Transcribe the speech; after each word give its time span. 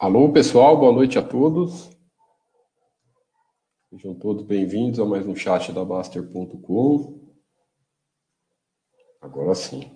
Alô, 0.00 0.32
pessoal, 0.32 0.78
boa 0.78 0.92
noite 0.92 1.18
a 1.18 1.22
todos. 1.22 1.90
Sejam 3.90 4.14
todos 4.14 4.44
bem-vindos 4.44 5.00
a 5.00 5.04
mais 5.04 5.26
um 5.26 5.34
chat 5.34 5.72
da 5.72 5.84
Baster.com. 5.84 7.34
Agora 9.20 9.56
sim. 9.56 9.90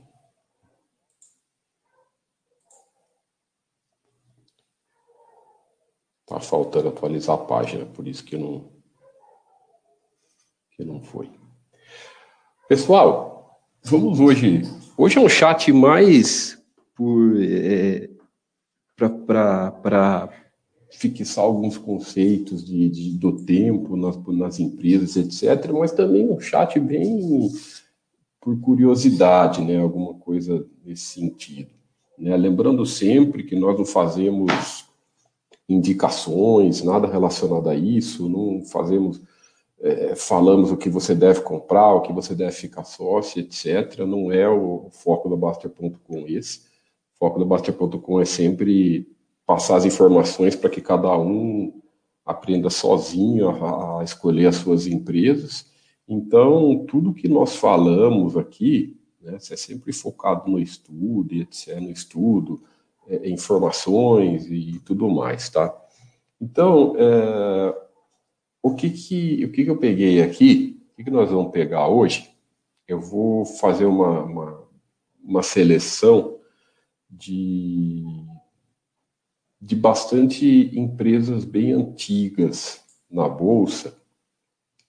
Tá 6.27 6.41
faltando 6.41 6.89
atualizar 6.89 7.37
a 7.37 7.45
página, 7.45 7.87
por 7.87 8.09
isso 8.09 8.25
que 8.25 8.37
não 8.37 8.73
que 10.73 10.85
não 10.85 11.01
foi. 11.01 11.31
Pessoal, 12.69 13.63
vamos 13.85 14.19
hoje. 14.19 14.63
Hoje 14.99 15.19
é 15.19 15.21
um 15.21 15.29
chat 15.29 15.73
mais 15.73 16.61
por 16.97 17.41
é, 17.41 18.12
para 18.97 20.31
fixar 20.93 21.45
alguns 21.45 21.79
conceitos 21.79 22.65
de, 22.65 22.89
de, 22.89 23.19
do 23.19 23.45
tempo 23.45 23.97
nas, 23.97 24.17
nas 24.27 24.61
empresas, 24.61 25.17
etc., 25.17 25.73
mas 25.73 25.93
também 25.93 26.29
um 26.29 26.39
chat 26.39 26.79
bem 26.79 27.51
por 28.41 28.61
curiosidade, 28.61 29.63
né, 29.63 29.79
alguma 29.79 30.15
coisa 30.15 30.67
nesse 30.85 31.21
sentido. 31.21 31.71
Né? 32.19 32.37
Lembrando 32.37 32.85
sempre 32.85 33.45
que 33.45 33.57
nós 33.57 33.79
não 33.79 33.85
fazemos 33.85 34.85
indicações, 35.69 36.83
nada 36.83 37.07
relacionado 37.07 37.71
a 37.71 37.75
isso, 37.75 38.29
não 38.29 38.65
fazemos, 38.65 39.21
é, 39.81 40.15
falamos 40.15 40.71
o 40.71 40.77
que 40.77 40.91
você 40.91 41.15
deve 41.15 41.41
comprar, 41.41 41.95
o 41.95 42.03
que 42.03 42.13
você 42.13 42.35
deve 42.35 42.53
ficar 42.53 42.85
sócio, 42.85 43.41
etc. 43.41 44.01
Não 44.01 44.31
é 44.31 44.49
o, 44.49 44.87
o 44.87 44.91
foco 44.91 45.29
da 45.29 45.37
Baster.com 45.37 46.27
esse 46.27 46.72
foco 47.23 47.39
do 47.39 47.47
Baster.com 47.47 48.21
é 48.21 48.25
sempre 48.25 49.09
passar 49.47 49.77
as 49.77 49.85
informações 49.85 50.57
para 50.57 50.69
que 50.69 50.81
cada 50.81 51.17
um 51.17 51.81
aprenda 52.27 52.69
sozinho 52.69 53.49
a, 53.49 54.01
a, 54.01 54.03
escolher 54.03 54.49
as 54.49 54.57
suas 54.57 54.89
empresas. 54.89 55.71
Então, 56.09 56.85
tudo 56.85 57.15
que 57.15 57.29
nós 57.29 57.55
falamos 57.55 58.37
aqui, 58.37 58.99
né, 59.21 59.37
é 59.37 59.57
sempre 59.57 59.93
focado 59.93 60.51
no 60.51 60.59
estudo, 60.59 61.33
etc., 61.33 61.81
no 61.81 61.93
estudo, 61.93 62.61
é, 63.07 63.31
informações 63.31 64.51
e 64.51 64.81
tudo 64.85 65.09
mais, 65.09 65.49
tá? 65.49 65.73
Então, 66.41 66.97
é, 66.97 67.73
o 68.61 68.75
que 68.75 68.91
que, 68.91 69.45
o 69.45 69.53
que 69.53 69.63
que 69.63 69.71
eu 69.71 69.79
peguei 69.79 70.21
aqui, 70.21 70.83
o 70.91 70.97
que 70.97 71.05
que 71.05 71.11
nós 71.11 71.31
vamos 71.31 71.53
pegar 71.53 71.87
hoje? 71.87 72.29
Eu 72.89 73.01
vou 73.01 73.45
fazer 73.45 73.87
uma, 73.87 74.25
uma, 74.25 74.65
uma 75.23 75.43
seleção 75.45 76.42
de, 77.13 78.03
de 79.61 79.77
bastante 79.77 80.71
empresas 80.79 81.45
bem 81.45 81.73
antigas 81.73 82.83
na 83.11 83.29
Bolsa, 83.29 83.95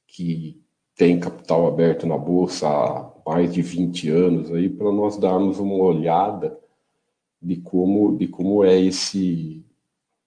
que 0.08 0.64
tem 0.96 1.20
capital 1.20 1.68
aberto 1.68 2.08
na 2.08 2.18
Bolsa 2.18 2.68
há 2.70 3.12
mais 3.26 3.54
de 3.54 3.62
20 3.62 4.10
anos, 4.10 4.52
aí 4.52 4.70
para 4.70 4.92
nós 4.92 5.18
darmos 5.18 5.60
uma 5.60 5.76
olhada 5.76 6.58
de 7.42 7.58
como, 7.58 8.18
de 8.18 8.28
como 8.28 8.64
é 8.64 8.80
esse. 8.80 9.66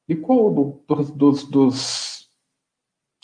de 0.06 0.16
qual 0.16 0.82
dos, 0.86 1.10
dos, 1.10 1.44
dos 1.44 2.16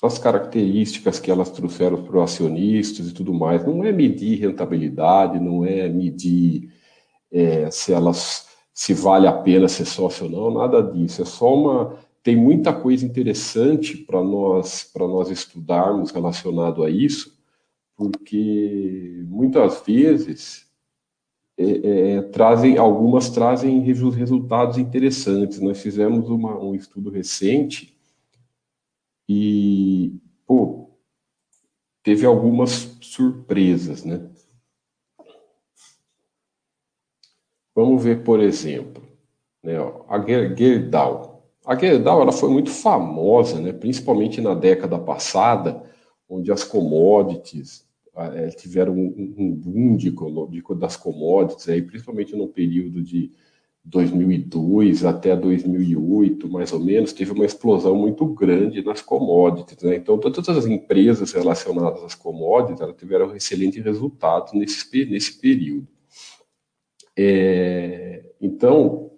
das 0.03 0.19
características 0.19 1.21
que 1.21 1.31
elas 1.31 1.49
trouxeram 1.51 2.03
para 2.03 2.17
os 2.17 2.25
acionistas 2.25 3.09
e 3.09 3.15
tudo 3.15 3.33
mais. 3.33 3.65
Não 3.65 3.85
é 3.85 3.93
medir 3.93 4.41
rentabilidade, 4.41 5.39
não 5.39 5.65
é 5.65 5.89
medir 5.89 6.73
é, 7.31 7.71
se 7.71 7.93
elas 7.93 8.52
se 8.73 8.95
vale 8.95 9.27
a 9.27 9.33
pena 9.33 9.69
ser 9.69 9.85
sócio 9.85 10.25
ou 10.27 10.31
não, 10.31 10.61
nada 10.61 10.83
disso. 10.83 11.23
É 11.23 11.25
só 11.25 11.55
uma. 11.55 11.97
Tem 12.23 12.37
muita 12.37 12.73
coisa 12.73 13.05
interessante 13.05 13.97
para 13.97 14.23
nós, 14.23 14.91
nós 14.97 15.29
estudarmos 15.31 16.13
relacionado 16.13 16.85
a 16.85 16.91
isso, 16.91 17.37
porque 17.97 19.25
muitas 19.27 19.83
vezes 19.85 20.71
é, 21.59 22.15
é, 22.17 22.23
trazem, 22.23 22.79
algumas 22.79 23.29
trazem 23.31 23.81
resultados 23.81 24.79
interessantes. 24.79 25.61
Nós 25.61 25.81
fizemos 25.81 26.29
uma, 26.29 26.59
um 26.59 26.75
estudo 26.75 27.11
recente 27.11 27.97
e, 29.29 30.15
pô, 30.47 30.91
teve 32.03 32.25
algumas 32.27 32.97
surpresas, 33.01 34.05
né? 34.05 34.29
Vamos 37.75 38.03
ver, 38.03 38.23
por 38.23 38.41
exemplo, 38.41 39.03
né, 39.63 39.77
a 40.09 40.19
Gerdau. 40.21 41.49
A 41.65 41.75
Gerdau 41.75 42.23
ela 42.23 42.33
foi 42.33 42.51
muito 42.51 42.71
famosa, 42.71 43.61
né, 43.61 43.73
principalmente 43.73 44.41
na 44.41 44.55
década 44.55 44.99
passada, 44.99 45.83
onde 46.29 46.51
as 46.53 46.65
commodities 46.65 47.87
é, 48.15 48.49
tiveram 48.49 48.95
um, 48.95 49.35
um 49.39 49.51
boom 49.55 49.97
de, 49.97 50.11
de, 50.11 50.75
das 50.79 50.97
commodities, 50.97 51.69
aí, 51.69 51.81
principalmente 51.81 52.37
no 52.37 52.49
período 52.49 53.03
de 53.03 53.31
2002 53.85 55.05
até 55.05 55.35
2008, 55.35 56.49
mais 56.49 56.73
ou 56.73 56.81
menos, 56.81 57.13
teve 57.13 57.33
uma 57.33 57.45
explosão 57.45 57.97
muito 57.97 58.25
grande 58.27 58.85
nas 58.85 59.03
commodities. 59.03 59.83
Né? 59.83 59.97
Então, 59.97 60.19
todas 60.19 60.49
as 60.49 60.67
empresas 60.67 61.33
relacionadas 61.33 62.03
às 62.05 62.15
commodities 62.15 62.81
elas 62.81 62.97
tiveram 62.97 63.35
excelentes 63.35 63.83
resultados 63.83 64.53
nesse, 64.53 65.05
nesse 65.07 65.39
período. 65.41 65.89
É, 67.17 68.25
então, 68.41 69.11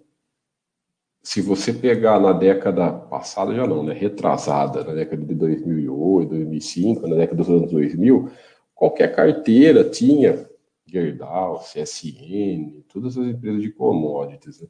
se 1.23 1.41
você 1.41 1.73
pegar 1.73 2.19
na 2.19 2.31
década 2.33 2.91
passada, 2.91 3.55
já 3.55 3.65
não, 3.65 3.83
né, 3.83 3.93
retrasada, 3.93 4.83
na 4.83 4.93
década 4.93 5.25
de 5.25 5.33
2008, 5.33 6.29
2005, 6.29 7.07
na 7.07 7.15
década 7.15 7.37
dos 7.37 7.49
anos 7.49 7.71
2000, 7.71 8.29
qualquer 8.75 9.15
carteira 9.15 9.89
tinha 9.89 10.47
Gerdau, 10.85 11.59
CSN, 11.59 12.83
todas 12.87 13.17
as 13.17 13.25
empresas 13.25 13.61
de 13.61 13.71
commodities. 13.71 14.61
Né? 14.61 14.67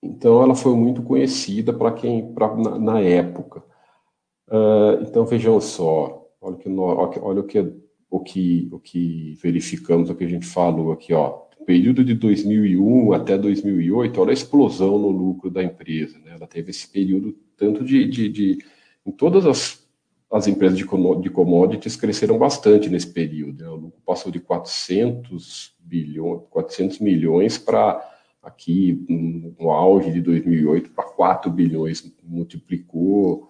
Então, 0.00 0.42
ela 0.42 0.54
foi 0.54 0.76
muito 0.76 1.02
conhecida 1.02 1.72
para 1.72 1.92
quem, 1.92 2.32
pra, 2.32 2.54
na, 2.54 2.78
na 2.78 3.00
época. 3.00 3.64
Uh, 4.48 5.02
então, 5.02 5.24
vejam 5.24 5.60
só, 5.60 6.28
olha, 6.40 6.56
que, 6.56 6.68
olha 6.68 7.40
o 7.40 7.46
que 7.46 7.58
o 8.12 8.20
que, 8.20 8.68
o 8.70 8.78
que 8.78 9.38
verificamos, 9.42 10.10
o 10.10 10.14
que 10.14 10.24
a 10.24 10.28
gente 10.28 10.44
falou 10.44 10.92
aqui, 10.92 11.14
ó, 11.14 11.30
período 11.64 12.04
de 12.04 12.12
2001 12.12 13.14
até 13.14 13.38
2008, 13.38 14.20
olha 14.20 14.30
a 14.30 14.34
explosão 14.34 14.98
no 14.98 15.08
lucro 15.08 15.48
da 15.48 15.62
empresa, 15.64 16.18
né? 16.18 16.32
Ela 16.34 16.46
teve 16.46 16.70
esse 16.70 16.86
período 16.86 17.34
tanto 17.56 17.82
de, 17.82 18.06
de, 18.06 18.28
de 18.28 18.58
em 19.06 19.10
todas 19.12 19.46
as, 19.46 19.88
as 20.30 20.46
empresas 20.46 20.76
de, 20.76 20.84
de 20.84 21.30
commodities 21.30 21.96
cresceram 21.96 22.36
bastante 22.36 22.90
nesse 22.90 23.06
período, 23.06 23.62
né? 23.62 23.70
O 23.70 23.76
lucro 23.76 24.02
passou 24.04 24.30
de 24.30 24.40
400 24.40 25.74
bilhões, 25.80 26.42
400 26.50 26.98
milhões 26.98 27.56
para 27.56 28.06
aqui 28.42 29.06
no 29.58 29.70
auge 29.70 30.12
de 30.12 30.20
2008 30.20 30.90
para 30.90 31.04
4 31.04 31.50
bilhões, 31.50 32.12
multiplicou 32.22 33.48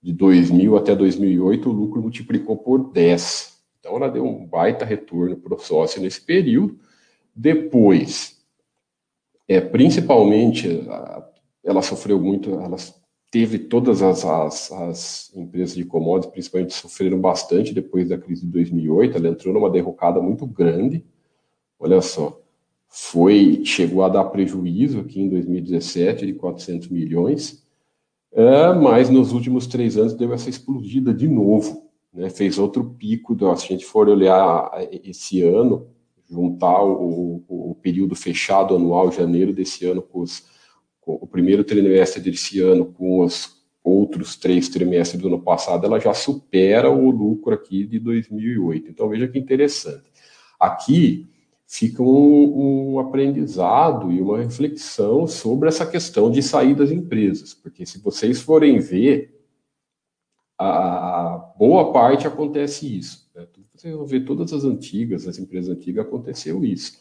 de 0.00 0.12
2000 0.12 0.76
até 0.76 0.94
2008 0.94 1.68
o 1.68 1.72
lucro 1.72 2.00
multiplicou 2.00 2.56
por 2.56 2.92
10. 2.92 3.55
Então, 3.86 3.96
ela 3.98 4.08
deu 4.08 4.26
um 4.26 4.44
baita 4.44 4.84
retorno 4.84 5.36
para 5.36 5.54
o 5.54 5.58
sócio 5.60 6.02
nesse 6.02 6.20
período. 6.20 6.76
Depois, 7.34 8.36
é, 9.46 9.60
principalmente, 9.60 10.84
ela 11.64 11.80
sofreu 11.82 12.20
muito, 12.20 12.50
ela 12.50 12.76
teve 13.30 13.60
todas 13.60 14.02
as, 14.02 14.24
as, 14.24 14.72
as, 14.72 15.36
empresas 15.36 15.76
de 15.76 15.84
commodities, 15.84 16.32
principalmente, 16.32 16.74
sofreram 16.74 17.20
bastante 17.20 17.72
depois 17.72 18.08
da 18.08 18.18
crise 18.18 18.44
de 18.44 18.50
2008. 18.50 19.18
Ela 19.18 19.28
entrou 19.28 19.54
numa 19.54 19.70
derrocada 19.70 20.20
muito 20.20 20.44
grande. 20.46 21.04
Olha 21.78 22.00
só, 22.00 22.40
foi 22.88 23.64
chegou 23.64 24.02
a 24.02 24.08
dar 24.08 24.24
prejuízo 24.24 24.98
aqui 24.98 25.20
em 25.20 25.28
2017 25.28 26.26
de 26.26 26.32
400 26.32 26.88
milhões, 26.88 27.64
é, 28.32 28.72
mas 28.74 29.08
nos 29.08 29.32
últimos 29.32 29.68
três 29.68 29.96
anos 29.96 30.14
deu 30.14 30.32
essa 30.32 30.50
explodida 30.50 31.14
de 31.14 31.28
novo 31.28 31.85
né, 32.16 32.30
fez 32.30 32.58
outro 32.58 32.82
pico, 32.82 33.36
se 33.38 33.66
a 33.66 33.68
gente 33.68 33.84
for 33.84 34.08
olhar 34.08 34.70
esse 35.04 35.42
ano, 35.42 35.86
juntar 36.28 36.82
o, 36.82 37.44
o, 37.46 37.76
período 37.80 38.16
fechado 38.16 38.74
anual, 38.74 39.12
janeiro 39.12 39.52
desse 39.52 39.84
ano, 39.84 40.00
com, 40.00 40.20
os, 40.20 40.44
com, 41.00 41.12
o 41.12 41.26
primeiro 41.26 41.62
trimestre 41.62 42.22
desse 42.22 42.58
ano, 42.60 42.86
com 42.86 43.20
os 43.20 43.54
outros 43.84 44.34
três 44.34 44.68
trimestres 44.68 45.20
do 45.20 45.28
ano 45.28 45.40
passado, 45.40 45.84
ela 45.84 46.00
já 46.00 46.14
supera 46.14 46.90
o 46.90 47.10
lucro 47.10 47.54
aqui 47.54 47.86
de 47.86 48.00
2008. 48.00 48.90
Então, 48.90 49.08
veja 49.08 49.28
que 49.28 49.38
interessante. 49.38 50.10
Aqui 50.58 51.26
fica 51.66 52.02
um, 52.02 52.94
um 52.94 52.98
aprendizado 52.98 54.10
e 54.10 54.20
uma 54.20 54.38
reflexão 54.38 55.26
sobre 55.26 55.68
essa 55.68 55.84
questão 55.84 56.30
de 56.30 56.42
sair 56.42 56.74
das 56.74 56.90
empresas, 56.90 57.52
porque 57.52 57.84
se 57.84 57.98
vocês 57.98 58.40
forem 58.40 58.78
ver, 58.78 59.35
a 60.58 61.52
boa 61.58 61.92
parte 61.92 62.26
acontece 62.26 62.98
isso. 62.98 63.28
Né? 63.34 63.46
Você 63.74 63.94
ver 64.06 64.24
todas 64.24 64.52
as 64.52 64.64
antigas, 64.64 65.26
as 65.28 65.38
empresas 65.38 65.76
antigas, 65.76 66.06
aconteceu 66.06 66.64
isso. 66.64 66.98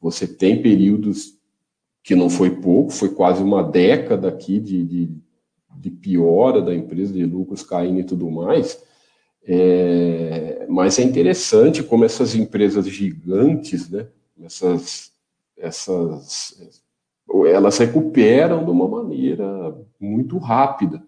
Você 0.00 0.26
tem 0.26 0.60
períodos 0.60 1.36
que 2.02 2.14
não 2.14 2.30
foi 2.30 2.50
pouco, 2.50 2.90
foi 2.90 3.08
quase 3.08 3.42
uma 3.42 3.62
década 3.62 4.28
aqui 4.28 4.60
de, 4.60 4.84
de, 4.84 5.10
de 5.76 5.90
piora 5.90 6.62
da 6.62 6.74
empresa, 6.74 7.12
de 7.12 7.24
lucros 7.24 7.62
caindo 7.62 8.00
e 8.00 8.04
tudo 8.04 8.30
mais. 8.30 8.82
É, 9.48 10.66
mas 10.68 10.98
é 10.98 11.02
interessante 11.02 11.82
como 11.82 12.04
essas 12.04 12.34
empresas 12.34 12.86
gigantes, 12.88 13.88
né, 13.88 14.08
essas, 14.42 15.12
essas, 15.56 16.60
elas 17.46 17.78
recuperam 17.78 18.64
de 18.64 18.70
uma 18.70 18.88
maneira 18.88 19.76
muito 20.00 20.38
rápida. 20.38 21.02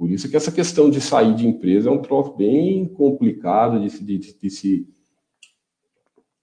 Por 0.00 0.10
isso 0.10 0.30
que 0.30 0.36
essa 0.36 0.50
questão 0.50 0.88
de 0.88 0.98
sair 0.98 1.34
de 1.34 1.46
empresa 1.46 1.90
é 1.90 1.92
um 1.92 2.00
troço 2.00 2.32
bem 2.32 2.86
complicado 2.86 3.78
de, 3.78 4.02
de, 4.02 4.16
de, 4.16 4.32
de 4.32 4.50
se 4.50 4.88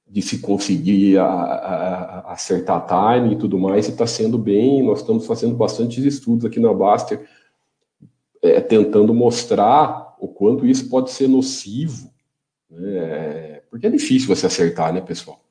de 0.08 0.22
se 0.22 0.38
conseguir 0.38 1.18
a, 1.18 1.26
a, 1.26 2.34
acertar 2.34 2.86
time 2.86 3.34
e 3.34 3.36
tudo 3.36 3.58
mais, 3.58 3.88
e 3.88 3.90
está 3.90 4.06
sendo 4.06 4.38
bem. 4.38 4.84
Nós 4.84 5.00
estamos 5.00 5.26
fazendo 5.26 5.56
bastantes 5.56 6.06
estudos 6.06 6.46
aqui 6.46 6.60
na 6.60 6.72
Baster, 6.72 7.28
é, 8.44 8.62
tentando 8.62 9.12
mostrar 9.12 10.16
o 10.20 10.28
quanto 10.28 10.64
isso 10.64 10.88
pode 10.88 11.10
ser 11.10 11.28
nocivo, 11.28 12.14
né? 12.70 13.62
porque 13.72 13.88
é 13.88 13.90
difícil 13.90 14.28
você 14.28 14.46
acertar, 14.46 14.94
né, 14.94 15.02
pessoal? 15.02 15.44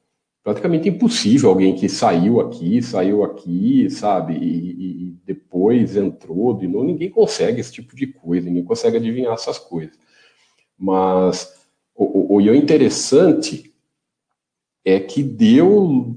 Praticamente 0.46 0.88
impossível 0.88 1.50
alguém 1.50 1.75
que 1.75 1.88
saiu 1.88 2.40
aqui, 2.40 2.81
saiu 2.81 3.25
aqui, 3.25 3.90
sabe, 3.90 4.34
e, 4.34 5.08
e 5.08 5.16
depois 5.25 5.96
entrou 5.96 6.56
de 6.56 6.69
novo. 6.69 6.84
Ninguém 6.84 7.10
consegue 7.10 7.60
esse 7.60 7.72
tipo 7.72 7.96
de 7.96 8.06
coisa, 8.06 8.46
ninguém 8.46 8.62
consegue 8.62 8.96
adivinhar 8.96 9.34
essas 9.34 9.58
coisas. 9.58 9.98
Mas 10.78 11.52
o, 11.93 12.37
o, 12.37 12.37
o 12.37 12.54
interessante 12.54 13.75
é 14.84 15.00
que 15.00 15.20
deu, 15.20 16.16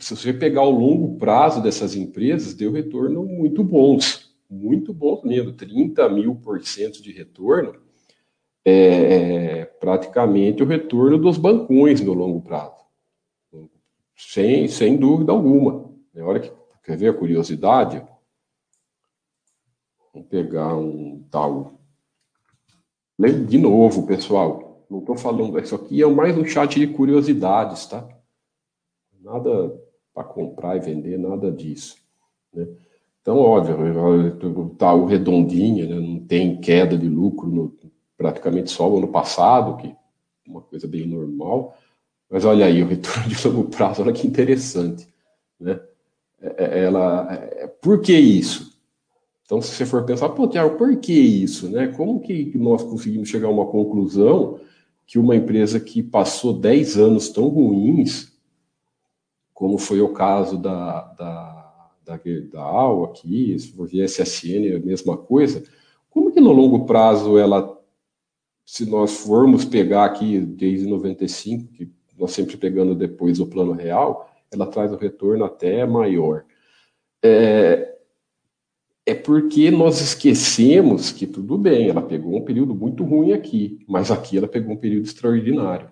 se 0.00 0.16
você 0.16 0.32
pegar 0.32 0.62
o 0.62 0.70
longo 0.70 1.18
prazo 1.18 1.62
dessas 1.62 1.94
empresas, 1.94 2.54
deu 2.54 2.72
retorno 2.72 3.26
muito 3.26 3.62
bons, 3.62 4.34
muito 4.48 4.90
bons 4.94 5.22
mesmo, 5.22 5.52
30 5.52 6.08
mil 6.08 6.34
por 6.36 6.62
cento 6.64 7.02
de 7.02 7.12
retorno, 7.12 7.74
é, 8.64 8.72
é 9.60 9.64
praticamente 9.66 10.62
o 10.62 10.66
retorno 10.66 11.18
dos 11.18 11.36
bancões 11.36 12.00
no 12.00 12.14
longo 12.14 12.40
prazo, 12.40 12.75
sem, 14.16 14.66
sem 14.68 14.96
dúvida 14.96 15.32
alguma. 15.32 15.90
É 16.14 16.22
hora 16.22 16.40
que 16.40 16.50
quer 16.82 16.96
ver 16.96 17.10
a 17.10 17.14
curiosidade? 17.14 18.02
Vamos 20.12 20.28
pegar 20.28 20.74
um 20.76 21.22
tal. 21.30 21.78
De 23.46 23.58
novo, 23.58 24.06
pessoal, 24.06 24.86
não 24.90 25.00
estou 25.00 25.16
falando, 25.16 25.58
isso 25.58 25.74
aqui 25.74 26.02
é 26.02 26.06
mais 26.06 26.36
um 26.36 26.44
chat 26.44 26.78
de 26.78 26.86
curiosidades, 26.86 27.86
tá? 27.86 28.06
Nada 29.20 29.74
para 30.14 30.24
comprar 30.24 30.76
e 30.76 30.80
vender, 30.80 31.18
nada 31.18 31.50
disso. 31.50 31.96
Né? 32.52 32.66
Então, 33.20 33.38
óbvio, 33.38 34.74
tá 34.78 34.94
o 34.94 35.04
redondinho, 35.04 35.88
né? 35.88 35.96
não 35.96 36.20
tem 36.26 36.60
queda 36.60 36.96
de 36.96 37.08
lucro 37.08 37.48
no, 37.48 37.76
praticamente 38.16 38.70
só 38.70 38.88
o 38.88 38.98
ano 38.98 39.08
passado, 39.08 39.76
que 39.76 39.88
é 39.88 39.96
uma 40.46 40.62
coisa 40.62 40.86
bem 40.86 41.06
normal. 41.06 41.76
Mas 42.30 42.44
olha 42.44 42.66
aí, 42.66 42.82
o 42.82 42.86
retorno 42.86 43.28
de 43.28 43.48
longo 43.48 43.64
prazo, 43.68 44.02
olha 44.02 44.12
que 44.12 44.26
interessante. 44.26 45.08
Né? 45.58 45.80
É, 46.40 46.64
é, 46.64 46.84
ela, 46.84 47.28
é, 47.32 47.66
por 47.66 48.00
que 48.00 48.12
isso? 48.12 48.76
Então, 49.44 49.62
se 49.62 49.70
você 49.70 49.86
for 49.86 50.04
pensar, 50.04 50.28
pô, 50.30 50.48
Tiago, 50.48 50.76
por 50.76 50.96
que 50.96 51.12
isso? 51.12 51.68
Né? 51.68 51.88
Como 51.88 52.20
que 52.20 52.56
nós 52.58 52.82
conseguimos 52.82 53.28
chegar 53.28 53.46
a 53.46 53.52
uma 53.52 53.66
conclusão 53.66 54.58
que 55.06 55.18
uma 55.18 55.36
empresa 55.36 55.78
que 55.78 56.02
passou 56.02 56.52
10 56.52 56.96
anos 56.98 57.28
tão 57.28 57.48
ruins, 57.48 58.32
como 59.54 59.78
foi 59.78 60.00
o 60.00 60.12
caso 60.12 60.58
da, 60.58 61.02
da, 61.12 61.90
da 62.04 62.18
Gerdau 62.18 63.04
aqui, 63.04 63.56
se 63.56 63.68
for 63.72 63.88
SSN, 63.88 64.66
é 64.66 64.76
a 64.76 64.80
mesma 64.80 65.16
coisa, 65.16 65.62
como 66.10 66.32
que 66.32 66.40
no 66.40 66.50
longo 66.50 66.86
prazo 66.86 67.38
ela, 67.38 67.80
se 68.64 68.84
nós 68.84 69.18
formos 69.18 69.64
pegar 69.64 70.04
aqui 70.04 70.40
desde 70.40 70.86
95, 70.86 71.72
que 71.72 71.88
nós 72.18 72.32
sempre 72.32 72.56
pegando 72.56 72.94
depois 72.94 73.40
o 73.40 73.46
plano 73.46 73.72
real, 73.72 74.30
ela 74.52 74.66
traz 74.66 74.92
o 74.92 74.96
retorno 74.96 75.44
até 75.44 75.84
maior. 75.86 76.44
É, 77.22 77.96
é 79.04 79.14
porque 79.14 79.70
nós 79.70 80.00
esquecemos 80.00 81.12
que 81.12 81.26
tudo 81.26 81.56
bem, 81.56 81.88
ela 81.88 82.02
pegou 82.02 82.36
um 82.36 82.44
período 82.44 82.74
muito 82.74 83.04
ruim 83.04 83.32
aqui, 83.32 83.78
mas 83.86 84.10
aqui 84.10 84.36
ela 84.36 84.48
pegou 84.48 84.74
um 84.74 84.78
período 84.78 85.06
extraordinário. 85.06 85.90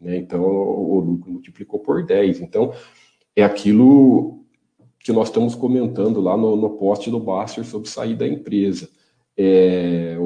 Né? 0.00 0.16
Então, 0.16 0.42
o 0.42 1.00
lucro 1.00 1.32
multiplicou 1.32 1.80
por 1.80 2.04
10. 2.04 2.40
Então, 2.40 2.72
é 3.34 3.42
aquilo 3.44 4.44
que 5.00 5.12
nós 5.12 5.28
estamos 5.28 5.54
comentando 5.54 6.20
lá 6.20 6.36
no, 6.36 6.56
no 6.56 6.70
post 6.70 7.10
do 7.10 7.20
Baster 7.20 7.64
sobre 7.64 7.88
sair 7.88 8.14
da 8.14 8.26
empresa. 8.26 8.88
É, 9.36 10.16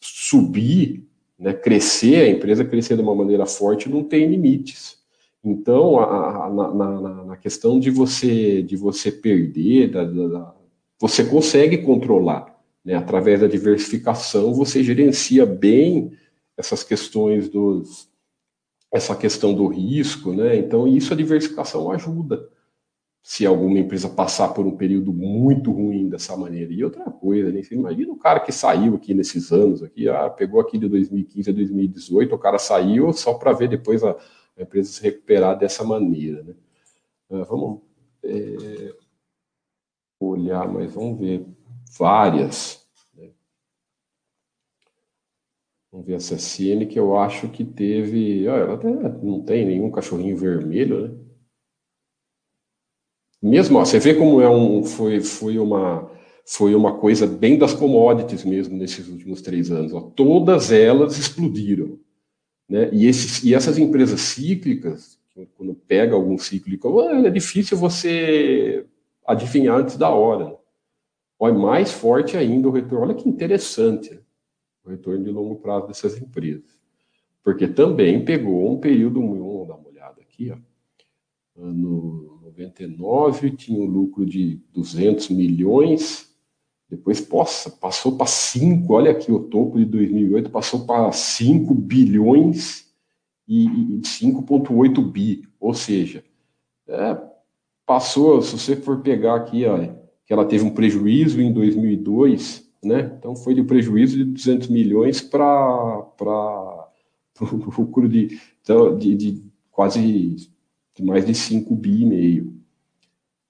subir, 0.00 1.05
né, 1.38 1.52
crescer, 1.52 2.16
a 2.16 2.28
empresa 2.28 2.64
crescer 2.64 2.96
de 2.96 3.02
uma 3.02 3.14
maneira 3.14 3.46
forte 3.46 3.88
não 3.88 4.02
tem 4.02 4.26
limites. 4.28 4.96
Então, 5.44 5.98
a, 6.00 6.46
a, 6.46 6.50
na, 6.50 7.24
na, 7.24 7.36
questão 7.36 7.78
de 7.78 7.90
você 7.90 8.62
de 8.62 8.74
você 8.74 9.12
perder, 9.12 9.90
da, 9.90 10.04
da, 10.04 10.54
você 11.00 11.24
consegue 11.24 11.78
controlar. 11.78 12.56
Né? 12.84 12.94
Através 12.94 13.40
da 13.40 13.46
diversificação, 13.46 14.52
você 14.52 14.82
gerencia 14.82 15.46
bem 15.46 16.12
essas 16.56 16.82
questões 16.82 17.48
dos. 17.48 18.08
essa 18.92 19.14
questão 19.14 19.54
do 19.54 19.66
risco, 19.66 20.32
né? 20.32 20.56
Então, 20.56 20.88
isso 20.88 21.12
a 21.12 21.16
diversificação 21.16 21.92
ajuda. 21.92 22.48
Se 23.28 23.44
alguma 23.44 23.76
empresa 23.80 24.08
passar 24.08 24.54
por 24.54 24.64
um 24.64 24.76
período 24.76 25.12
muito 25.12 25.72
ruim 25.72 26.08
dessa 26.08 26.36
maneira. 26.36 26.72
E 26.72 26.84
outra 26.84 27.10
coisa, 27.10 27.50
né? 27.50 27.60
Imagina 27.72 28.12
o 28.12 28.16
cara 28.16 28.38
que 28.38 28.52
saiu 28.52 28.94
aqui 28.94 29.12
nesses 29.14 29.50
anos, 29.50 29.82
aqui, 29.82 30.08
ah, 30.08 30.30
pegou 30.30 30.60
aqui 30.60 30.78
de 30.78 30.88
2015 30.88 31.50
a 31.50 31.52
2018, 31.52 32.32
o 32.32 32.38
cara 32.38 32.56
saiu 32.56 33.12
só 33.12 33.34
para 33.34 33.52
ver 33.52 33.68
depois 33.68 34.04
a, 34.04 34.12
a, 34.56 34.62
empresa 34.62 34.92
se 34.92 35.02
recuperar 35.02 35.58
dessa 35.58 35.82
maneira. 35.82 36.44
Né? 36.44 36.54
Ah, 37.32 37.42
vamos. 37.42 37.80
É 38.22 38.94
olhar, 40.20 40.72
mas 40.72 40.94
vamos 40.94 41.18
ver 41.18 41.44
várias. 41.98 42.86
Né? 43.12 43.30
Vamos 45.90 46.06
ver 46.06 46.14
essa 46.14 46.38
CN 46.38 46.86
que 46.86 46.96
eu 46.96 47.18
acho 47.18 47.48
que 47.48 47.64
teve. 47.64 48.46
ela 48.46 48.74
até 48.74 48.88
não 48.88 49.42
tem 49.42 49.66
nenhum 49.66 49.90
cachorrinho 49.90 50.36
vermelho, 50.36 51.08
né? 51.08 51.25
Mesmo, 53.42 53.78
ó, 53.78 53.84
você 53.84 53.98
vê 53.98 54.14
como 54.14 54.40
é 54.40 54.48
um, 54.48 54.82
foi, 54.82 55.20
foi, 55.20 55.58
uma, 55.58 56.10
foi 56.44 56.74
uma 56.74 56.98
coisa 56.98 57.26
bem 57.26 57.58
das 57.58 57.74
commodities 57.74 58.44
mesmo 58.44 58.76
nesses 58.76 59.08
últimos 59.08 59.42
três 59.42 59.70
anos. 59.70 59.92
Ó. 59.92 60.00
Todas 60.00 60.72
elas 60.72 61.18
explodiram. 61.18 61.98
Né? 62.68 62.88
E, 62.92 63.06
esses, 63.06 63.44
e 63.44 63.54
essas 63.54 63.78
empresas 63.78 64.20
cíclicas, 64.20 65.18
quando 65.56 65.74
pega 65.74 66.14
algum 66.14 66.38
cíclico, 66.38 67.00
é 67.02 67.30
difícil 67.30 67.76
você 67.76 68.86
adivinhar 69.26 69.76
antes 69.76 69.96
da 69.96 70.08
hora. 70.08 70.56
Olha, 71.38 71.54
mais 71.54 71.92
forte 71.92 72.36
ainda 72.36 72.68
o 72.68 72.70
retorno. 72.70 73.04
Olha 73.04 73.14
que 73.14 73.28
interessante 73.28 74.14
né? 74.14 74.20
o 74.84 74.90
retorno 74.90 75.22
de 75.22 75.30
longo 75.30 75.56
prazo 75.56 75.88
dessas 75.88 76.16
empresas. 76.16 76.76
Porque 77.44 77.68
também 77.68 78.24
pegou 78.24 78.72
um 78.72 78.80
período, 78.80 79.20
vamos 79.20 79.68
dar 79.68 79.74
uma 79.74 79.88
olhada 79.88 80.20
aqui, 80.20 80.50
ó. 80.50 80.56
ano 81.62 82.25
99 82.56 83.50
tinha 83.50 83.80
um 83.80 83.86
lucro 83.86 84.24
de 84.24 84.60
200 84.72 85.28
milhões, 85.28 86.34
depois 86.88 87.20
poxa, 87.20 87.68
passou 87.70 88.16
para 88.16 88.26
5, 88.26 88.92
olha 88.92 89.10
aqui 89.10 89.30
o 89.30 89.40
topo 89.40 89.78
de 89.78 89.84
2008, 89.84 90.50
passou 90.50 90.86
para 90.86 91.10
5 91.12 91.74
bilhões 91.74 92.86
e, 93.46 93.66
e 93.66 94.00
5,8 94.00 95.04
bi, 95.10 95.42
ou 95.60 95.74
seja, 95.74 96.24
é, 96.88 97.16
passou, 97.84 98.40
se 98.40 98.58
você 98.58 98.76
for 98.76 99.00
pegar 99.00 99.34
aqui, 99.34 99.64
ó, 99.66 99.78
que 100.24 100.32
ela 100.32 100.44
teve 100.44 100.64
um 100.64 100.74
prejuízo 100.74 101.40
em 101.40 101.52
2002, 101.52 102.66
né? 102.82 103.16
Então 103.18 103.34
foi 103.36 103.54
de 103.54 103.62
prejuízo 103.62 104.16
de 104.16 104.24
200 104.24 104.68
milhões 104.68 105.20
para 105.22 106.06
o 107.40 107.80
lucro 107.80 108.08
de, 108.08 108.40
então, 108.62 108.96
de, 108.96 109.14
de, 109.14 109.42
quase 109.70 110.36
de 110.96 111.04
mais 111.04 111.24
de 111.24 111.34
5 111.34 111.74
bi 111.76 112.02
e 112.02 112.06
meio. 112.06 112.56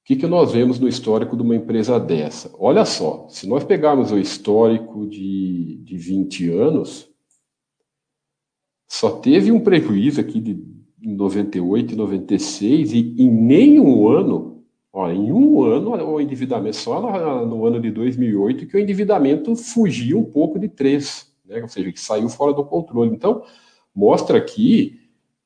O 0.05 0.07
que, 0.07 0.17
que 0.17 0.27
nós 0.27 0.53
vemos 0.53 0.79
no 0.79 0.87
histórico 0.87 1.35
de 1.35 1.43
uma 1.43 1.57
empresa 1.57 1.99
dessa? 1.99 2.51
Olha 2.59 2.85
só, 2.85 3.27
se 3.29 3.49
nós 3.49 3.65
pegarmos 3.65 4.13
o 4.13 4.19
histórico 4.19 5.07
de, 5.07 5.81
de 5.83 5.97
20 5.97 6.51
anos, 6.51 7.11
só 8.87 9.11
teve 9.11 9.51
um 9.51 9.61
prejuízo 9.61 10.21
aqui 10.21 10.41
de 10.41 10.63
98 11.03 11.93
e 11.93 11.97
96 11.97 12.93
e 12.93 13.15
em 13.19 13.31
nenhum 13.31 14.09
ano, 14.09 14.63
ó, 14.93 15.11
em 15.11 15.31
um 15.33 15.63
ano 15.63 15.91
o 16.07 16.21
endividamento, 16.21 16.77
só 16.77 17.01
no, 17.01 17.47
no, 17.47 17.67
ano 17.67 17.81
de 17.81 17.91
2008 17.91 18.67
que 18.67 18.77
o 18.77 18.81
endividamento 18.81 19.55
fugiu 19.57 20.19
um 20.19 20.25
pouco 20.25 20.59
de 20.59 20.69
3, 20.69 21.33
né, 21.45 21.63
ou 21.63 21.69
seja, 21.69 21.93
que 21.93 22.01
saiu 22.01 22.29
fora 22.29 22.53
do 22.53 22.65
controle. 22.65 23.11
Então, 23.11 23.43
mostra 23.95 24.39
aqui, 24.39 25.01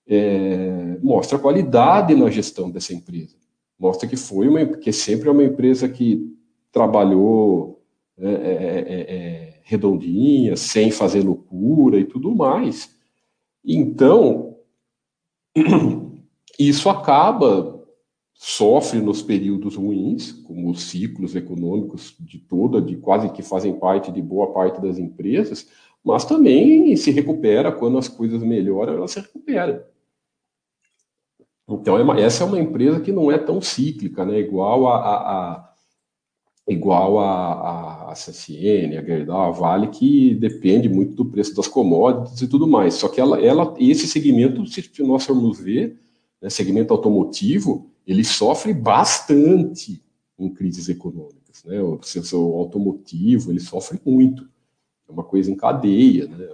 é, 0.06 0.96
mostra 1.02 1.38
qualidade 1.38 2.14
na 2.14 2.30
gestão 2.30 2.70
dessa 2.70 2.94
empresa. 2.94 3.36
Mostra 3.78 4.08
que 4.08 4.16
foi 4.16 4.48
uma, 4.48 4.64
que 4.66 4.92
sempre 4.92 5.28
é 5.28 5.32
uma 5.32 5.44
empresa 5.44 5.88
que 5.88 6.34
trabalhou 6.72 7.82
é, 8.18 8.30
é, 8.30 9.14
é 9.14 9.60
redondinha, 9.62 10.56
sem 10.56 10.90
fazer 10.90 11.22
loucura 11.22 12.00
e 12.00 12.04
tudo 12.04 12.34
mais. 12.34 12.97
Então, 13.64 14.56
isso 16.58 16.88
acaba, 16.88 17.84
sofre 18.34 19.00
nos 19.00 19.22
períodos 19.22 19.76
ruins, 19.76 20.32
como 20.32 20.70
os 20.70 20.82
ciclos 20.84 21.34
econômicos 21.34 22.14
de 22.18 22.38
toda, 22.38 22.80
de 22.80 22.96
quase 22.96 23.30
que 23.30 23.42
fazem 23.42 23.78
parte 23.78 24.12
de 24.12 24.22
boa 24.22 24.52
parte 24.52 24.80
das 24.80 24.98
empresas, 24.98 25.68
mas 26.04 26.24
também 26.24 26.94
se 26.96 27.10
recupera 27.10 27.72
quando 27.72 27.98
as 27.98 28.08
coisas 28.08 28.42
melhoram, 28.42 28.94
ela 28.94 29.08
se 29.08 29.20
recupera. 29.20 29.90
Então, 31.68 31.98
é 31.98 32.22
essa 32.22 32.44
é 32.44 32.46
uma 32.46 32.58
empresa 32.58 33.00
que 33.00 33.12
não 33.12 33.30
é 33.30 33.36
tão 33.36 33.60
cíclica, 33.60 34.24
né? 34.24 34.38
igual 34.38 34.86
a, 34.86 34.96
a, 34.96 35.52
a 35.52 35.74
igual 36.68 37.18
a, 37.18 38.10
a, 38.10 38.12
CSN, 38.12 38.96
a 38.98 39.02
Gerdau, 39.02 39.40
a 39.40 39.50
Vale, 39.50 39.88
que 39.88 40.34
depende 40.34 40.88
muito 40.88 41.14
do 41.14 41.24
preço 41.24 41.54
das 41.54 41.66
commodities 41.66 42.42
e 42.42 42.46
tudo 42.48 42.66
mais. 42.66 42.94
Só 42.94 43.08
que 43.08 43.20
ela, 43.20 43.40
ela 43.40 43.74
esse 43.78 44.06
segmento, 44.06 44.64
se 44.66 45.02
nós 45.02 45.24
formos 45.24 45.58
ver, 45.58 45.98
né, 46.40 46.50
segmento 46.50 46.92
automotivo, 46.92 47.90
ele 48.06 48.22
sofre 48.22 48.74
bastante 48.74 50.02
em 50.38 50.48
crises 50.48 50.88
econômicas. 50.88 51.64
Né? 51.64 51.80
O 51.80 51.98
setor 52.02 52.54
automotivo, 52.58 53.50
ele 53.50 53.60
sofre 53.60 53.98
muito. 54.04 54.46
É 55.08 55.12
uma 55.12 55.24
coisa 55.24 55.50
em 55.50 55.56
cadeia, 55.56 56.26
né? 56.26 56.48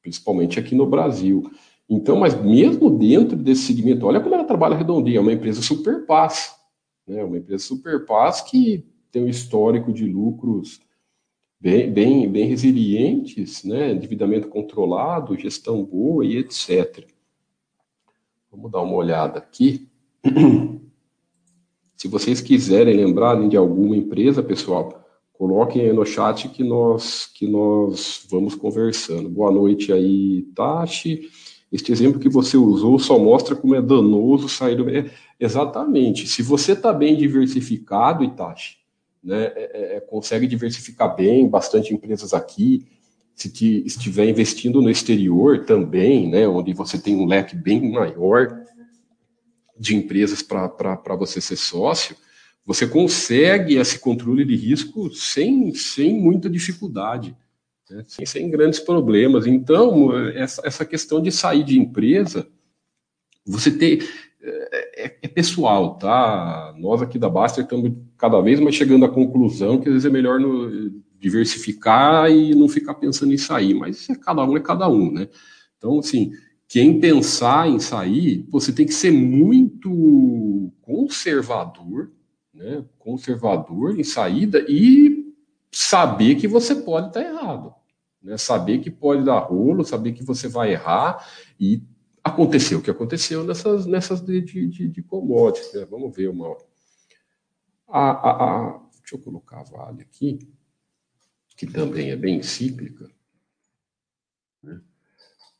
principalmente 0.00 0.58
aqui 0.58 0.74
no 0.74 0.86
Brasil. 0.86 1.50
Então, 1.88 2.16
mas 2.16 2.40
mesmo 2.40 2.88
dentro 2.88 3.36
desse 3.36 3.62
segmento, 3.62 4.06
olha 4.06 4.20
como 4.20 4.34
ela 4.34 4.44
trabalha 4.44 4.76
redondinha, 4.76 5.18
é 5.18 5.20
uma 5.20 5.32
empresa 5.32 5.60
super 5.60 6.06
paz 6.06 6.59
né? 7.06 7.22
Uma 7.24 7.38
empresa 7.38 7.64
super 7.64 8.04
paz 8.04 8.40
que 8.40 8.84
tem 9.10 9.24
um 9.24 9.28
histórico 9.28 9.92
de 9.92 10.06
lucros 10.06 10.80
bem, 11.60 11.92
bem, 11.92 12.30
bem 12.30 12.46
resilientes, 12.46 13.64
né? 13.64 13.92
endividamento 13.92 14.48
controlado, 14.48 15.38
gestão 15.38 15.84
boa 15.84 16.24
e 16.24 16.38
etc. 16.38 17.06
Vamos 18.50 18.70
dar 18.70 18.80
uma 18.80 18.94
olhada 18.94 19.38
aqui. 19.38 19.88
Se 21.96 22.08
vocês 22.08 22.40
quiserem 22.40 22.96
lembrarem 22.96 23.48
de 23.48 23.56
alguma 23.56 23.94
empresa, 23.94 24.42
pessoal, 24.42 25.04
coloquem 25.34 25.82
aí 25.82 25.92
no 25.92 26.04
chat 26.06 26.48
que 26.48 26.64
nós 26.64 27.26
que 27.26 27.46
nós 27.46 28.26
vamos 28.30 28.54
conversando. 28.54 29.28
Boa 29.28 29.50
noite 29.50 29.92
aí, 29.92 30.42
Tati. 30.54 31.28
Este 31.70 31.92
exemplo 31.92 32.18
que 32.18 32.28
você 32.28 32.56
usou 32.56 32.98
só 32.98 33.18
mostra 33.18 33.54
como 33.54 33.74
é 33.74 33.82
danoso 33.82 34.48
sair 34.48 34.76
do. 34.76 34.90
É, 34.90 35.08
exatamente. 35.38 36.26
Se 36.26 36.42
você 36.42 36.72
está 36.72 36.92
bem 36.92 37.16
diversificado, 37.16 38.24
Itachi, 38.24 38.78
né, 39.22 39.44
é, 39.54 39.70
é, 39.72 39.96
é, 39.96 40.00
consegue 40.00 40.46
diversificar 40.46 41.14
bem, 41.14 41.48
bastante 41.48 41.94
empresas 41.94 42.34
aqui. 42.34 42.86
Se 43.34 43.50
te, 43.50 43.86
estiver 43.86 44.28
investindo 44.28 44.82
no 44.82 44.90
exterior 44.90 45.64
também, 45.64 46.28
né, 46.28 46.46
onde 46.48 46.72
você 46.72 46.98
tem 46.98 47.16
um 47.16 47.26
leque 47.26 47.54
bem 47.54 47.90
maior 47.90 48.64
de 49.78 49.94
empresas 49.94 50.42
para 50.42 51.16
você 51.16 51.40
ser 51.40 51.56
sócio, 51.56 52.16
você 52.66 52.86
consegue 52.86 53.76
esse 53.76 53.98
controle 53.98 54.44
de 54.44 54.56
risco 54.56 55.10
sem, 55.14 55.72
sem 55.72 56.20
muita 56.20 56.50
dificuldade 56.50 57.34
né, 57.90 58.04
sem, 58.06 58.24
sem, 58.24 58.50
grandes 58.50 58.80
problemas. 58.80 59.46
Então, 59.46 60.16
essa, 60.30 60.62
essa 60.64 60.84
questão 60.84 61.20
de 61.20 61.32
sair 61.32 61.64
de 61.64 61.78
empresa, 61.78 62.46
você 63.46 63.70
ter. 63.70 64.08
É, 64.42 65.04
é, 65.04 65.18
é, 65.22 65.28
pessoal, 65.28 65.98
tá? 65.98 66.74
Nós 66.78 67.02
aqui 67.02 67.18
da 67.18 67.28
Baster 67.28 67.62
estamos 67.62 67.92
cada 68.16 68.40
vez 68.40 68.58
mais 68.58 68.74
chegando 68.74 69.04
à 69.04 69.08
conclusão 69.08 69.78
que 69.78 69.86
às 69.86 69.92
vezes 69.92 70.06
é 70.06 70.10
melhor 70.10 70.40
no, 70.40 70.90
diversificar 71.20 72.30
e 72.30 72.54
não 72.54 72.66
ficar 72.66 72.94
pensando 72.94 73.34
em 73.34 73.38
sair, 73.38 73.74
mas 73.74 74.08
é, 74.08 74.14
cada 74.14 74.42
um 74.42 74.56
é 74.56 74.60
cada 74.60 74.88
um, 74.88 75.12
né? 75.12 75.28
Então, 75.76 75.98
assim, 75.98 76.32
quem 76.66 76.98
pensar 76.98 77.68
em 77.68 77.78
sair, 77.78 78.46
você 78.48 78.72
tem 78.72 78.86
que 78.86 78.94
ser 78.94 79.10
muito 79.10 80.72
conservador, 80.80 82.10
né? 82.54 82.82
Conservador 82.98 83.98
em 83.98 84.04
saída 84.04 84.64
e 84.68 85.34
saber 85.70 86.36
que 86.36 86.48
você 86.48 86.74
pode 86.74 87.08
estar 87.08 87.22
errado. 87.22 87.74
Né? 88.22 88.36
Saber 88.36 88.78
que 88.78 88.90
pode 88.90 89.24
dar 89.24 89.38
rolo, 89.38 89.84
saber 89.84 90.12
que 90.12 90.22
você 90.22 90.48
vai 90.48 90.72
errar 90.72 91.26
e 91.58 91.82
aconteceu 92.22 92.78
o 92.78 92.82
que 92.82 92.90
aconteceu 92.90 93.44
nessas, 93.44 93.86
nessas 93.86 94.20
de, 94.20 94.40
de, 94.42 94.88
de 94.88 95.02
commodities. 95.02 95.72
Né? 95.72 95.84
Vamos 95.86 96.14
ver 96.14 96.28
uma. 96.28 96.56
A, 97.88 98.10
a, 98.10 98.30
a, 98.30 98.78
deixa 99.00 99.16
eu 99.16 99.18
colocar 99.18 99.60
a 99.60 99.64
Vale 99.64 100.02
aqui, 100.02 100.38
que 101.56 101.66
também 101.66 102.10
é 102.10 102.16
bem 102.16 102.42
cíclica. 102.42 103.10
Né? 104.62 104.80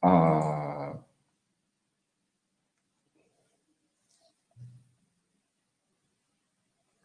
A, 0.02 0.98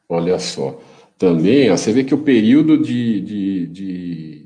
olha 0.08 0.38
só. 0.38 0.80
Também, 1.18 1.72
ó, 1.72 1.78
você 1.78 1.94
vê 1.94 2.04
que 2.04 2.14
o 2.14 2.24
período 2.24 2.78
de, 2.78 3.22
de, 3.22 3.68
de 3.68 4.45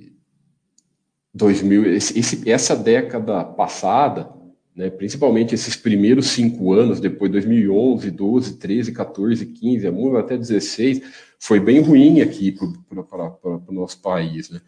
2000, 1.33 1.93
esse, 1.95 2.49
essa 2.49 2.75
década 2.75 3.43
passada, 3.43 4.31
né, 4.75 4.89
principalmente 4.89 5.53
esses 5.53 5.75
primeiros 5.75 6.27
cinco 6.27 6.73
anos, 6.73 6.99
depois 6.99 7.31
2011, 7.31 8.11
12, 8.11 8.57
13, 8.57 8.91
14, 8.91 9.45
15, 9.45 9.87
até 10.17 10.37
16, 10.37 11.01
foi 11.39 11.59
bem 11.59 11.79
ruim 11.81 12.21
aqui 12.21 12.51
para 12.51 13.61
o 13.67 13.73
nosso 13.73 14.01
país. 14.01 14.49
Né? 14.49 14.61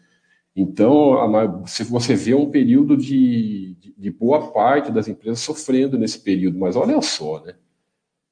Então, 0.54 1.64
se 1.66 1.82
você 1.82 2.14
vê 2.14 2.34
um 2.34 2.50
período 2.50 2.96
de, 2.96 3.74
de, 3.80 3.94
de, 3.96 4.10
boa 4.10 4.52
parte 4.52 4.92
das 4.92 5.08
empresas 5.08 5.40
sofrendo 5.40 5.98
nesse 5.98 6.18
período, 6.18 6.58
mas 6.58 6.76
olha 6.76 7.00
só, 7.00 7.42
né? 7.42 7.54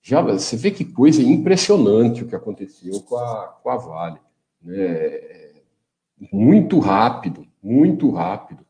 Já, 0.03 0.23
você 0.23 0.57
vê 0.57 0.71
que 0.71 0.85
coisa 0.85 1.23
impressionante 1.23 2.23
o 2.23 2.27
que 2.27 2.35
aconteceu 2.35 3.01
com 3.03 3.17
a, 3.17 3.59
com 3.63 3.71
a 3.71 3.77
Vale. 3.77 4.19
Né? 4.63 5.39
Muito 6.33 6.79
rápido, 6.79 7.47
muito 7.62 8.11
rápido. 8.11 8.67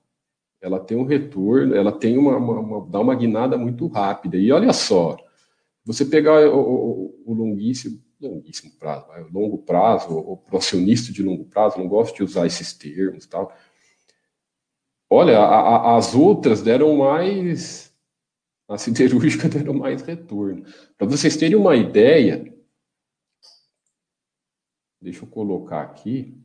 Ela 0.61 0.79
tem 0.79 0.97
um 0.97 1.05
retorno, 1.05 1.75
ela 1.75 1.91
tem 1.91 2.19
uma, 2.19 2.37
uma, 2.37 2.61
uma 2.61 2.87
dá 2.89 3.01
uma 3.01 3.15
guinada 3.15 3.57
muito 3.57 3.87
rápida. 3.87 4.37
E 4.37 4.53
olha 4.53 4.73
só, 4.73 5.17
você 5.85 6.05
pegar 6.05 6.49
o, 6.49 6.61
o, 6.61 7.23
o 7.27 7.35
longuíssimo, 7.35 8.01
longuíssimo 8.21 8.73
prazo, 8.79 9.07
longo 9.33 9.59
prazo, 9.59 10.17
o 10.17 10.37
procionista 10.37 11.13
de 11.13 11.23
longo 11.23 11.45
prazo, 11.47 11.79
não 11.79 11.89
gosto 11.89 12.17
de 12.17 12.23
usar 12.23 12.47
esses 12.47 12.73
termos 12.75 13.27
tal. 13.27 13.53
Olha, 15.09 15.39
a, 15.39 15.95
a, 15.95 15.97
as 15.97 16.15
outras 16.15 16.63
deram 16.63 16.97
mais 16.99 17.91
a 18.69 18.79
siderúrgica 18.79 19.49
deram 19.51 19.75
mais 19.75 20.03
retorno. 20.03 20.65
Para 20.97 21.09
vocês 21.09 21.37
terem 21.37 21.57
uma 21.57 21.75
ideia, 21.75 22.55
deixa 25.01 25.25
eu 25.25 25.29
colocar 25.29 25.83
aqui. 25.83 26.41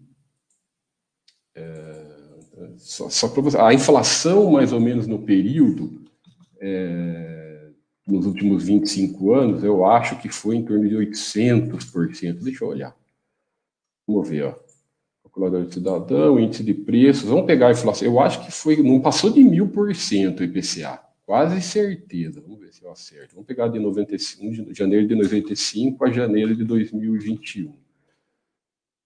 Só, 2.78 3.10
só 3.10 3.28
você, 3.28 3.58
a 3.58 3.74
inflação, 3.74 4.52
mais 4.52 4.72
ou 4.72 4.80
menos 4.80 5.08
no 5.08 5.20
período, 5.20 6.02
é, 6.60 7.70
nos 8.08 8.26
últimos 8.26 8.64
25 8.64 9.34
anos, 9.34 9.64
eu 9.64 9.86
acho 9.86 10.20
que 10.22 10.30
foi 10.30 10.56
em 10.56 10.64
torno 10.64 10.88
de 10.88 10.96
800%. 10.96 12.44
Deixa 12.44 12.64
eu 12.64 12.70
olhar. 12.70 12.96
Vamos 14.08 14.30
ver, 14.30 14.44
ó. 14.46 14.56
Calculadora 15.24 15.66
de 15.66 15.74
cidadão, 15.74 16.40
índice 16.40 16.64
de 16.64 16.74
preços. 16.74 17.28
Vamos 17.28 17.46
pegar 17.46 17.68
a 17.68 17.72
inflação. 17.72 18.08
Eu 18.08 18.20
acho 18.20 18.46
que 18.46 18.52
foi, 18.52 18.82
não 18.82 19.02
passou 19.02 19.30
de 19.32 19.44
mil 19.44 19.68
por 19.70 19.94
cento 19.96 20.42
o 20.42 20.44
IPCA. 20.44 21.02
Quase 21.26 21.60
certeza. 21.62 22.40
Vamos 22.40 22.60
ver 22.60 22.74
se 22.74 22.84
eu 22.84 22.92
acerto. 22.92 23.34
Vamos 23.34 23.48
pegar 23.48 23.68
de 23.68 23.80
95, 23.80 24.66
de 24.72 24.74
janeiro 24.74 25.08
de 25.08 25.16
95 25.16 26.06
a 26.06 26.12
janeiro 26.12 26.56
de 26.56 26.64
2021. 26.64 27.74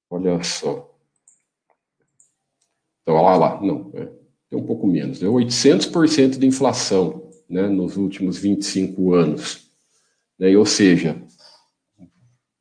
Olha 0.09 0.43
só. 0.43 0.88
Então, 3.09 3.17
olha 3.19 3.37
lá, 3.37 3.59
não, 3.59 3.89
é, 3.95 4.05
tem 4.51 4.59
um 4.59 4.67
pouco 4.67 4.85
menos. 4.85 5.23
É 5.23 5.25
800% 5.25 6.37
de 6.37 6.45
inflação 6.45 7.27
né, 7.49 7.67
nos 7.67 7.97
últimos 7.97 8.37
25 8.37 9.15
anos. 9.15 9.71
Né, 10.37 10.55
ou 10.55 10.63
seja, 10.63 11.19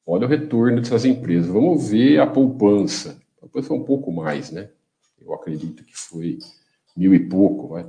olha 0.06 0.24
o 0.24 0.28
retorno 0.28 0.80
dessas 0.80 1.04
empresas. 1.04 1.50
Vamos 1.50 1.90
ver 1.90 2.18
a 2.18 2.26
poupança. 2.26 3.20
A 3.36 3.40
poupança 3.42 3.68
foi 3.68 3.76
um 3.76 3.84
pouco 3.84 4.10
mais, 4.10 4.50
né? 4.50 4.70
Eu 5.20 5.34
acredito 5.34 5.84
que 5.84 5.94
foi 5.94 6.38
mil 6.96 7.12
e 7.12 7.28
pouco, 7.28 7.68
vai. 7.68 7.86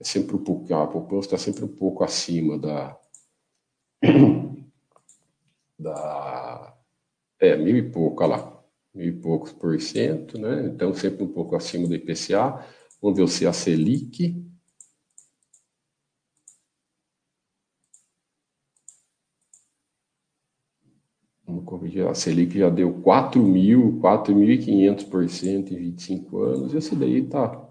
É 0.00 0.04
sempre 0.04 0.34
um 0.34 0.42
pouco, 0.42 0.74
a 0.74 0.88
poupança 0.88 1.28
está 1.28 1.38
sempre 1.38 1.64
um 1.64 1.76
pouco 1.76 2.02
acima 2.02 2.58
da, 2.58 2.98
da, 5.78 6.76
é, 7.38 7.56
mil 7.56 7.76
e 7.76 7.88
pouco, 7.88 8.24
olha 8.24 8.34
lá, 8.34 8.45
e 8.98 9.12
poucos 9.12 9.52
por 9.52 9.80
cento, 9.80 10.38
né? 10.38 10.66
Então, 10.66 10.94
sempre 10.94 11.24
um 11.24 11.32
pouco 11.32 11.56
acima 11.56 11.86
do 11.88 11.94
IPCA. 11.94 12.64
Vamos 13.00 13.16
ver 13.16 13.24
o 13.24 13.28
CA 13.28 13.52
Selic. 13.52 14.34
Vamos 21.46 21.64
corrigir, 21.64 22.06
a 22.06 22.14
Selic 22.14 22.58
já 22.58 22.68
deu 22.70 23.00
4.000, 23.02 24.00
4.500% 24.00 25.70
em 25.70 25.76
25 25.76 26.42
anos, 26.42 26.74
e 26.74 26.78
esse 26.78 26.96
daí 26.96 27.18
está 27.20 27.66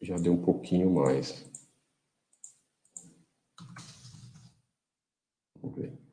já 0.00 0.16
deu 0.16 0.32
um 0.32 0.42
pouquinho 0.42 0.90
mais. 0.90 1.44
Vamos 5.60 5.76
ver. 5.76 6.07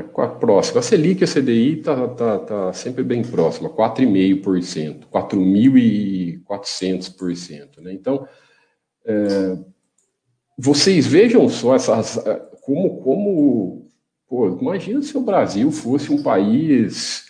É, 0.00 0.26
próximo. 0.38 0.78
A 0.78 0.82
Selic 0.82 1.20
e 1.20 1.24
a 1.24 1.26
CDI 1.26 1.78
está 1.78 2.08
tá, 2.08 2.38
tá 2.38 2.72
sempre 2.72 3.02
bem 3.02 3.22
próxima, 3.22 3.68
4,5%, 3.70 5.06
4.400%. 5.12 7.80
Né? 7.80 7.92
Então, 7.92 8.26
é, 9.04 9.58
vocês 10.56 11.06
vejam 11.06 11.46
só 11.48 11.74
essas, 11.74 12.24
é, 12.26 12.36
como, 12.62 13.00
como 13.00 13.88
pô, 14.28 14.48
imagina 14.60 15.02
se 15.02 15.16
o 15.16 15.22
Brasil 15.22 15.70
fosse 15.70 16.12
um 16.12 16.22
país 16.22 17.26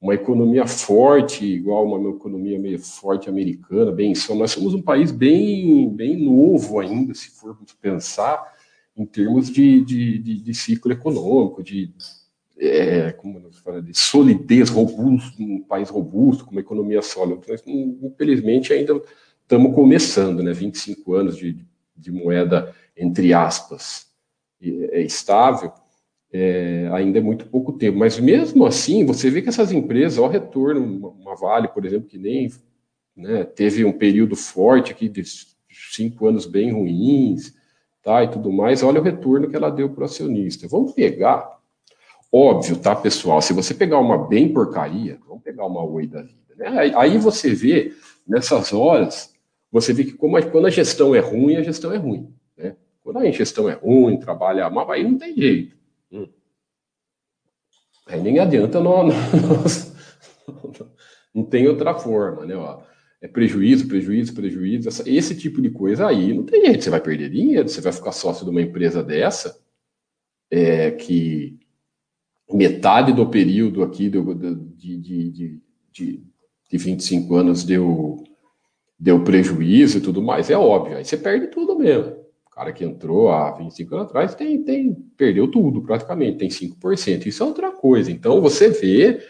uma 0.00 0.14
economia 0.14 0.66
forte, 0.66 1.44
igual 1.44 1.84
uma 1.84 2.10
economia 2.10 2.58
meio 2.58 2.78
forte 2.78 3.28
americana, 3.28 3.92
bem 3.92 4.14
só. 4.14 4.34
Nós 4.34 4.52
somos 4.52 4.72
um 4.72 4.80
país 4.80 5.12
bem, 5.12 5.90
bem 5.90 6.24
novo 6.24 6.80
ainda, 6.80 7.12
se 7.12 7.28
formos 7.30 7.74
pensar 7.74 8.42
em 9.00 9.06
termos 9.06 9.50
de, 9.50 9.82
de, 9.82 10.18
de, 10.18 10.40
de 10.40 10.54
ciclo 10.54 10.92
econômico, 10.92 11.62
de, 11.62 11.92
é, 12.58 13.12
como 13.12 13.50
falamos, 13.52 13.86
de 13.86 13.98
solidez, 13.98 14.68
robusto, 14.68 15.42
um 15.42 15.62
país 15.62 15.88
robusto, 15.88 16.44
com 16.44 16.50
uma 16.50 16.60
economia 16.60 17.00
sólida. 17.00 17.40
Nós, 17.48 17.62
infelizmente, 17.66 18.72
ainda 18.72 19.00
estamos 19.42 19.74
começando, 19.74 20.42
né? 20.42 20.52
25 20.52 21.14
anos 21.14 21.36
de, 21.36 21.64
de 21.96 22.12
moeda, 22.12 22.74
entre 22.96 23.32
aspas, 23.32 24.06
é, 24.62 25.00
estável 25.00 25.72
é, 26.32 26.88
ainda 26.92 27.18
é 27.18 27.22
muito 27.22 27.46
pouco 27.46 27.72
tempo. 27.72 27.98
Mas 27.98 28.18
mesmo 28.18 28.64
assim, 28.66 29.04
você 29.04 29.30
vê 29.30 29.42
que 29.42 29.48
essas 29.48 29.72
empresas, 29.72 30.18
ao 30.18 30.28
retorno, 30.28 31.08
uma 31.18 31.34
Vale, 31.34 31.68
por 31.68 31.84
exemplo, 31.84 32.08
que 32.08 32.18
nem 32.18 32.50
né, 33.16 33.44
teve 33.44 33.84
um 33.84 33.92
período 33.92 34.36
forte 34.36 34.92
aqui 34.92 35.08
de 35.08 35.22
cinco 35.92 36.26
anos 36.26 36.46
bem 36.46 36.72
ruins, 36.72 37.54
tá, 38.02 38.24
e 38.24 38.28
tudo 38.28 38.52
mais, 38.52 38.82
olha 38.82 39.00
o 39.00 39.04
retorno 39.04 39.48
que 39.48 39.56
ela 39.56 39.70
deu 39.70 39.90
para 39.90 40.02
o 40.02 40.04
acionista. 40.04 40.66
Vamos 40.68 40.92
pegar, 40.92 41.58
óbvio, 42.32 42.76
tá, 42.76 42.94
pessoal, 42.94 43.42
se 43.42 43.52
você 43.52 43.74
pegar 43.74 43.98
uma 43.98 44.28
bem 44.28 44.52
porcaria, 44.52 45.18
vamos 45.26 45.42
pegar 45.42 45.66
uma 45.66 45.84
Oi 45.84 46.06
da 46.06 46.22
vida, 46.22 46.54
né? 46.56 46.92
Aí, 46.96 47.18
você 47.18 47.54
vê, 47.54 47.92
nessas 48.26 48.72
horas, 48.72 49.34
você 49.70 49.92
vê 49.92 50.04
que 50.04 50.12
como 50.12 50.36
a, 50.36 50.42
quando 50.42 50.66
a 50.66 50.70
gestão 50.70 51.14
é 51.14 51.20
ruim, 51.20 51.56
a 51.56 51.62
gestão 51.62 51.92
é 51.92 51.96
ruim, 51.96 52.32
né? 52.56 52.76
Quando 53.02 53.18
a 53.18 53.30
gestão 53.30 53.68
é 53.68 53.74
ruim, 53.74 54.18
trabalha 54.18 54.68
mal, 54.70 54.90
aí 54.90 55.02
não 55.02 55.16
tem 55.16 55.34
jeito. 55.34 55.76
Hum. 56.12 56.28
Aí 58.06 58.20
nem 58.20 58.38
adianta, 58.38 58.80
não, 58.80 59.08
não 61.34 61.44
tem 61.44 61.68
outra 61.68 61.94
forma, 61.94 62.44
né? 62.44 62.56
Ó, 62.56 62.80
é 63.20 63.28
prejuízo, 63.28 63.86
prejuízo, 63.86 64.34
prejuízo. 64.34 64.88
Essa, 64.88 65.08
esse 65.08 65.36
tipo 65.36 65.60
de 65.60 65.70
coisa 65.70 66.06
aí 66.06 66.32
não 66.32 66.44
tem 66.44 66.64
jeito. 66.66 66.84
Você 66.84 66.90
vai 66.90 67.00
perder 67.00 67.30
dinheiro, 67.30 67.68
você 67.68 67.80
vai 67.80 67.92
ficar 67.92 68.12
sócio 68.12 68.44
de 68.44 68.50
uma 68.50 68.62
empresa 68.62 69.02
dessa, 69.02 69.60
é, 70.50 70.90
que 70.90 71.58
metade 72.52 73.12
do 73.12 73.28
período 73.28 73.82
aqui 73.82 74.08
do, 74.08 74.34
de, 74.34 74.96
de, 74.96 75.30
de, 75.30 75.62
de, 75.92 76.24
de 76.70 76.78
25 76.78 77.34
anos 77.34 77.62
deu, 77.62 78.24
deu 78.98 79.22
prejuízo 79.22 79.98
e 79.98 80.00
tudo 80.00 80.22
mais. 80.22 80.50
É 80.50 80.56
óbvio, 80.56 80.96
aí 80.96 81.04
você 81.04 81.16
perde 81.16 81.48
tudo 81.48 81.78
mesmo 81.78 82.20
cara 82.60 82.74
que 82.74 82.84
entrou 82.84 83.30
há 83.30 83.52
25 83.52 83.94
anos 83.94 84.06
atrás 84.08 84.34
tem, 84.34 84.62
tem, 84.62 84.92
perdeu 85.16 85.50
tudo 85.50 85.80
praticamente, 85.80 86.36
tem 86.36 86.50
5%. 86.50 87.24
Isso 87.24 87.42
é 87.42 87.46
outra 87.46 87.70
coisa. 87.72 88.12
Então 88.12 88.38
você 88.42 88.68
vê 88.68 89.26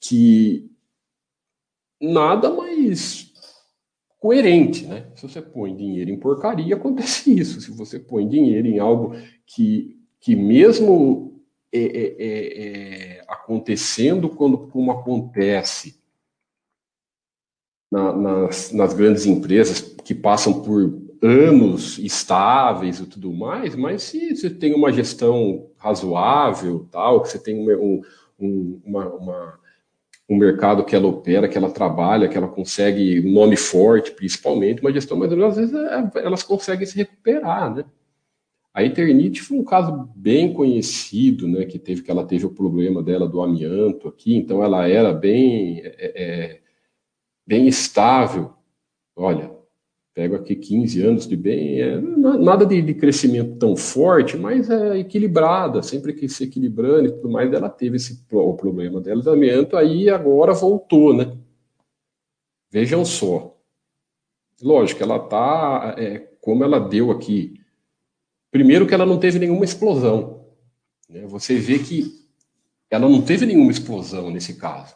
que 0.00 0.70
nada 2.12 2.50
mais 2.50 3.32
coerente, 4.18 4.86
né? 4.86 5.06
Se 5.14 5.26
você 5.26 5.42
põe 5.42 5.76
dinheiro 5.76 6.10
em 6.10 6.18
porcaria, 6.18 6.74
acontece 6.74 7.38
isso. 7.38 7.60
Se 7.60 7.70
você 7.70 7.98
põe 7.98 8.26
dinheiro 8.26 8.66
em 8.66 8.78
algo 8.78 9.14
que, 9.46 9.98
que 10.20 10.34
mesmo 10.34 11.42
é, 11.72 11.80
é, 11.80 12.16
é, 12.18 13.18
é 13.18 13.24
acontecendo 13.28 14.28
quando 14.28 14.56
como 14.68 14.90
acontece 14.92 16.00
na, 17.90 18.12
nas, 18.12 18.72
nas 18.72 18.94
grandes 18.94 19.26
empresas 19.26 19.80
que 19.80 20.14
passam 20.14 20.62
por 20.62 21.04
anos 21.22 21.98
estáveis 21.98 23.00
e 23.00 23.06
tudo 23.06 23.32
mais, 23.32 23.74
mas 23.74 24.02
se 24.02 24.36
você 24.36 24.50
tem 24.50 24.74
uma 24.74 24.92
gestão 24.92 25.70
razoável, 25.76 26.88
tal, 26.90 27.22
que 27.22 27.28
você 27.28 27.38
tem 27.38 27.58
um, 27.58 28.02
um, 28.38 28.80
uma, 28.84 29.08
uma, 29.08 29.60
um 30.28 30.36
mercado 30.36 30.84
que 30.84 30.96
ela 30.96 31.06
opera, 31.06 31.48
que 31.48 31.58
ela 31.58 31.70
trabalha, 31.70 32.28
que 32.28 32.36
ela 32.36 32.48
consegue 32.48 33.20
um 33.20 33.32
nome 33.32 33.56
forte, 33.56 34.12
principalmente, 34.12 34.80
uma 34.80 34.92
gestão, 34.92 35.16
mas 35.16 35.30
às 35.32 35.56
vezes 35.56 35.74
é, 35.74 36.10
elas 36.16 36.42
conseguem 36.42 36.86
se 36.86 36.96
recuperar, 36.96 37.74
né? 37.74 37.84
A 38.72 38.82
Eternite 38.82 39.40
foi 39.40 39.56
um 39.56 39.64
caso 39.64 40.10
bem 40.16 40.52
conhecido, 40.52 41.46
né, 41.46 41.64
que 41.64 41.78
teve 41.78 42.02
que 42.02 42.10
ela 42.10 42.26
teve 42.26 42.44
o 42.44 42.50
problema 42.50 43.04
dela 43.04 43.28
do 43.28 43.40
amianto 43.40 44.08
aqui, 44.08 44.34
então 44.34 44.64
ela 44.64 44.88
era 44.88 45.12
bem 45.12 45.80
é, 45.84 46.12
é, 46.16 46.60
bem 47.46 47.68
estável. 47.68 48.52
Olha, 49.14 49.53
pego 50.14 50.36
aqui 50.36 50.54
15 50.54 51.02
anos 51.02 51.26
de 51.26 51.36
bem, 51.36 51.80
é, 51.80 52.00
nada 52.00 52.64
de, 52.64 52.80
de, 52.80 52.94
crescimento 52.94 53.56
tão 53.56 53.76
forte, 53.76 54.36
mas 54.36 54.70
é 54.70 54.98
equilibrada, 54.98 55.82
sempre 55.82 56.12
que 56.12 56.28
se 56.28 56.44
equilibrando 56.44 57.08
e 57.08 57.12
tudo 57.12 57.28
mais, 57.28 57.52
ela 57.52 57.68
teve 57.68 57.96
esse 57.96 58.24
o 58.30 58.54
problema 58.54 59.00
dela 59.00 59.20
de 59.20 59.28
amianto, 59.28 59.76
aí 59.76 60.08
agora 60.08 60.54
voltou, 60.54 61.12
né? 61.12 61.36
Vejam 62.70 63.04
só. 63.04 63.58
Lógico, 64.62 65.02
ela 65.02 65.18
tá, 65.18 65.96
é, 65.98 66.20
como 66.40 66.62
ela 66.62 66.78
deu 66.78 67.10
aqui, 67.10 67.60
primeiro 68.52 68.86
que 68.86 68.94
ela 68.94 69.04
não 69.04 69.18
teve 69.18 69.40
nenhuma 69.40 69.64
explosão, 69.64 70.46
né? 71.08 71.26
Você 71.26 71.56
vê 71.56 71.80
que 71.80 72.24
ela 72.88 73.08
não 73.08 73.20
teve 73.20 73.44
nenhuma 73.44 73.72
explosão 73.72 74.30
nesse 74.30 74.54
caso. 74.54 74.94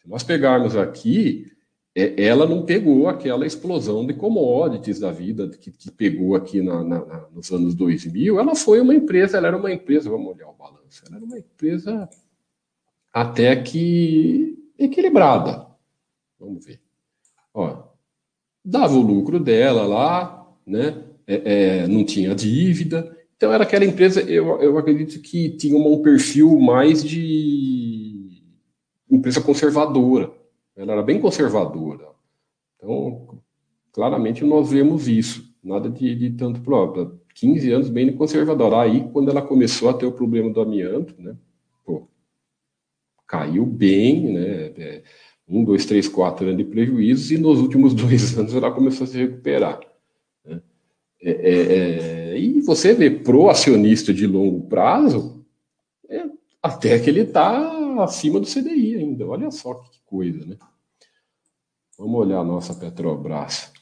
Se 0.00 0.08
nós 0.08 0.22
pegarmos 0.22 0.76
aqui, 0.76 1.50
é, 1.98 2.14
ela 2.22 2.46
não 2.46 2.64
pegou 2.64 3.08
aquela 3.08 3.44
explosão 3.44 4.06
de 4.06 4.14
commodities 4.14 5.00
da 5.00 5.10
vida 5.10 5.48
que, 5.48 5.72
que 5.72 5.90
pegou 5.90 6.36
aqui 6.36 6.62
na, 6.62 6.84
na, 6.84 7.04
na, 7.04 7.26
nos 7.34 7.50
anos 7.50 7.74
2000. 7.74 8.38
Ela 8.38 8.54
foi 8.54 8.80
uma 8.80 8.94
empresa, 8.94 9.36
ela 9.36 9.48
era 9.48 9.56
uma 9.56 9.72
empresa, 9.72 10.08
vamos 10.08 10.32
olhar 10.32 10.48
o 10.48 10.54
balanço, 10.54 11.02
ela 11.08 11.16
era 11.16 11.24
uma 11.24 11.36
empresa 11.36 12.08
até 13.12 13.56
que 13.56 14.56
equilibrada. 14.78 15.66
Vamos 16.38 16.64
ver. 16.64 16.80
Ó, 17.52 17.82
dava 18.64 18.94
o 18.94 19.02
lucro 19.02 19.40
dela 19.40 19.84
lá, 19.84 20.46
né? 20.64 21.02
É, 21.26 21.80
é, 21.82 21.88
não 21.88 22.04
tinha 22.04 22.32
dívida. 22.32 23.12
Então 23.36 23.52
era 23.52 23.64
aquela 23.64 23.84
empresa, 23.84 24.20
eu, 24.20 24.62
eu 24.62 24.78
acredito 24.78 25.20
que 25.20 25.50
tinha 25.50 25.76
um 25.76 26.00
perfil 26.00 26.60
mais 26.60 27.02
de 27.02 28.40
empresa 29.10 29.40
conservadora. 29.40 30.37
Ela 30.78 30.92
era 30.92 31.02
bem 31.02 31.20
conservadora. 31.20 32.08
Então, 32.76 33.40
claramente 33.92 34.44
nós 34.44 34.70
vemos 34.70 35.08
isso. 35.08 35.52
Nada 35.62 35.90
de, 35.90 36.14
de 36.14 36.30
tanto 36.30 36.60
próprio. 36.60 37.20
15 37.34 37.72
anos 37.72 37.90
bem 37.90 38.12
conservadora. 38.12 38.82
Aí, 38.82 39.08
quando 39.12 39.28
ela 39.28 39.42
começou 39.42 39.88
a 39.88 39.94
ter 39.94 40.06
o 40.06 40.12
problema 40.12 40.50
do 40.50 40.60
amianto, 40.60 41.20
né? 41.20 41.36
Pô, 41.84 42.06
caiu 43.26 43.66
bem, 43.66 44.32
né? 44.32 44.72
É, 44.78 45.02
um, 45.48 45.64
dois, 45.64 45.84
três, 45.84 46.06
quatro 46.06 46.46
anos 46.46 46.58
de 46.58 46.64
prejuízos, 46.64 47.32
e 47.32 47.38
nos 47.38 47.58
últimos 47.58 47.92
dois 47.94 48.38
anos 48.38 48.54
ela 48.54 48.70
começou 48.70 49.04
a 49.04 49.06
se 49.08 49.18
recuperar. 49.18 49.80
Né? 50.44 50.60
É, 51.20 51.30
é, 51.30 52.32
é, 52.34 52.38
e 52.38 52.60
você 52.60 52.94
vê 52.94 53.10
pro 53.10 53.48
acionista 53.48 54.14
de 54.14 54.26
longo 54.26 54.68
prazo, 54.68 55.44
é, 56.08 56.24
até 56.62 56.98
que 57.00 57.10
ele 57.10 57.22
está 57.22 57.77
acima 58.00 58.40
do 58.40 58.46
CDI 58.46 58.96
ainda. 58.96 59.26
Olha 59.26 59.50
só 59.50 59.74
que 59.74 60.00
coisa, 60.06 60.44
né? 60.44 60.56
Vamos 61.98 62.20
olhar 62.20 62.38
a 62.38 62.44
nossa 62.44 62.74
Petrobras. 62.74 63.72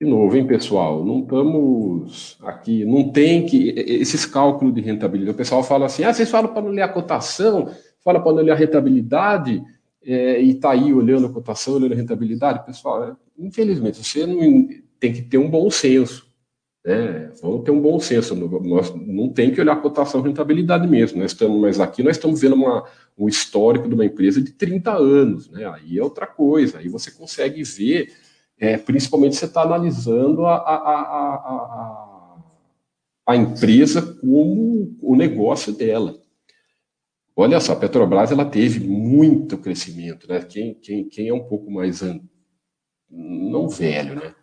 De 0.00 0.08
novo, 0.08 0.36
hein, 0.36 0.46
pessoal? 0.46 1.04
Não 1.04 1.20
estamos 1.20 2.36
aqui, 2.42 2.84
não 2.84 3.12
tem 3.12 3.46
que. 3.46 3.68
Esses 3.76 4.26
cálculos 4.26 4.74
de 4.74 4.80
rentabilidade. 4.80 5.34
O 5.34 5.38
pessoal 5.38 5.62
fala 5.62 5.86
assim: 5.86 6.02
ah, 6.02 6.12
vocês 6.12 6.28
falam 6.28 6.52
para 6.52 6.62
não 6.62 6.70
ler 6.70 6.82
a 6.82 6.88
cotação, 6.88 7.72
fala 8.02 8.20
para 8.20 8.32
não 8.32 8.42
ler 8.42 8.50
a 8.50 8.56
rentabilidade 8.56 9.62
é, 10.04 10.42
e 10.42 10.50
está 10.50 10.72
aí 10.72 10.92
olhando 10.92 11.26
a 11.26 11.32
cotação, 11.32 11.74
olhando 11.74 11.92
a 11.92 11.96
rentabilidade, 11.96 12.66
pessoal, 12.66 13.04
é, 13.04 13.16
infelizmente, 13.38 14.02
você 14.02 14.26
não, 14.26 14.68
tem 14.98 15.12
que 15.12 15.22
ter 15.22 15.38
um 15.38 15.50
bom 15.50 15.70
senso. 15.70 16.31
Né? 16.84 17.30
Vamos 17.40 17.64
ter 17.64 17.70
um 17.70 17.80
bom 17.80 17.98
senso. 18.00 18.34
Nós 18.34 18.94
não 18.94 19.28
tem 19.28 19.52
que 19.52 19.60
olhar 19.60 19.74
a 19.74 19.80
cotação 19.80 20.20
rentabilidade 20.20 20.86
mesmo. 20.86 21.20
Nós 21.20 21.32
estamos, 21.32 21.60
mas 21.60 21.80
aqui 21.80 22.02
nós 22.02 22.16
estamos 22.16 22.40
vendo 22.40 22.54
uma, 22.54 22.84
um 23.16 23.28
histórico 23.28 23.88
de 23.88 23.94
uma 23.94 24.04
empresa 24.04 24.40
de 24.42 24.52
30 24.52 24.92
anos. 24.92 25.48
Né? 25.50 25.64
Aí 25.66 25.98
é 25.98 26.02
outra 26.02 26.26
coisa. 26.26 26.78
Aí 26.78 26.88
você 26.88 27.10
consegue 27.10 27.62
ver, 27.62 28.12
é, 28.58 28.76
principalmente 28.76 29.36
você 29.36 29.44
está 29.44 29.62
analisando 29.62 30.44
a, 30.44 30.56
a, 30.56 30.74
a, 30.74 31.34
a, 31.34 32.38
a 33.28 33.36
empresa 33.36 34.02
como 34.20 34.96
o 35.00 35.14
negócio 35.14 35.72
dela. 35.72 36.20
Olha 37.34 37.60
só, 37.60 37.72
a 37.72 37.76
Petrobras 37.76 38.30
ela 38.30 38.44
teve 38.44 38.86
muito 38.86 39.56
crescimento, 39.56 40.28
né? 40.28 40.40
Quem, 40.42 40.74
quem, 40.74 41.08
quem 41.08 41.28
é 41.28 41.34
um 41.34 41.44
pouco 41.44 41.70
mais 41.70 42.02
an... 42.02 42.20
não 43.10 43.68
velho, 43.70 44.16
né? 44.16 44.34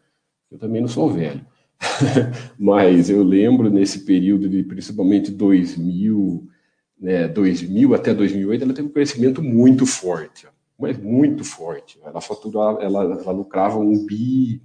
Eu 0.49 0.57
também 0.57 0.81
não 0.81 0.87
sou 0.87 1.07
velho, 1.07 1.45
mas 2.57 3.09
eu 3.09 3.23
lembro 3.23 3.69
nesse 3.69 3.99
período 4.05 4.49
de 4.49 4.63
principalmente 4.63 5.31
2000, 5.31 6.47
né, 6.99 7.27
2000 7.27 7.93
até 7.93 8.13
2008, 8.13 8.63
ela 8.63 8.73
teve 8.73 8.87
um 8.87 8.91
crescimento 8.91 9.41
muito 9.41 9.85
forte, 9.85 10.47
mas 10.77 10.97
muito 10.97 11.43
forte. 11.43 11.99
Ela 12.03 12.21
faturava, 12.21 12.81
ela, 12.81 13.03
ela 13.03 13.31
lucrava 13.31 13.77
um 13.79 14.05
bi, 14.05 14.61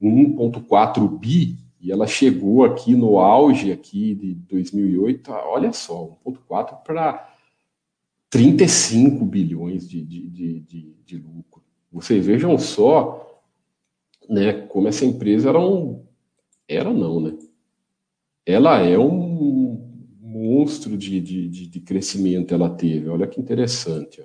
1.4 0.00 1.18
bi 1.18 1.56
e 1.80 1.92
ela 1.92 2.06
chegou 2.06 2.64
aqui 2.64 2.94
no 2.94 3.18
auge 3.18 3.72
aqui 3.72 4.14
de 4.14 4.34
2008, 4.34 5.30
olha 5.30 5.72
só, 5.72 6.18
1.4 6.26 6.82
para 6.82 7.32
35 8.28 9.24
bilhões 9.24 9.88
de, 9.88 10.02
de, 10.02 10.28
de, 10.28 10.60
de, 10.60 10.96
de 11.04 11.16
lucro. 11.16 11.62
Vocês 11.92 12.26
vejam 12.26 12.58
só 12.58 13.42
né, 14.28 14.52
como 14.52 14.88
essa 14.88 15.04
empresa 15.04 15.48
era 15.50 15.60
um. 15.60 16.04
Era 16.68 16.92
não, 16.92 17.20
né? 17.20 17.38
Ela 18.44 18.78
é 18.80 18.98
um 18.98 19.56
monstro 20.20 20.96
de, 20.96 21.20
de, 21.20 21.48
de, 21.48 21.80
crescimento 21.80 22.54
ela 22.54 22.70
teve. 22.70 23.08
Olha 23.08 23.26
que 23.26 23.40
interessante. 23.40 24.24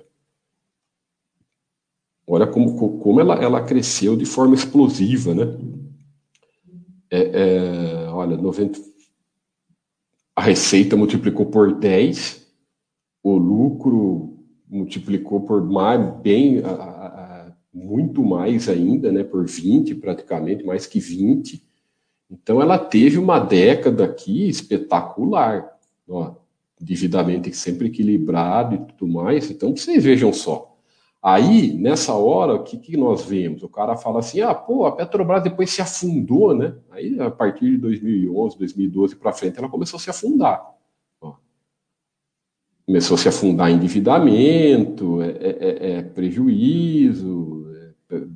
Olha 2.26 2.46
como, 2.46 2.98
como 2.98 3.20
ela, 3.20 3.34
ela 3.42 3.64
cresceu 3.64 4.16
de 4.16 4.24
forma 4.24 4.54
explosiva, 4.54 5.34
né? 5.34 5.44
É, 7.10 7.20
é, 7.20 8.08
olha, 8.08 8.36
90, 8.36 8.80
a 10.34 10.40
receita 10.40 10.96
multiplicou 10.96 11.46
por 11.46 11.74
10, 11.74 12.46
o 13.22 13.36
lucro 13.36 14.38
multiplicou 14.68 15.42
por 15.42 15.62
mais, 15.62 16.00
bem, 16.22 16.60
a, 16.60 16.70
a, 16.70 17.52
muito 17.72 18.24
mais 18.24 18.68
ainda, 18.68 19.12
né, 19.12 19.22
por 19.22 19.46
20 19.46 19.94
praticamente, 19.96 20.64
mais 20.64 20.86
que 20.86 20.98
20. 20.98 21.62
Então 22.32 22.62
ela 22.62 22.78
teve 22.78 23.18
uma 23.18 23.38
década 23.38 24.04
aqui 24.04 24.48
espetacular, 24.48 25.70
ó, 26.08 26.32
devidamente 26.80 27.54
sempre 27.54 27.88
equilibrado 27.88 28.74
e 28.74 28.78
tudo 28.78 29.12
mais. 29.12 29.50
Então 29.50 29.76
vocês 29.76 30.02
vejam 30.02 30.32
só. 30.32 30.74
Aí, 31.22 31.74
nessa 31.74 32.14
hora, 32.14 32.54
o 32.54 32.64
que, 32.64 32.78
que 32.78 32.96
nós 32.96 33.24
vemos? 33.24 33.62
O 33.62 33.68
cara 33.68 33.96
fala 33.96 34.20
assim: 34.20 34.40
ah, 34.40 34.54
pô, 34.54 34.86
a 34.86 34.92
Petrobras 34.92 35.42
depois 35.42 35.70
se 35.70 35.82
afundou, 35.82 36.56
né? 36.56 36.74
Aí, 36.90 37.20
a 37.20 37.30
partir 37.30 37.70
de 37.72 37.76
2011, 37.76 38.58
2012 38.58 39.16
para 39.16 39.32
frente, 39.32 39.58
ela 39.58 39.68
começou 39.68 39.98
a 39.98 40.00
se 40.00 40.10
afundar 40.10 40.72
começou 42.86 43.14
a 43.14 43.18
se 43.18 43.28
afundar 43.28 43.70
endividamento, 43.70 45.22
é, 45.22 45.28
é, 45.28 45.58
é, 45.60 45.92
é 45.92 46.02
prejuízo, 46.02 47.61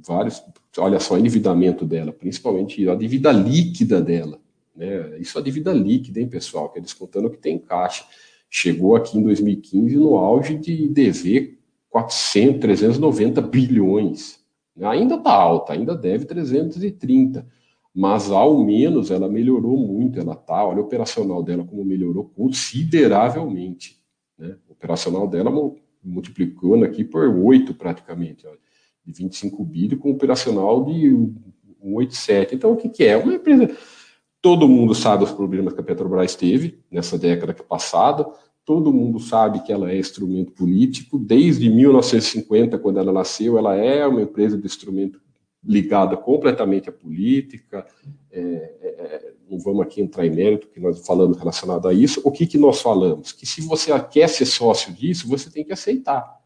vários. 0.07 0.43
Olha 0.79 1.01
só, 1.01 1.15
o 1.15 1.19
endividamento 1.19 1.85
dela, 1.85 2.12
principalmente 2.12 2.89
a 2.89 2.95
dívida 2.95 3.33
líquida 3.33 4.01
dela. 4.01 4.39
Né? 4.75 5.19
Isso 5.19 5.39
é 5.39 5.41
a 5.41 5.45
dívida 5.45 5.73
líquida, 5.73 6.21
hein, 6.21 6.29
pessoal? 6.29 6.69
Que 6.69 6.79
é 6.79 6.83
descontando 6.83 7.31
que 7.31 7.39
tem 7.39 7.57
em 7.57 7.59
caixa. 7.59 8.05
Chegou 8.49 8.95
aqui 8.97 9.19
em 9.19 9.23
2015 9.23 9.97
no 9.97 10.17
auge 10.17 10.57
de 10.57 10.89
dever 10.89 11.59
400, 11.91 12.61
390 12.61 13.41
bilhões. 13.43 14.41
Ainda 14.81 15.15
está 15.15 15.33
alta, 15.33 15.73
ainda 15.73 15.95
deve 15.95 16.27
330 16.27 17.47
mas 17.99 18.31
ao 18.31 18.62
menos 18.62 19.11
ela 19.11 19.27
melhorou 19.27 19.75
muito, 19.79 20.21
ela 20.21 20.35
tá, 20.35 20.67
olha 20.67 20.83
o 20.83 20.85
operacional 20.85 21.43
dela 21.43 21.65
como 21.65 21.83
melhorou 21.83 22.31
consideravelmente. 22.37 23.99
Né? 24.39 24.55
O 24.69 24.73
operacional 24.73 25.27
dela 25.27 25.51
multiplicando 26.05 26.85
aqui 26.85 27.03
por 27.03 27.27
8 27.27 27.73
praticamente, 27.73 28.47
ó, 28.47 28.51
de 29.07 29.12
25 29.12 29.64
bilhões 29.64 30.01
com 30.01 30.11
operacional 30.11 30.85
de 30.85 31.31
187. 31.81 32.55
Então, 32.55 32.73
o 32.73 32.77
que, 32.77 32.88
que 32.88 33.05
é? 33.05 33.16
Uma 33.16 33.35
empresa. 33.35 33.71
Todo 34.42 34.69
mundo 34.69 34.95
sabe 34.95 35.25
os 35.25 35.33
problemas 35.33 35.73
que 35.73 35.81
a 35.81 35.85
Petrobras 35.85 36.35
teve 36.35 36.79
nessa 36.90 37.19
década 37.19 37.55
passada, 37.55 38.27
todo 38.64 38.92
mundo 38.92 39.19
sabe 39.19 39.62
que 39.62 39.73
ela 39.73 39.90
é 39.90 39.99
instrumento 39.99 40.53
político, 40.53 41.19
desde 41.19 41.71
1950, 41.71 42.79
quando 42.79 42.99
ela 42.99 43.12
nasceu, 43.12 43.57
ela 43.57 43.77
é 43.77 44.07
uma 44.07 44.23
empresa 44.23 44.59
de 44.59 44.66
instrumento 44.66 45.21
ligada 45.64 46.16
completamente 46.16 46.88
à 46.88 46.92
política, 46.92 47.87
é, 48.31 48.40
é, 48.40 48.88
é, 48.88 49.33
não 49.51 49.59
vamos 49.59 49.83
aqui 49.83 50.01
entrar 50.01 50.27
em 50.27 50.31
mérito, 50.31 50.69
que 50.69 50.81
nós 50.81 51.05
falamos 51.05 51.38
relacionado 51.38 51.88
a 51.88 51.92
isso. 51.95 52.21
O 52.25 52.31
que, 52.31 52.47
que 52.47 52.59
nós 52.59 52.81
falamos? 52.81 53.33
Que 53.33 53.47
se 53.47 53.61
você 53.61 53.99
quer 54.01 54.29
ser 54.29 54.47
sócio 54.47 54.92
disso, 54.92 55.29
você 55.29 55.51
tem 55.51 55.64
que 55.64 55.73
aceitar. 55.73 56.37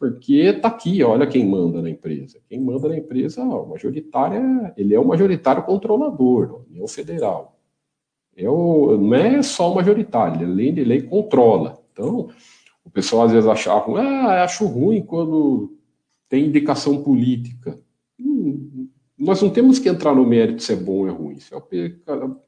Porque 0.00 0.44
está 0.44 0.68
aqui, 0.68 1.04
olha 1.04 1.26
quem 1.26 1.46
manda 1.46 1.82
na 1.82 1.90
empresa. 1.90 2.40
Quem 2.48 2.58
manda 2.58 2.88
na 2.88 2.96
empresa, 2.96 3.44
o 3.44 3.68
majoritário, 3.68 4.72
ele 4.74 4.94
é 4.94 4.98
o 4.98 5.06
majoritário 5.06 5.62
controlador, 5.62 6.48
a 6.48 6.70
União 6.70 6.88
Federal. 6.88 7.60
É 8.34 8.48
o, 8.48 8.96
não 8.96 9.14
é 9.14 9.42
só 9.42 9.70
o 9.70 9.74
majoritário, 9.74 10.46
além 10.46 10.72
de 10.72 10.84
lei, 10.84 11.02
controla. 11.02 11.82
Então, 11.92 12.30
o 12.82 12.88
pessoal 12.90 13.26
às 13.26 13.32
vezes 13.32 13.46
achava, 13.46 14.00
ah, 14.00 14.42
acho 14.42 14.64
ruim 14.64 15.02
quando 15.02 15.76
tem 16.30 16.46
indicação 16.46 17.02
política. 17.02 17.78
Hum, 18.18 18.88
nós 19.18 19.42
não 19.42 19.50
temos 19.50 19.78
que 19.78 19.90
entrar 19.90 20.14
no 20.14 20.24
mérito 20.24 20.62
se 20.62 20.72
é 20.72 20.76
bom 20.76 21.00
ou 21.00 21.08
é 21.08 21.10
ruim. 21.10 21.36
É 21.50 21.90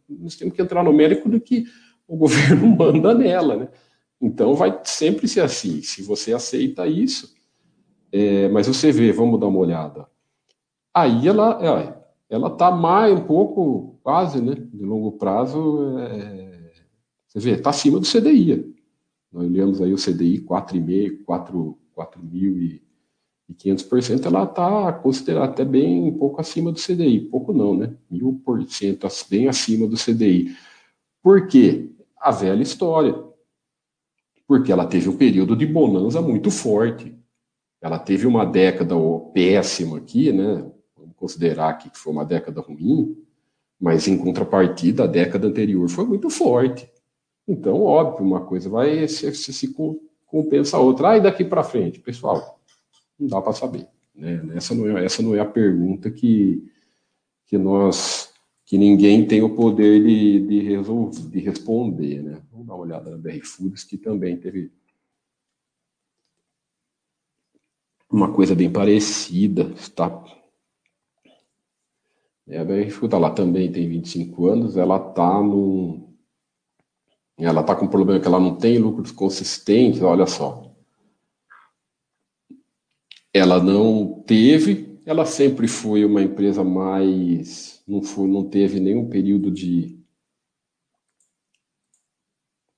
nós 0.09 0.37
temos 0.37 0.55
que 0.55 0.63
entrar 0.63 0.83
no 0.83 0.93
mérito 0.95 1.29
do 1.29 1.39
que 1.39 1.67
o 2.09 2.17
governo 2.17 2.67
manda 2.67 3.13
nela, 3.13 3.57
né? 3.59 3.69
Então 4.19 4.55
vai 4.55 4.81
sempre 4.85 5.29
ser 5.29 5.41
assim. 5.41 5.83
Se 5.83 6.01
você 6.03 6.33
aceita 6.33 6.87
isso, 6.87 7.35
é, 8.13 8.49
mas 8.49 8.67
você 8.67 8.93
vê, 8.93 9.11
vamos 9.13 9.41
dar 9.41 9.47
uma 9.47 9.59
olhada. 9.59 10.07
Aí 10.95 11.27
ela, 11.27 11.59
é, 11.61 11.97
ela 12.29 12.49
está 12.49 12.71
mais 12.71 13.13
um 13.19 13.25
pouco, 13.25 13.99
quase, 14.03 14.41
né? 14.41 14.55
De 14.55 14.85
longo 14.85 15.13
prazo, 15.13 15.99
é, 15.99 16.71
você 17.27 17.41
vê, 17.41 17.53
está 17.53 17.71
acima 17.71 17.99
do 17.99 18.07
CDI. 18.07 18.73
Nós 19.33 19.45
olhamos 19.45 19.81
aí 19.81 19.95
o 19.95 19.97
CDI 19.97 20.43
4,5, 20.43 21.25
4, 21.25 21.79
4 21.95 22.23
mil 22.23 22.59
e 22.59 22.83
e 23.53 23.55
500% 23.55 24.27
ela 24.27 24.45
está 24.45 24.93
considerada 24.93 25.53
até 25.53 25.65
bem 25.65 26.03
um 26.03 26.17
pouco 26.17 26.41
acima 26.41 26.73
do 26.73 26.81
CDI. 26.81 27.21
Pouco 27.21 27.53
não, 27.53 27.77
né? 27.77 27.95
Mil 28.11 28.41
por 28.45 28.63
cento, 28.69 29.07
bem 29.29 29.49
acima 29.49 29.87
do 29.87 29.97
CDI. 29.97 30.57
Por 31.23 31.47
quê? 31.47 31.91
A 32.19 32.31
velha 32.31 32.63
história. 32.63 33.15
Porque 34.47 34.73
ela 34.73 34.87
teve 34.87 35.09
um 35.09 35.17
período 35.17 35.55
de 35.55 35.67
bonança 35.67 36.21
muito 36.21 36.51
forte. 36.51 37.15
Ela 37.83 37.99
teve 37.99 38.29
uma 38.29 38.47
década 38.47 38.95
péssima 39.35 39.99
aqui, 39.99 40.33
né? 40.33 40.65
Vamos 40.97 41.17
considerar 41.17 41.71
aqui 41.71 41.91
que 41.91 41.99
foi 41.99 42.13
uma 42.13 42.25
década 42.25 42.61
ruim, 42.61 43.17
mas 43.79 44.07
em 44.07 44.17
contrapartida, 44.17 45.03
a 45.03 45.09
década 45.09 45.49
anterior 45.49 45.89
foi 45.89 46.07
muito 46.07 46.31
forte. 46.31 46.89
Então, 47.47 47.83
óbvio, 47.83 48.25
uma 48.25 48.41
coisa 48.43 48.71
vai 48.71 49.09
se, 49.09 49.35
se, 49.35 49.53
se 49.53 49.75
compensa 50.25 50.77
a 50.77 50.81
outra. 50.81 51.11
Ah, 51.11 51.17
e 51.19 51.21
daqui 51.21 51.45
para 51.45 51.65
frente, 51.65 51.99
pessoal, 51.99 52.61
não 53.19 53.27
dá 53.27 53.43
para 53.43 53.53
saber. 53.53 53.89
Né? 54.15 54.41
Essa, 54.55 54.75
não 54.75 54.97
é, 54.97 55.05
essa 55.05 55.21
não 55.21 55.35
é 55.35 55.41
a 55.41 55.45
pergunta 55.45 56.09
que, 56.09 56.65
que 57.47 57.59
nós 57.59 58.33
que 58.65 58.79
ninguém 58.79 59.27
tem 59.27 59.43
o 59.43 59.55
poder 59.55 60.03
de, 60.03 60.47
de 60.47 60.61
resolver, 60.61 61.29
de 61.29 61.41
responder, 61.41 62.23
né? 62.23 62.41
Vamos 62.51 62.67
dar 62.67 62.75
uma 62.75 62.85
olhada 62.85 63.11
na 63.11 63.19
BR 63.19 63.41
Foods, 63.43 63.85
que 63.85 63.99
também 63.99 64.35
teve 64.39 64.71
uma 68.13 68.33
coisa 68.33 68.55
bem 68.55 68.71
parecida, 68.71 69.73
está 69.75 70.09
é, 72.47 72.59
a 72.59 72.65
BR 72.65 72.91
Foods 72.91 73.19
lá 73.19 73.31
também 73.31 73.71
tem 73.73 73.89
25 73.89 74.47
anos, 74.47 74.77
ela 74.77 74.97
está 74.97 75.43
no 75.43 76.13
ela 77.39 77.63
está 77.63 77.75
com 77.75 77.87
um 77.87 77.91
problema 77.91 78.21
que 78.21 78.27
ela 78.29 78.39
não 78.39 78.57
tem 78.57 78.79
lucros 78.79 79.11
consistentes, 79.11 80.03
olha 80.03 80.27
só. 80.27 80.71
Ela 83.33 83.61
não 83.61 84.23
teve, 84.27 85.01
ela 85.07 85.25
sempre 85.25 85.67
foi 85.67 86.05
uma 86.05 86.23
empresa 86.23 86.63
mais 86.63 87.83
não, 87.89 88.03
foi, 88.03 88.29
não 88.29 88.49
teve 88.49 88.79
nenhum 88.79 89.09
período 89.09 89.51
de, 89.51 89.99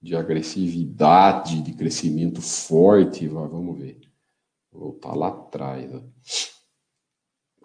de 0.00 0.16
agressividade, 0.16 1.60
de 1.60 1.74
crescimento 1.74 2.40
forte. 2.40 3.26
Vamos 3.26 3.78
ver. 3.78 4.13
Voltar 4.74 5.14
lá 5.14 5.28
atrás. 5.28 5.90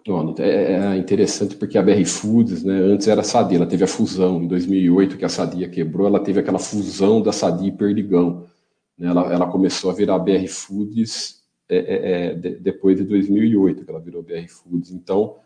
Não, 0.06 0.34
é, 0.38 0.72
é, 0.72 0.96
interessante 0.96 1.56
porque 1.56 1.76
a 1.76 1.82
BR 1.82 2.04
Foods, 2.06 2.64
né, 2.64 2.74
antes 2.74 3.06
era 3.06 3.20
a 3.20 3.24
Sadia, 3.24 3.58
ela 3.58 3.66
teve 3.66 3.84
a 3.84 3.88
fusão 3.88 4.42
em 4.42 4.48
2008 4.48 5.18
que 5.18 5.24
a 5.24 5.28
Sadia 5.28 5.68
quebrou, 5.68 6.06
ela 6.06 6.20
teve 6.20 6.40
aquela 6.40 6.58
fusão 6.58 7.20
da 7.20 7.32
Sadia 7.32 7.68
e 7.68 7.72
Perdigão. 7.72 8.46
Né, 8.96 9.08
ela, 9.08 9.32
ela 9.32 9.46
começou 9.46 9.90
a 9.90 9.94
virar 9.94 10.14
a 10.14 10.18
BR 10.18 10.46
Foods 10.48 11.40
é, 11.68 11.76
é, 11.76 12.12
é, 12.30 12.34
de, 12.34 12.56
depois 12.56 12.96
de 12.96 13.04
2008 13.04 13.84
que 13.84 13.90
ela 13.90 14.00
virou 14.00 14.22
BR 14.22 14.48
Foods. 14.48 14.90
Então, 14.90 15.36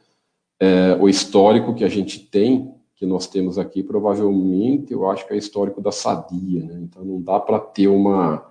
é, 0.59 0.96
o 1.00 1.09
histórico 1.09 1.74
que 1.74 1.85
a 1.85 1.88
gente 1.88 2.18
tem, 2.18 2.74
que 2.96 3.05
nós 3.05 3.27
temos 3.27 3.59
aqui, 3.59 3.83
provavelmente, 3.83 4.92
eu 4.92 5.11
acho 5.11 5.27
que 5.27 5.35
é 5.35 5.37
histórico 5.37 5.83
da 5.83 5.92
Sadia, 5.92 6.64
né? 6.64 6.79
Então 6.81 7.05
não 7.05 7.20
dá 7.20 7.38
para 7.38 7.59
ter 7.59 7.88
uma. 7.88 8.50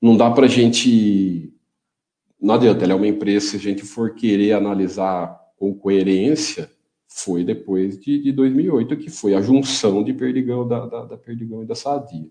Não 0.00 0.16
dá 0.16 0.30
para 0.30 0.44
a 0.44 0.48
gente. 0.48 1.51
Não 2.42 2.56
adianta, 2.56 2.82
ela 2.82 2.92
é 2.92 2.96
uma 2.96 3.06
empresa, 3.06 3.50
se 3.50 3.56
a 3.56 3.60
gente 3.60 3.82
for 3.82 4.16
querer 4.16 4.52
analisar 4.52 5.40
com 5.56 5.72
coerência, 5.72 6.68
foi 7.06 7.44
depois 7.44 8.00
de, 8.00 8.20
de 8.20 8.32
2008, 8.32 8.96
que 8.96 9.10
foi 9.10 9.34
a 9.34 9.40
junção 9.40 10.02
de 10.02 10.12
Perdigão, 10.12 10.66
da, 10.66 10.84
da, 10.86 11.04
da 11.04 11.16
Perdigão 11.16 11.62
e 11.62 11.66
da 11.66 11.76
Sadia. 11.76 12.28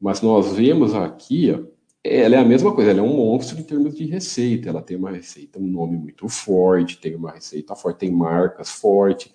Mas 0.00 0.22
nós 0.22 0.54
vemos 0.54 0.94
aqui, 0.94 1.52
ó, 1.52 1.60
ela 2.02 2.36
é 2.36 2.38
a 2.38 2.44
mesma 2.44 2.74
coisa, 2.74 2.92
ela 2.92 3.00
é 3.00 3.02
um 3.02 3.14
monstro 3.14 3.60
em 3.60 3.62
termos 3.62 3.94
de 3.94 4.06
receita. 4.06 4.70
Ela 4.70 4.80
tem 4.80 4.96
uma 4.96 5.10
receita, 5.10 5.58
um 5.58 5.66
nome 5.66 5.98
muito 5.98 6.26
forte, 6.26 6.98
tem 6.98 7.14
uma 7.14 7.32
receita 7.32 7.76
forte, 7.76 7.98
tem 7.98 8.10
marcas 8.10 8.70
fortes, 8.70 9.30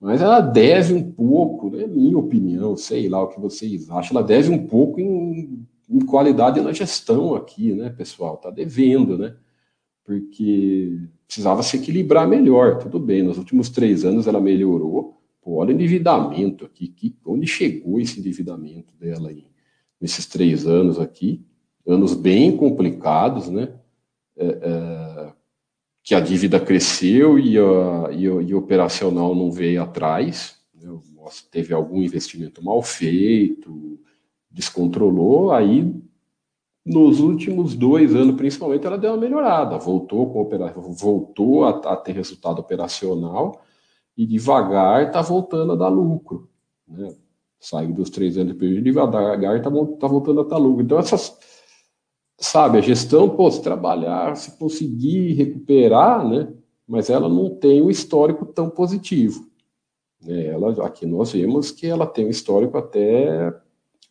mas 0.00 0.22
ela 0.22 0.40
deve 0.40 0.94
um 0.94 1.12
pouco, 1.12 1.68
né, 1.68 1.86
minha 1.86 2.16
opinião, 2.16 2.74
sei 2.74 3.06
lá 3.06 3.22
o 3.22 3.28
que 3.28 3.38
vocês 3.38 3.90
acham, 3.90 4.16
ela 4.16 4.26
deve 4.26 4.48
um 4.48 4.66
pouco 4.66 4.98
em, 4.98 5.66
em 5.90 6.00
qualidade 6.00 6.60
na 6.60 6.72
gestão 6.72 7.34
aqui, 7.34 7.72
né, 7.74 7.90
pessoal? 7.90 8.36
Tá 8.36 8.50
devendo, 8.50 9.18
né? 9.18 9.34
Porque 10.04 11.00
precisava 11.26 11.62
se 11.62 11.76
equilibrar 11.76 12.28
melhor. 12.28 12.78
Tudo 12.78 12.98
bem, 12.98 13.22
nos 13.22 13.36
últimos 13.36 13.68
três 13.68 14.04
anos 14.04 14.26
ela 14.26 14.40
melhorou. 14.40 15.20
Pô, 15.42 15.56
olha 15.56 15.70
o 15.70 15.72
endividamento 15.72 16.64
aqui, 16.64 16.88
que, 16.88 17.16
onde 17.26 17.46
chegou 17.46 18.00
esse 18.00 18.20
endividamento 18.20 18.94
dela 18.96 19.30
aí, 19.30 19.46
nesses 20.00 20.26
três 20.26 20.66
anos 20.66 20.98
aqui 20.98 21.44
anos 21.86 22.14
bem 22.14 22.56
complicados, 22.56 23.48
né? 23.48 23.72
É, 24.36 24.46
é, 24.46 25.32
que 26.02 26.14
a 26.14 26.20
dívida 26.20 26.58
cresceu 26.58 27.38
e, 27.38 27.58
a, 27.58 28.10
e, 28.12 28.22
e 28.24 28.54
operacional 28.54 29.34
não 29.34 29.50
veio 29.50 29.82
atrás, 29.82 30.56
né? 30.74 30.88
teve 31.50 31.74
algum 31.74 32.02
investimento 32.02 32.64
mal 32.64 32.82
feito, 32.82 34.00
descontrolou, 34.50 35.52
aí 35.52 35.94
nos 36.84 37.20
últimos 37.20 37.74
dois 37.74 38.14
anos, 38.14 38.36
principalmente, 38.36 38.86
ela 38.86 38.98
deu 38.98 39.12
uma 39.12 39.20
melhorada, 39.20 39.78
voltou, 39.78 40.30
com 40.32 40.40
opera... 40.40 40.72
voltou 40.74 41.64
a, 41.64 41.70
a 41.70 41.96
ter 41.96 42.12
resultado 42.12 42.58
operacional 42.58 43.60
e 44.16 44.26
devagar 44.26 45.06
está 45.06 45.20
voltando 45.20 45.72
a 45.72 45.76
dar 45.76 45.88
lucro. 45.88 46.48
Né? 46.88 47.14
Saiu 47.58 47.92
dos 47.92 48.10
três 48.10 48.36
anos 48.38 48.54
de 48.54 48.58
período, 48.58 48.82
devagar 48.82 49.56
está 49.56 49.70
tá 49.70 50.06
voltando 50.06 50.40
a 50.40 50.44
dar 50.44 50.56
lucro. 50.56 50.82
Então, 50.82 50.98
essas, 50.98 51.38
sabe, 52.38 52.78
a 52.78 52.80
gestão, 52.80 53.28
pô, 53.28 53.50
se 53.50 53.62
trabalhar, 53.62 54.34
se 54.34 54.58
conseguir 54.58 55.34
recuperar, 55.34 56.26
né? 56.26 56.52
Mas 56.88 57.08
ela 57.08 57.28
não 57.28 57.54
tem 57.54 57.82
um 57.82 57.90
histórico 57.90 58.46
tão 58.46 58.68
positivo. 58.68 59.46
Né? 60.20 60.46
Ela, 60.46 60.86
aqui 60.86 61.06
nós 61.06 61.32
vemos 61.32 61.70
que 61.70 61.86
ela 61.86 62.06
tem 62.06 62.26
um 62.26 62.30
histórico 62.30 62.76
até 62.78 63.54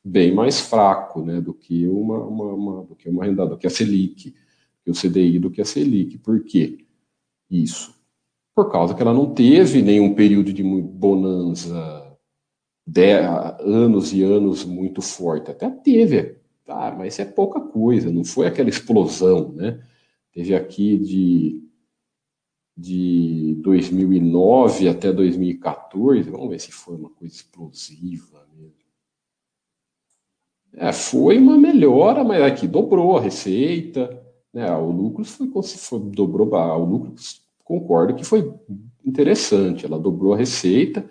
bem 0.03 0.33
mais 0.33 0.59
fraco, 0.59 1.21
né, 1.23 1.41
do 1.41 1.53
que 1.53 1.87
uma, 1.87 2.17
uma, 2.25 2.53
uma 2.53 2.83
do 2.83 2.95
que 2.95 3.09
uma 3.09 3.25
renda, 3.25 3.45
do 3.45 3.57
que 3.57 3.67
a 3.67 3.69
Selic, 3.69 4.33
que 4.83 4.91
o 4.91 4.93
CDI, 4.93 5.39
do 5.39 5.51
que 5.51 5.61
a 5.61 5.65
Selic. 5.65 6.17
Por 6.17 6.43
quê? 6.43 6.85
Isso. 7.49 7.95
Por 8.55 8.71
causa 8.71 8.93
que 8.93 9.01
ela 9.01 9.13
não 9.13 9.33
teve 9.33 9.81
nenhum 9.81 10.13
período 10.13 10.51
de 10.51 10.63
bonança, 10.63 12.17
de, 12.85 13.13
anos 13.13 14.13
e 14.13 14.23
anos 14.23 14.65
muito 14.65 15.01
forte. 15.01 15.51
Até 15.51 15.69
teve 15.69 16.39
Tá, 16.69 16.95
mas 16.95 17.17
é 17.17 17.25
pouca 17.25 17.59
coisa, 17.59 18.11
não 18.11 18.23
foi 18.23 18.45
aquela 18.45 18.69
explosão, 18.69 19.51
né? 19.53 19.83
Teve 20.31 20.53
aqui 20.53 20.99
de, 20.99 21.63
de 22.77 23.55
2009 23.63 24.87
até 24.87 25.11
2014, 25.11 26.29
vamos 26.29 26.47
ver 26.47 26.59
se 26.59 26.71
foi 26.71 26.95
uma 26.95 27.09
coisa 27.09 27.33
explosiva. 27.33 28.38
É, 30.75 30.91
foi 30.91 31.37
uma 31.37 31.57
melhora, 31.57 32.23
mas 32.23 32.41
aqui 32.41 32.67
dobrou 32.67 33.17
a 33.17 33.21
receita, 33.21 34.21
né? 34.53 34.71
O 34.75 34.91
lucro 34.91 35.23
foi, 35.25 35.47
foi 35.63 35.99
dobrou, 35.99 36.47
o 36.53 36.85
lucro 36.85 37.13
concordo 37.63 38.15
que 38.15 38.23
foi 38.23 38.51
interessante, 39.05 39.85
ela 39.85 39.99
dobrou 39.99 40.33
a 40.33 40.37
receita, 40.37 41.05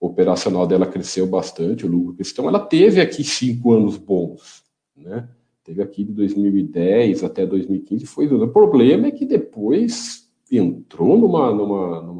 o 0.00 0.06
operacional 0.06 0.66
dela 0.66 0.86
cresceu 0.86 1.26
bastante, 1.26 1.86
o 1.86 1.88
lucro 1.88 2.16
então 2.20 2.48
ela 2.48 2.60
teve 2.60 3.00
aqui 3.00 3.22
cinco 3.22 3.72
anos 3.72 3.96
bons, 3.96 4.62
né? 4.96 5.28
Teve 5.62 5.82
aqui 5.82 6.02
de 6.02 6.12
2010 6.12 7.22
até 7.22 7.46
2015 7.46 8.06
foi 8.06 8.26
o 8.26 8.48
problema 8.48 9.06
é 9.06 9.10
que 9.10 9.26
depois 9.26 10.28
entrou 10.50 11.16
numa 11.18 11.54
numa 11.54 12.00
numa, 12.00 12.19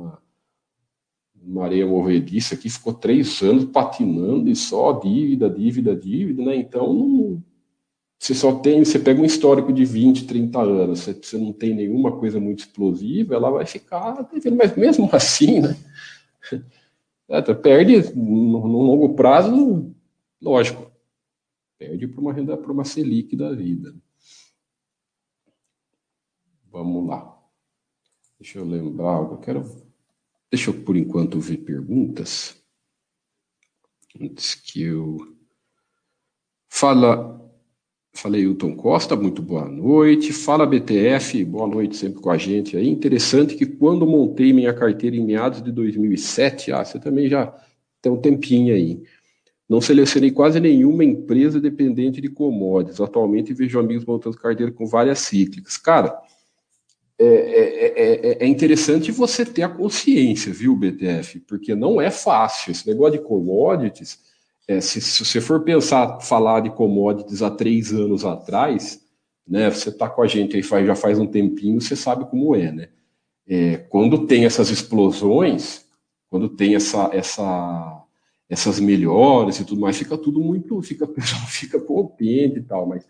numa 1.50 1.64
areia 1.64 1.86
movediça 1.86 2.56
que 2.56 2.70
ficou 2.70 2.94
três 2.94 3.42
anos 3.42 3.64
patinando 3.64 4.48
e 4.48 4.54
só 4.54 4.92
dívida, 4.92 5.50
dívida, 5.50 5.96
dívida, 5.96 6.44
né? 6.44 6.56
Então 6.56 6.92
não, 6.92 7.42
você 8.18 8.34
só 8.34 8.52
tem, 8.56 8.84
você 8.84 8.98
pega 8.98 9.20
um 9.20 9.24
histórico 9.24 9.72
de 9.72 9.84
20, 9.84 10.26
30 10.26 10.60
anos, 10.60 11.00
você, 11.00 11.12
você 11.14 11.38
não 11.38 11.52
tem 11.52 11.74
nenhuma 11.74 12.12
coisa 12.12 12.38
muito 12.38 12.60
explosiva, 12.60 13.34
ela 13.34 13.50
vai 13.50 13.66
ficar 13.66 14.22
devendo, 14.32 14.56
mas 14.56 14.76
mesmo 14.76 15.08
assim, 15.12 15.60
né? 15.60 15.76
É, 17.28 17.40
perde 17.54 18.14
no, 18.14 18.68
no 18.68 18.82
longo 18.82 19.14
prazo, 19.14 19.94
lógico, 20.40 20.90
Perde 21.80 22.06
para 22.06 22.20
uma 22.20 22.30
renda, 22.30 22.58
para 22.58 22.70
uma 22.70 22.84
Selic 22.84 23.34
da 23.34 23.54
vida. 23.54 23.94
Vamos 26.70 27.08
lá. 27.08 27.42
Deixa 28.38 28.58
eu 28.58 28.66
lembrar 28.66 29.12
algo. 29.12 29.36
Eu 29.36 29.38
quero. 29.38 29.89
Deixa 30.50 30.70
eu, 30.70 30.74
por 30.74 30.96
enquanto, 30.96 31.38
ver 31.38 31.58
perguntas. 31.58 32.56
Antes 34.20 34.54
que 34.54 34.82
eu. 34.82 35.18
Fala. 36.68 37.38
Falei 38.12 38.42
Hilton 38.42 38.74
Costa, 38.74 39.14
muito 39.14 39.40
boa 39.40 39.68
noite. 39.68 40.32
Fala 40.32 40.66
BTF, 40.66 41.44
boa 41.44 41.68
noite 41.68 41.96
sempre 41.96 42.20
com 42.20 42.28
a 42.28 42.36
gente 42.36 42.76
aí. 42.76 42.88
Interessante 42.88 43.54
que 43.54 43.64
quando 43.64 44.04
montei 44.04 44.52
minha 44.52 44.74
carteira 44.74 45.14
em 45.14 45.24
meados 45.24 45.62
de 45.62 45.70
2007, 45.70 46.72
ah, 46.72 46.84
você 46.84 46.98
também 46.98 47.28
já 47.28 47.54
tem 48.02 48.10
um 48.10 48.20
tempinho 48.20 48.74
aí. 48.74 49.00
Não 49.68 49.80
selecionei 49.80 50.32
quase 50.32 50.58
nenhuma 50.58 51.04
empresa 51.04 51.60
dependente 51.60 52.20
de 52.20 52.28
commodities. 52.28 53.00
Atualmente 53.00 53.54
vejo 53.54 53.78
amigos 53.78 54.04
montando 54.04 54.36
carteira 54.36 54.72
com 54.72 54.84
várias 54.84 55.20
cíclicas. 55.20 55.76
Cara, 55.76 56.20
é, 57.24 57.26
é, 57.26 58.30
é, 58.30 58.44
é, 58.44 58.46
interessante 58.46 59.12
você 59.12 59.44
ter 59.44 59.62
a 59.62 59.68
consciência, 59.68 60.52
viu, 60.52 60.76
BTF? 60.76 61.40
Porque 61.40 61.74
não 61.74 62.00
é 62.00 62.10
fácil. 62.10 62.72
Esse 62.72 62.86
negócio 62.86 63.18
de 63.18 63.24
commodities, 63.24 64.18
se, 64.80 65.00
se, 65.00 65.24
você 65.24 65.40
for 65.40 65.62
pensar, 65.62 66.20
falar 66.20 66.60
de 66.60 66.70
commodities 66.70 67.42
há 67.42 67.50
três 67.50 67.92
anos 67.92 68.24
atrás, 68.24 69.00
né? 69.46 69.70
Você 69.70 69.90
está 69.90 70.08
com 70.08 70.22
a 70.22 70.26
gente 70.26 70.56
aí 70.56 70.62
faz, 70.62 70.86
já 70.86 70.94
faz 70.94 71.18
um 71.18 71.26
tempinho, 71.26 71.80
você 71.80 71.96
sabe 71.96 72.24
como 72.30 72.54
é, 72.54 72.72
né? 72.72 72.88
é, 73.50 73.76
quando 73.76 74.28
tem 74.28 74.44
essas 74.44 74.70
explosões, 74.70 75.84
quando 76.28 76.48
tem 76.48 76.76
essa, 76.76 77.10
essa, 77.12 78.04
essas 78.48 78.78
melhoras 78.78 79.58
e 79.58 79.64
tudo 79.64 79.80
mais, 79.80 79.98
fica 79.98 80.16
tudo 80.16 80.38
muito, 80.38 80.80
fica, 80.82 81.04
fica 81.50 81.80
contente 81.80 82.60
e 82.60 82.62
tal, 82.62 82.86
mas 82.86 83.04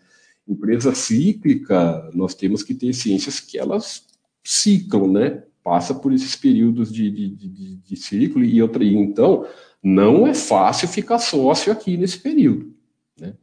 empresa 0.47 0.93
cíclica, 0.93 2.09
nós 2.13 2.35
temos 2.35 2.63
que 2.63 2.73
ter 2.73 2.93
ciências 2.93 3.39
que 3.39 3.57
elas 3.57 4.05
ciclam, 4.43 5.11
né? 5.11 5.43
Passa 5.63 5.93
por 5.93 6.11
esses 6.11 6.35
períodos 6.35 6.91
de, 6.91 7.09
de, 7.11 7.29
de, 7.29 7.75
de 7.77 7.95
ciclo 7.95 8.43
e 8.43 8.61
outra. 8.61 8.83
E 8.83 8.95
então, 8.95 9.45
não 9.81 10.27
é 10.27 10.33
fácil 10.33 10.87
ficar 10.87 11.19
sócio 11.19 11.71
aqui 11.71 11.97
nesse 11.97 12.19
período, 12.19 12.73
né? 13.19 13.35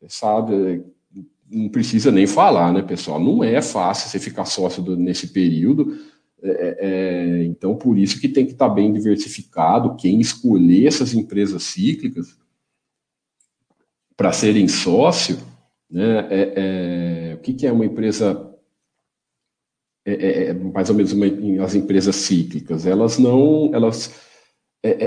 Você 0.00 0.08
sabe, 0.08 0.84
não 1.50 1.68
precisa 1.68 2.10
nem 2.10 2.26
falar, 2.26 2.72
né, 2.72 2.82
pessoal? 2.82 3.20
Não 3.20 3.44
é 3.44 3.62
fácil 3.62 4.08
você 4.08 4.18
ficar 4.18 4.44
sócio 4.44 4.82
do, 4.82 4.96
nesse 4.96 5.28
período. 5.28 5.98
É, 6.42 6.50
é, 6.50 6.76
é 6.80 7.44
então, 7.44 7.76
por 7.76 7.98
isso 7.98 8.20
que 8.20 8.28
tem 8.28 8.44
que 8.44 8.52
estar 8.52 8.68
bem 8.68 8.92
diversificado. 8.92 9.96
Quem 9.96 10.20
escolher 10.20 10.86
essas 10.86 11.14
empresas 11.14 11.62
cíclicas 11.62 12.36
para 14.16 14.32
serem 14.32 14.66
sócio, 14.66 15.38
né, 15.90 16.28
é, 16.30 16.52
é, 17.30 17.34
o 17.34 17.38
que, 17.38 17.54
que, 17.54 17.66
é 17.66 17.72
uma 17.72 17.84
empresa, 17.84 18.52
é, 20.04 20.52
mais 20.52 20.90
ou 20.90 20.96
menos 20.96 21.12
uma, 21.12 21.26
as 21.64 21.74
empresas 21.74 22.16
cíclicas? 22.16 22.86
Elas 22.86 23.18
não, 23.18 23.70
elas, 23.74 24.20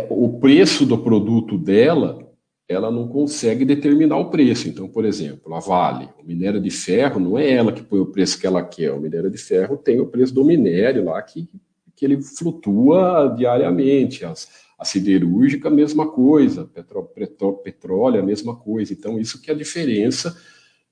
o 0.09 0.39
preço 0.39 0.85
do 0.85 0.97
produto 0.97 1.57
dela 1.57 2.29
ela 2.69 2.91
não 2.91 3.07
consegue 3.07 3.65
determinar 3.65 4.17
o 4.17 4.29
preço. 4.29 4.69
Então, 4.69 4.87
por 4.87 5.03
exemplo, 5.03 5.51
a 5.55 5.59
Vale, 5.59 6.07
o 6.19 6.23
minério 6.23 6.61
de 6.61 6.69
ferro, 6.69 7.19
não 7.19 7.35
é 7.35 7.49
ela 7.49 7.73
que 7.73 7.81
põe 7.81 7.99
o 7.99 8.05
preço 8.05 8.39
que 8.39 8.45
ela 8.45 8.63
quer. 8.63 8.93
O 8.93 8.99
minério 8.99 9.31
de 9.31 9.39
ferro 9.39 9.75
tem 9.75 9.99
o 9.99 10.05
preço 10.05 10.35
do 10.35 10.45
minério 10.45 11.03
lá 11.05 11.19
que, 11.19 11.49
que 11.95 12.05
ele 12.05 12.21
flutua 12.21 13.33
diariamente. 13.35 14.23
As, 14.23 14.47
a 14.77 14.85
siderúrgica, 14.85 15.67
a 15.67 15.71
mesma 15.71 16.11
coisa. 16.11 16.63
Petro, 16.65 17.03
petro, 17.03 17.53
petróleo, 17.53 18.21
a 18.21 18.25
mesma 18.25 18.55
coisa. 18.55 18.93
Então, 18.93 19.19
isso 19.19 19.41
que 19.41 19.49
é 19.49 19.53
a 19.53 19.57
diferença 19.57 20.37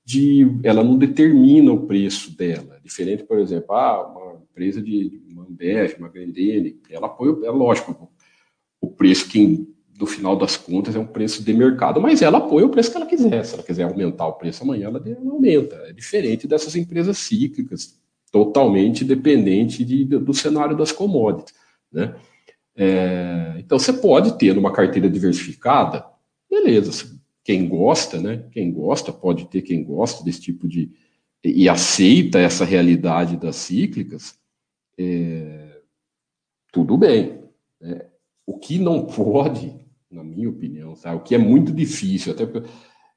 de... 0.08 0.58
Ela 0.62 0.82
não 0.82 0.96
determina 0.96 1.70
o 1.70 1.86
preço 1.86 2.34
dela. 2.34 2.80
Diferente, 2.82 3.24
por 3.24 3.38
exemplo, 3.38 3.74
ah, 3.74 4.06
uma 4.06 4.42
empresa 4.42 4.80
de 4.80 5.20
uma 5.30 5.42
Ambev, 5.44 5.96
uma 5.98 6.08
Grendene, 6.08 6.80
ela 6.88 7.10
põe, 7.10 7.44
é 7.44 7.50
lógico, 7.50 8.10
o 8.80 8.88
preço 8.88 9.28
que 9.28 9.68
no 10.00 10.06
final 10.06 10.36
das 10.36 10.56
contas, 10.56 10.94
é 10.94 10.98
um 10.98 11.06
preço 11.06 11.42
de 11.42 11.52
mercado, 11.52 12.00
mas 12.00 12.22
ela 12.22 12.38
apoia 12.38 12.64
o 12.64 12.70
preço 12.70 12.92
que 12.92 12.96
ela 12.96 13.04
quiser. 13.06 13.44
Se 13.44 13.54
ela 13.54 13.64
quiser 13.64 13.82
aumentar 13.82 14.28
o 14.28 14.34
preço 14.34 14.62
amanhã, 14.62 14.86
ela 14.86 15.02
aumenta. 15.28 15.74
É 15.88 15.92
diferente 15.92 16.46
dessas 16.46 16.76
empresas 16.76 17.18
cíclicas, 17.18 17.98
totalmente 18.30 19.04
dependente 19.04 19.84
de, 19.84 20.04
do 20.04 20.32
cenário 20.32 20.76
das 20.76 20.92
commodities. 20.92 21.52
Né? 21.90 22.14
É, 22.76 23.56
então, 23.58 23.76
você 23.76 23.92
pode 23.92 24.38
ter 24.38 24.54
numa 24.54 24.72
carteira 24.72 25.10
diversificada, 25.10 26.06
beleza. 26.48 27.17
Quem 27.48 27.66
gosta, 27.66 28.20
né? 28.20 28.44
Quem 28.52 28.70
gosta, 28.70 29.10
pode 29.10 29.46
ter 29.46 29.62
quem 29.62 29.82
gosta 29.82 30.22
desse 30.22 30.38
tipo 30.38 30.68
de. 30.68 30.92
e, 31.42 31.66
aceita 31.66 32.38
essa 32.38 32.62
realidade 32.62 33.38
das 33.38 33.56
cíclicas, 33.56 34.38
é, 34.98 35.80
tudo 36.70 36.98
bem. 36.98 37.42
Né? 37.80 38.04
O 38.44 38.58
que 38.58 38.78
não 38.78 39.06
pode 39.08 39.74
na 40.10 40.22
minha 40.22 40.50
opinião, 40.50 40.94
sabe? 40.94 41.16
O 41.16 41.20
que 41.20 41.34
é 41.34 41.38
muito 41.38 41.72
difícil, 41.72 42.34
até 42.34 42.44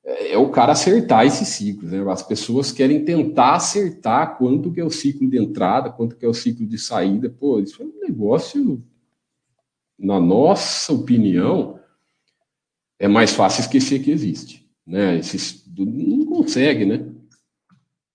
é, 0.06 0.32
é 0.32 0.38
o 0.38 0.50
cara 0.50 0.72
acertar 0.72 1.26
esses 1.26 1.50
ciclos, 1.50 1.92
né? 1.92 2.02
As 2.10 2.24
pessoas 2.24 2.72
querem 2.72 3.04
tentar 3.04 3.56
acertar 3.56 4.38
quanto 4.38 4.72
que 4.72 4.80
é 4.80 4.86
o 4.86 4.90
ciclo 4.90 5.30
de 5.30 5.38
entrada, 5.38 5.92
quanto 5.92 6.16
que 6.16 6.26
é 6.26 6.30
o 6.30 6.34
ciclo 6.34 6.66
de 6.66 6.78
saída. 6.78 7.30
Pô, 7.30 7.60
isso 7.60 7.84
é 7.84 7.86
um 7.86 8.00
negócio, 8.08 8.82
na 10.00 10.22
nossa 10.22 10.94
opinião, 10.94 11.81
é 13.02 13.08
mais 13.08 13.32
fácil 13.32 13.62
esquecer 13.62 14.04
que 14.04 14.12
existe, 14.12 14.70
né? 14.86 15.18
Esses, 15.18 15.66
não 15.76 16.24
consegue, 16.24 16.86
né? 16.86 17.04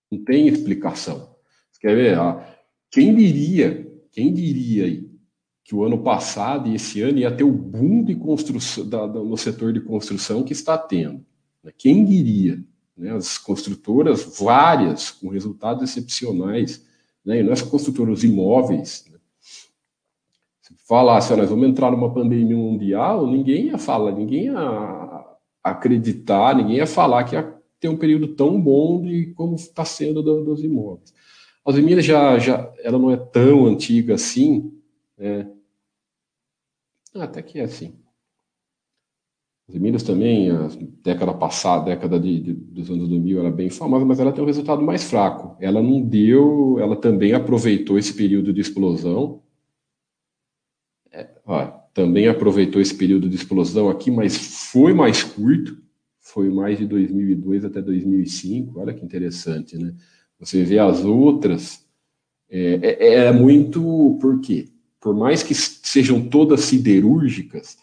Não 0.08 0.22
tem 0.22 0.46
explicação. 0.46 1.34
Você 1.72 1.80
quer 1.80 1.96
ver? 1.96 2.16
Ah, 2.16 2.56
quem 2.88 3.12
diria, 3.12 3.84
quem 4.12 4.32
diria 4.32 4.84
aí 4.84 5.10
que 5.64 5.74
o 5.74 5.82
ano 5.82 5.98
passado 5.98 6.68
e 6.68 6.76
esse 6.76 7.02
ano 7.02 7.18
ia 7.18 7.34
ter 7.34 7.42
o 7.42 7.50
boom 7.50 8.04
de 8.04 8.14
construção 8.14 8.88
da, 8.88 9.08
no 9.08 9.36
setor 9.36 9.72
de 9.72 9.80
construção 9.80 10.44
que 10.44 10.52
está 10.52 10.78
tendo. 10.78 11.26
Né? 11.64 11.72
Quem 11.76 12.04
diria? 12.04 12.62
Né? 12.96 13.10
As 13.10 13.36
construtoras, 13.36 14.38
várias, 14.38 15.10
com 15.10 15.28
resultados 15.28 15.82
excepcionais, 15.82 16.86
né? 17.24 17.40
e 17.40 17.42
não 17.42 17.52
é 17.52 17.56
só 17.56 17.66
construtoras, 17.66 18.22
imóveis. 18.22 19.04
Se 20.66 20.74
falasse, 20.84 21.36
nós 21.36 21.48
vamos 21.48 21.68
entrar 21.68 21.92
numa 21.92 22.12
pandemia 22.12 22.56
mundial, 22.56 23.24
ninguém 23.24 23.66
ia 23.66 23.78
falar, 23.78 24.10
ninguém 24.10 24.46
ia 24.46 25.24
acreditar, 25.62 26.56
ninguém 26.56 26.78
ia 26.78 26.88
falar 26.88 27.22
que 27.22 27.36
ia 27.36 27.56
ter 27.78 27.88
um 27.88 27.96
período 27.96 28.34
tão 28.34 28.60
bom 28.60 29.00
de 29.00 29.26
como 29.36 29.54
está 29.54 29.84
sendo 29.84 30.24
do, 30.24 30.44
dos 30.44 30.64
imóveis. 30.64 31.14
A 31.64 31.70
Alzemira 31.70 32.02
já, 32.02 32.36
já, 32.40 32.72
ela 32.80 32.98
não 32.98 33.12
é 33.12 33.16
tão 33.16 33.66
antiga 33.66 34.14
assim, 34.14 34.72
né? 35.16 35.48
Ah, 37.14 37.22
até 37.22 37.40
que 37.42 37.60
é 37.60 37.62
assim. 37.62 37.94
As 39.68 39.74
Emílias 39.76 40.02
também, 40.02 40.50
a 40.50 40.68
década 41.00 41.32
passada, 41.32 41.84
década 41.84 42.18
de, 42.18 42.40
de, 42.40 42.52
dos 42.52 42.90
anos 42.90 43.08
2000, 43.08 43.38
era 43.38 43.50
bem 43.52 43.70
famosa, 43.70 44.04
mas 44.04 44.18
ela 44.18 44.32
tem 44.32 44.42
um 44.42 44.48
resultado 44.48 44.82
mais 44.82 45.04
fraco. 45.04 45.56
Ela 45.60 45.80
não 45.80 46.02
deu, 46.02 46.76
ela 46.80 46.96
também 46.96 47.34
aproveitou 47.34 47.96
esse 47.96 48.14
período 48.14 48.52
de 48.52 48.60
explosão. 48.60 49.45
É, 51.20 51.72
também 51.94 52.28
aproveitou 52.28 52.80
esse 52.80 52.94
período 52.94 53.28
de 53.28 53.36
explosão 53.36 53.88
aqui, 53.88 54.10
mas 54.10 54.36
foi 54.70 54.92
mais 54.92 55.22
curto, 55.22 55.78
foi 56.20 56.50
mais 56.50 56.78
de 56.78 56.86
2002 56.86 57.64
até 57.64 57.80
2005. 57.80 58.78
Olha 58.78 58.92
que 58.92 59.04
interessante, 59.04 59.78
né? 59.78 59.94
Você 60.38 60.62
vê 60.62 60.78
as 60.78 61.04
outras, 61.04 61.86
é, 62.50 62.96
é, 62.98 63.14
é 63.26 63.32
muito. 63.32 64.18
Por 64.20 64.40
quê? 64.40 64.68
por 65.06 65.14
mais 65.14 65.40
que 65.40 65.54
sejam 65.54 66.28
todas 66.28 66.62
siderúrgicas, 66.62 67.78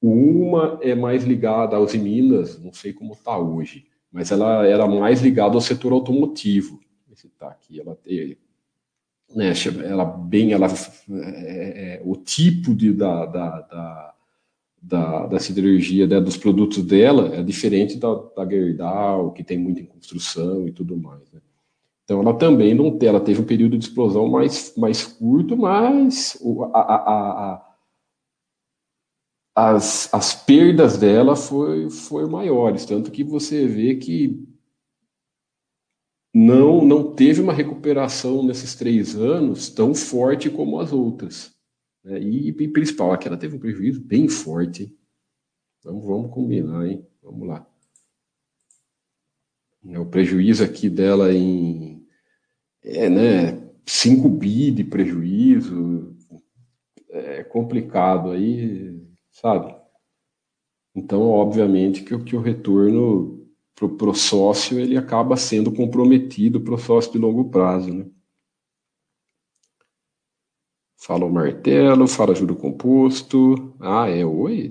uma 0.00 0.78
é 0.80 0.94
mais 0.94 1.22
ligada 1.22 1.76
aos 1.76 1.94
Minas, 1.94 2.58
não 2.58 2.72
sei 2.72 2.94
como 2.94 3.12
está 3.12 3.36
hoje, 3.36 3.84
mas 4.10 4.30
ela 4.30 4.66
era 4.66 4.86
mais 4.86 5.20
ligada 5.20 5.54
ao 5.54 5.60
setor 5.60 5.92
automotivo. 5.92 6.80
Esse 7.12 7.28
tá 7.28 7.48
aqui, 7.48 7.78
ela 7.78 7.94
né, 9.34 9.52
ela 9.84 10.04
bem, 10.04 10.52
ela 10.52 10.66
é, 10.66 11.98
é, 11.98 12.02
o 12.04 12.16
tipo 12.16 12.74
de, 12.74 12.92
da, 12.92 13.26
da, 13.26 13.60
da, 13.60 14.14
da, 14.80 15.26
da 15.26 15.38
siderurgia 15.38 16.06
né, 16.06 16.20
dos 16.20 16.36
produtos 16.36 16.82
dela 16.84 17.34
é 17.34 17.42
diferente 17.42 17.96
da, 17.98 18.14
da 18.36 18.48
Gerdau, 18.48 19.32
que 19.32 19.42
tem 19.42 19.58
muito 19.58 19.80
em 19.80 19.86
construção 19.86 20.66
e 20.66 20.72
tudo 20.72 20.96
mais. 20.96 21.30
Né? 21.32 21.40
Então, 22.04 22.20
ela 22.20 22.34
também 22.34 22.72
não 22.72 22.96
ela 23.02 23.20
teve 23.20 23.40
um 23.40 23.44
período 23.44 23.76
de 23.76 23.84
explosão 23.84 24.28
mais, 24.28 24.72
mais 24.76 25.04
curto, 25.04 25.56
mas 25.56 26.40
a, 26.72 26.80
a, 26.80 27.52
a, 27.52 27.66
as, 29.56 30.12
as 30.14 30.34
perdas 30.34 30.96
dela 30.98 31.34
foi, 31.34 31.90
foi 31.90 32.26
maiores, 32.28 32.84
tanto 32.84 33.10
que 33.10 33.24
você 33.24 33.66
vê 33.66 33.96
que 33.96 34.45
não, 36.38 36.84
não 36.84 37.14
teve 37.14 37.40
uma 37.40 37.52
recuperação 37.54 38.42
nesses 38.42 38.74
três 38.74 39.16
anos 39.16 39.70
tão 39.70 39.94
forte 39.94 40.50
como 40.50 40.78
as 40.78 40.92
outras. 40.92 41.56
Né? 42.04 42.20
E, 42.20 42.48
e 42.48 42.68
principal, 42.68 43.12
aqui 43.12 43.26
ela 43.26 43.38
teve 43.38 43.56
um 43.56 43.58
prejuízo 43.58 44.04
bem 44.04 44.28
forte. 44.28 44.94
Então 45.78 45.98
vamos 45.98 46.30
combinar, 46.30 46.86
hein? 46.86 47.06
Vamos 47.22 47.48
lá. 47.48 47.66
É, 49.88 49.98
o 49.98 50.04
prejuízo 50.04 50.62
aqui 50.62 50.90
dela 50.90 51.32
em 51.32 52.06
é, 52.82 53.08
né, 53.08 53.70
5 53.86 54.28
bi 54.28 54.70
de 54.70 54.84
prejuízo, 54.84 56.14
é 57.08 57.44
complicado 57.44 58.30
aí, 58.32 58.94
sabe? 59.30 59.74
Então, 60.94 61.22
obviamente 61.22 62.04
que, 62.04 62.18
que 62.24 62.36
o 62.36 62.42
retorno 62.42 63.35
para 63.76 64.08
o 64.08 64.14
sócio 64.14 64.80
ele 64.80 64.96
acaba 64.96 65.36
sendo 65.36 65.70
comprometido 65.70 66.60
para 66.60 66.74
o 66.74 66.78
sócio 66.78 67.12
de 67.12 67.18
longo 67.18 67.50
prazo, 67.50 67.92
né? 67.92 68.06
Fala 70.96 71.26
o 71.26 71.32
martelo, 71.32 72.08
fala 72.08 72.34
juro 72.34 72.56
composto. 72.56 73.74
Ah, 73.78 74.08
é, 74.08 74.24
oi? 74.24 74.70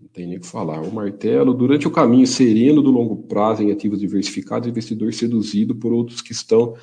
Não 0.00 0.08
tem 0.08 0.26
nem 0.26 0.38
o 0.38 0.40
que 0.40 0.46
falar. 0.46 0.80
O 0.80 0.94
martelo, 0.94 1.52
durante 1.52 1.86
o 1.86 1.90
caminho 1.90 2.26
sereno 2.26 2.80
do 2.80 2.90
longo 2.90 3.16
prazo 3.24 3.62
em 3.62 3.72
ativos 3.72 3.98
diversificados, 3.98 4.68
investidor 4.68 5.12
seduzido 5.12 5.74
por 5.74 5.92
outros 5.92 6.22
que 6.22 6.32
estão 6.32 6.76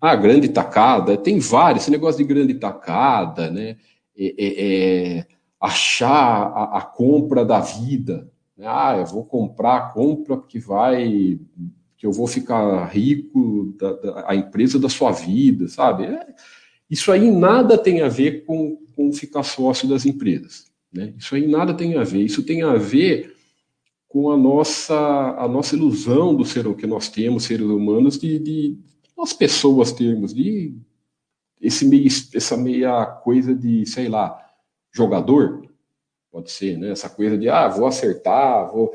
ah, 0.00 0.14
grande 0.14 0.48
tacada, 0.48 1.16
tem 1.16 1.38
vários, 1.38 1.84
esse 1.84 1.90
negócio 1.90 2.18
de 2.18 2.28
grande 2.28 2.54
tacada, 2.54 3.50
né? 3.50 3.78
É, 4.16 4.34
é, 4.38 5.16
é, 5.18 5.26
achar 5.60 6.52
a, 6.54 6.78
a, 6.78 6.82
compra 6.82 7.44
da 7.44 7.60
vida. 7.60 8.30
Né? 8.56 8.66
Ah, 8.68 8.96
eu 8.98 9.06
vou 9.06 9.24
comprar 9.24 9.92
compra 9.92 10.40
que 10.40 10.58
vai, 10.58 11.38
que 11.96 12.06
eu 12.06 12.12
vou 12.12 12.26
ficar 12.26 12.86
rico, 12.86 13.74
da, 13.78 13.92
da 13.92 14.24
a 14.28 14.34
empresa 14.34 14.78
da 14.78 14.88
sua 14.88 15.12
vida, 15.12 15.68
sabe? 15.68 16.04
É, 16.04 16.26
Isso 16.90 17.12
aí 17.12 17.30
nada 17.30 17.76
tem 17.76 18.02
a 18.02 18.08
ver 18.08 18.44
com, 18.44 18.78
com 18.94 19.12
ficar 19.12 19.42
sócio 19.42 19.88
das 19.88 20.06
empresas. 20.06 20.66
Né? 20.92 21.12
Isso 21.18 21.34
aí 21.34 21.46
nada 21.46 21.74
tem 21.74 21.96
a 21.96 22.04
ver. 22.04 22.24
Isso 22.24 22.42
tem 22.42 22.62
a 22.62 22.74
ver 22.74 23.36
com 24.08 24.30
a 24.30 24.36
nossa, 24.36 24.96
a 25.38 25.46
nossa 25.46 25.76
ilusão 25.76 26.34
do 26.34 26.44
ser 26.44 26.72
que 26.74 26.86
nós 26.86 27.08
temos, 27.08 27.44
seres 27.44 27.66
humanos, 27.66 28.18
de, 28.18 28.38
de 28.38 28.78
nós 29.16 29.32
pessoas 29.32 29.92
termos, 29.92 30.32
de 30.32 30.74
esse 31.60 31.84
meio, 31.84 32.06
essa 32.06 32.56
meia 32.56 33.04
coisa 33.04 33.54
de, 33.54 33.84
sei 33.86 34.08
lá, 34.08 34.38
jogador, 34.92 35.65
pode 36.36 36.50
ser, 36.50 36.76
né? 36.76 36.90
Essa 36.90 37.08
coisa 37.08 37.38
de, 37.38 37.48
ah, 37.48 37.66
vou 37.66 37.86
acertar, 37.86 38.70
vou. 38.70 38.94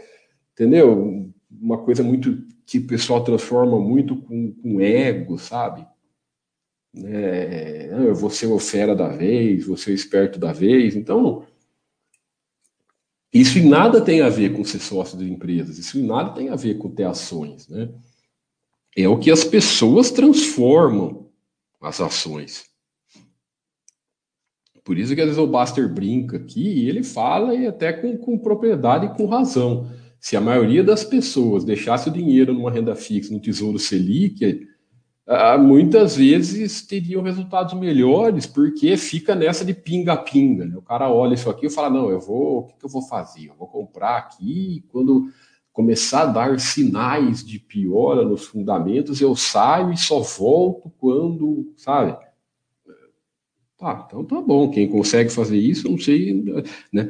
Entendeu? 0.53 1.27
Uma 1.49 1.79
coisa 1.79 2.03
muito 2.03 2.45
que 2.67 2.77
o 2.77 2.85
pessoal 2.85 3.23
transforma 3.23 3.79
muito 3.79 4.15
com, 4.15 4.51
com 4.53 4.79
ego, 4.79 5.39
sabe? 5.39 5.87
É, 6.95 7.89
eu 7.91 8.13
vou 8.13 8.29
ser 8.29 8.45
o 8.45 8.59
fera 8.59 8.95
da 8.95 9.07
vez, 9.07 9.65
vou 9.65 9.75
ser 9.75 9.91
o 9.91 9.95
esperto 9.95 10.37
da 10.37 10.53
vez. 10.53 10.95
Então, 10.95 11.47
isso 13.33 13.57
em 13.57 13.67
nada 13.67 14.01
tem 14.01 14.21
a 14.21 14.29
ver 14.29 14.53
com 14.55 14.63
ser 14.63 14.79
sócio 14.79 15.17
de 15.17 15.27
empresas, 15.31 15.79
isso 15.79 15.97
em 15.97 16.03
nada 16.03 16.35
tem 16.35 16.49
a 16.49 16.55
ver 16.55 16.77
com 16.77 16.91
ter 16.91 17.05
ações, 17.05 17.67
né? 17.67 17.89
É 18.95 19.07
o 19.07 19.17
que 19.17 19.31
as 19.31 19.43
pessoas 19.43 20.11
transformam 20.11 21.31
as 21.81 21.99
ações. 22.01 22.65
Por 24.83 24.97
isso 24.97 25.13
que 25.13 25.21
às 25.21 25.27
vezes 25.27 25.41
o 25.41 25.47
Buster 25.47 25.87
brinca 25.87 26.37
aqui 26.37 26.61
e 26.61 26.89
ele 26.89 27.03
fala 27.03 27.53
e 27.53 27.67
até 27.67 27.93
com, 27.93 28.17
com 28.17 28.37
propriedade 28.37 29.05
e 29.05 29.09
com 29.15 29.25
razão. 29.25 29.87
Se 30.19 30.35
a 30.35 30.41
maioria 30.41 30.83
das 30.83 31.03
pessoas 31.03 31.63
deixasse 31.63 32.09
o 32.09 32.13
dinheiro 32.13 32.53
numa 32.53 32.71
renda 32.71 32.95
fixa, 32.95 33.33
no 33.33 33.39
Tesouro 33.39 33.79
Selic, 33.79 34.67
ah, 35.27 35.57
muitas 35.57 36.15
vezes 36.15 36.85
teriam 36.85 37.21
resultados 37.21 37.73
melhores, 37.73 38.45
porque 38.45 38.97
fica 38.97 39.35
nessa 39.35 39.63
de 39.63 39.73
pinga-pinga. 39.73 40.65
Né? 40.65 40.75
O 40.75 40.81
cara 40.81 41.09
olha 41.09 41.35
isso 41.35 41.49
aqui 41.49 41.67
e 41.67 41.69
fala: 41.69 41.89
Não, 41.89 42.09
eu 42.09 42.19
vou, 42.19 42.59
o 42.59 42.63
que, 42.67 42.83
eu 42.83 42.89
vou 42.89 43.01
fazer? 43.03 43.47
Eu 43.47 43.55
vou 43.55 43.67
comprar 43.67 44.17
aqui, 44.17 44.83
quando 44.89 45.27
começar 45.71 46.23
a 46.23 46.25
dar 46.25 46.59
sinais 46.59 47.45
de 47.45 47.57
piora 47.59 48.25
nos 48.25 48.45
fundamentos, 48.45 49.21
eu 49.21 49.35
saio 49.35 49.93
e 49.93 49.97
só 49.97 50.19
volto 50.19 50.91
quando, 50.99 51.71
sabe? 51.77 52.17
Tá, 53.81 54.05
então 54.07 54.23
tá 54.23 54.39
bom. 54.39 54.69
Quem 54.69 54.87
consegue 54.87 55.31
fazer 55.31 55.57
isso, 55.57 55.89
não 55.89 55.97
sei, 55.97 56.45
né? 56.93 57.09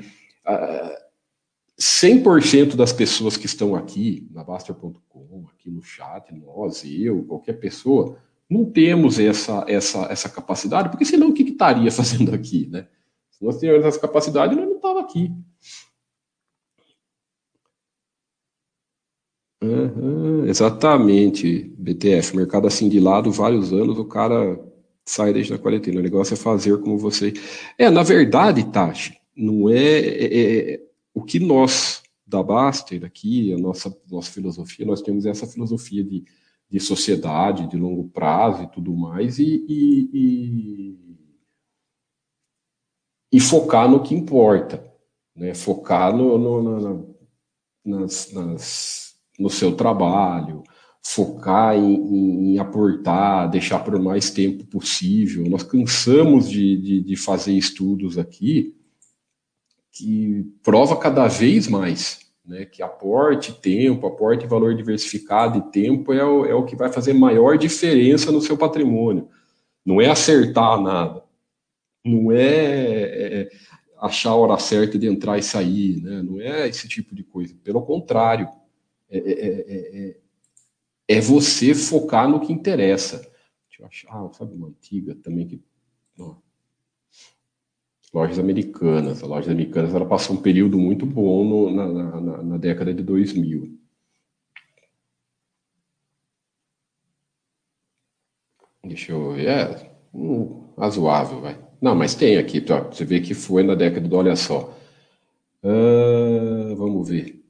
100% 1.77 2.77
das 2.77 2.93
pessoas 2.93 3.35
que 3.35 3.45
estão 3.45 3.75
aqui 3.75 4.25
na 4.31 4.41
Baster.com, 4.41 5.47
aqui 5.51 5.69
no 5.69 5.81
chat, 5.81 6.33
nós, 6.33 6.85
eu, 6.85 7.25
qualquer 7.25 7.59
pessoa, 7.59 8.17
não 8.49 8.63
temos 8.63 9.19
essa, 9.19 9.65
essa, 9.67 10.03
essa 10.09 10.29
capacidade, 10.29 10.87
porque 10.87 11.03
senão 11.03 11.27
o 11.27 11.33
que, 11.33 11.43
que 11.43 11.51
estaria 11.51 11.91
fazendo 11.91 12.33
aqui, 12.33 12.67
né? 12.67 12.87
Se 13.31 13.43
nós 13.43 13.59
tivéssemos 13.59 13.87
essa 13.87 13.99
capacidade, 13.99 14.55
nós 14.55 14.65
não 14.65 14.77
estava 14.77 15.01
aqui. 15.01 15.29
Uhum, 19.61 20.45
exatamente, 20.45 21.63
BTF. 21.77 22.37
Mercado 22.37 22.65
assim 22.65 22.87
de 22.87 22.99
lado, 23.01 23.29
vários 23.29 23.73
anos, 23.73 23.99
o 23.99 24.05
cara 24.05 24.70
sai 25.05 25.33
desde 25.33 25.53
a 25.53 25.59
quarentena. 25.59 25.99
O 25.99 26.03
negócio 26.03 26.33
é 26.33 26.37
fazer 26.37 26.77
como 26.79 26.97
você. 26.97 27.33
É, 27.77 27.89
na 27.89 28.03
verdade, 28.03 28.63
Tati, 28.71 29.19
não 29.35 29.69
é, 29.69 29.97
é, 29.97 30.73
é 30.73 30.81
o 31.13 31.23
que 31.23 31.39
nós 31.39 32.01
da 32.25 32.41
Baster 32.41 33.03
aqui, 33.03 33.53
a 33.53 33.57
nossa, 33.57 33.95
nossa 34.09 34.31
filosofia, 34.31 34.85
nós 34.85 35.01
temos 35.01 35.25
essa 35.25 35.45
filosofia 35.45 36.01
de, 36.01 36.23
de 36.69 36.79
sociedade, 36.79 37.67
de 37.67 37.75
longo 37.75 38.07
prazo 38.09 38.63
e 38.63 38.67
tudo 38.67 38.95
mais, 38.95 39.37
e, 39.37 39.65
e, 39.67 40.09
e, 40.13 40.97
e 43.33 43.39
focar 43.41 43.89
no 43.89 44.01
que 44.01 44.15
importa, 44.15 44.81
né? 45.35 45.53
focar 45.53 46.15
no, 46.15 46.37
no, 46.37 46.79
na, 46.79 47.03
nas, 47.83 48.31
nas, 48.31 49.15
no 49.37 49.49
seu 49.49 49.75
trabalho, 49.75 50.63
focar 51.03 51.75
em, 51.75 52.53
em, 52.53 52.59
aportar, 52.59 53.49
deixar 53.49 53.79
por 53.79 53.99
mais 53.99 54.29
tempo 54.29 54.65
possível. 54.65 55.49
Nós 55.49 55.63
cansamos 55.63 56.49
de, 56.49 56.77
de, 56.77 57.01
de 57.01 57.15
fazer 57.15 57.53
estudos 57.53 58.17
aqui 58.17 58.75
que 59.91 60.45
prova 60.63 60.95
cada 60.95 61.27
vez 61.27 61.67
mais 61.67 62.21
né, 62.45 62.65
que 62.65 62.81
aporte 62.81 63.53
tempo, 63.53 64.07
aporte 64.07 64.45
valor 64.45 64.75
diversificado 64.75 65.59
e 65.59 65.71
tempo 65.71 66.11
é 66.13 66.23
o, 66.23 66.45
é 66.45 66.53
o 66.53 66.65
que 66.65 66.75
vai 66.75 66.91
fazer 66.91 67.13
maior 67.13 67.57
diferença 67.57 68.31
no 68.31 68.41
seu 68.41 68.57
patrimônio. 68.57 69.29
Não 69.85 70.01
é 70.01 70.09
acertar 70.09 70.79
nada, 70.81 71.23
não 72.05 72.31
é, 72.31 72.43
é, 72.43 73.41
é 73.41 73.49
achar 73.99 74.31
a 74.31 74.35
hora 74.35 74.57
certa 74.59 74.97
de 74.97 75.07
entrar 75.07 75.37
e 75.37 75.43
sair, 75.43 76.01
né? 76.01 76.21
não 76.21 76.39
é 76.39 76.67
esse 76.67 76.87
tipo 76.87 77.15
de 77.15 77.23
coisa. 77.23 77.55
Pelo 77.63 77.81
contrário, 77.83 78.47
é, 79.09 79.17
é, 79.17 80.09
é, 80.09 80.17
é 81.07 81.19
você 81.19 81.73
focar 81.73 82.29
no 82.29 82.39
que 82.39 82.53
interessa. 82.53 83.17
Deixa 83.69 83.81
eu 83.81 83.85
achar, 83.85 84.09
ah, 84.11 84.33
sabe 84.33 84.53
uma 84.53 84.67
antiga 84.67 85.15
também 85.15 85.47
que. 85.47 85.61
Lojas 88.13 88.37
americanas. 88.39 89.23
A 89.23 89.25
lojas 89.25 89.49
americanas 89.49 89.95
ela 89.95 90.05
passou 90.05 90.35
um 90.35 90.41
período 90.41 90.77
muito 90.77 91.05
bom 91.05 91.45
no, 91.45 91.71
na, 91.71 91.87
na, 92.19 92.43
na, 92.43 92.57
década 92.57 92.93
de 92.93 93.01
2000. 93.01 93.79
Deixa 98.83 99.13
eu 99.13 99.33
ver. 99.33 99.47
É, 99.47 99.91
um, 100.13 100.73
razoável, 100.77 101.39
vai. 101.39 101.57
Não, 101.81 101.95
mas 101.95 102.13
tem 102.13 102.37
aqui, 102.37 102.59
tá? 102.59 102.81
você 102.81 103.05
vê 103.05 103.21
que 103.21 103.33
foi 103.33 103.63
na 103.63 103.75
década 103.75 104.07
do. 104.07 104.15
Olha 104.15 104.35
só. 104.35 104.77
Uh, 105.63 106.75
vamos 106.75 107.07
ver. 107.07 107.41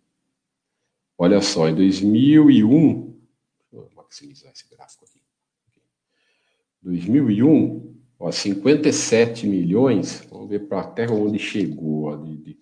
Olha 1.18 1.42
só, 1.42 1.68
em 1.68 1.76
2001. 1.76 3.01
Maximizar 4.12 4.52
esse 4.52 4.70
gráfico 4.70 5.06
aqui. 5.06 5.22
2001, 6.84 7.96
Ó, 8.20 8.30
57 8.30 9.48
milhões, 9.48 10.28
vamos 10.30 10.50
ver 10.50 10.68
para 10.68 10.82
até 10.82 11.10
onde 11.10 11.40
chegou. 11.40 12.04
Ó, 12.04 12.18
de, 12.18 12.36
de 12.36 12.58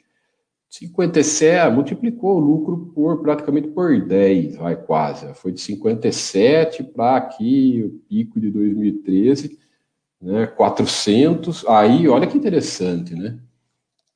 57, 0.70 1.74
multiplicou 1.74 2.38
o 2.38 2.40
lucro 2.40 2.92
por 2.94 3.24
praticamente 3.24 3.70
por 3.70 4.00
10, 4.00 4.58
vai 4.58 4.76
quase. 4.76 5.34
Foi 5.34 5.52
de 5.52 5.60
57 5.60 6.84
para 6.84 7.18
aqui, 7.18 7.82
o 7.84 7.90
pico 8.08 8.40
de 8.40 8.52
2013, 8.52 9.58
né, 10.22 10.46
400. 10.46 11.66
Aí, 11.68 12.08
olha 12.08 12.28
que 12.28 12.38
interessante, 12.38 13.16
né? 13.16 13.40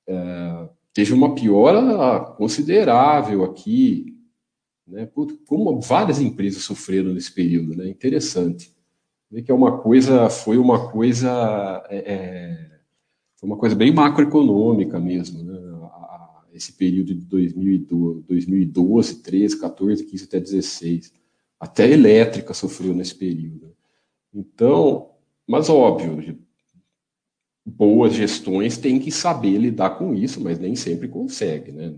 É, 0.06 0.70
teve 0.94 1.14
uma 1.14 1.34
piora 1.34 2.20
considerável 2.38 3.44
aqui, 3.44 4.13
né? 4.88 5.10
Como 5.48 5.80
várias 5.82 6.20
empresas 6.20 6.64
sofreram 6.64 7.14
nesse 7.14 7.32
período, 7.32 7.76
né? 7.76 7.88
Interessante 7.88 8.74
que 9.42 9.52
é 9.52 9.56
uma 9.56 9.80
coisa, 9.80 10.30
foi 10.30 10.58
uma 10.58 10.92
coisa, 10.92 11.84
é, 11.90 12.14
é 12.14 12.80
foi 13.36 13.50
uma 13.50 13.58
coisa 13.58 13.76
bem 13.76 13.92
macroeconômica 13.92 15.00
mesmo, 15.00 15.44
né? 15.44 15.60
esse 16.54 16.72
período 16.74 17.16
de 17.16 17.26
2012, 17.26 18.22
2012, 18.28 19.24
13, 19.24 19.60
14, 19.60 20.06
15 20.06 20.24
até 20.26 20.40
16. 20.40 21.14
Até 21.60 21.84
a 21.86 21.90
elétrica 21.90 22.54
sofreu 22.54 22.94
nesse 22.94 23.16
período. 23.16 23.76
Então, 24.32 25.10
mas 25.48 25.68
óbvio, 25.68 26.38
boas 27.66 28.14
gestões 28.14 28.78
têm 28.78 29.00
que 29.00 29.12
saber 29.12 29.58
lidar 29.58 29.98
com 29.98 30.14
isso, 30.14 30.40
mas 30.40 30.60
nem 30.60 30.76
sempre 30.76 31.08
consegue, 31.08 31.72
né? 31.72 31.96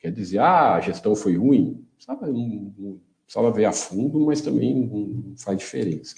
Quer 0.00 0.10
dizer, 0.10 0.38
ah, 0.38 0.74
a 0.74 0.80
gestão 0.80 1.14
foi 1.14 1.36
ruim, 1.36 1.86
sabe, 2.00 2.26
não, 2.26 2.72
não 2.78 3.00
precisava 3.24 3.50
ver 3.52 3.64
a 3.66 3.72
fundo, 3.72 4.20
mas 4.20 4.40
também 4.40 4.74
não 4.74 5.34
faz 5.36 5.56
diferença. 5.58 6.16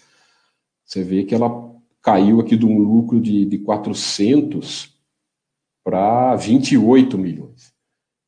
Você 0.85 1.03
vê 1.03 1.25
que 1.25 1.35
ela 1.35 1.73
caiu 2.01 2.41
aqui 2.41 2.57
de 2.57 2.67
um 2.67 2.79
lucro 2.79 3.21
de, 3.21 3.45
de 3.45 3.59
400 3.59 4.93
para 5.85 6.35
28 6.37 7.19
milhões. 7.19 7.73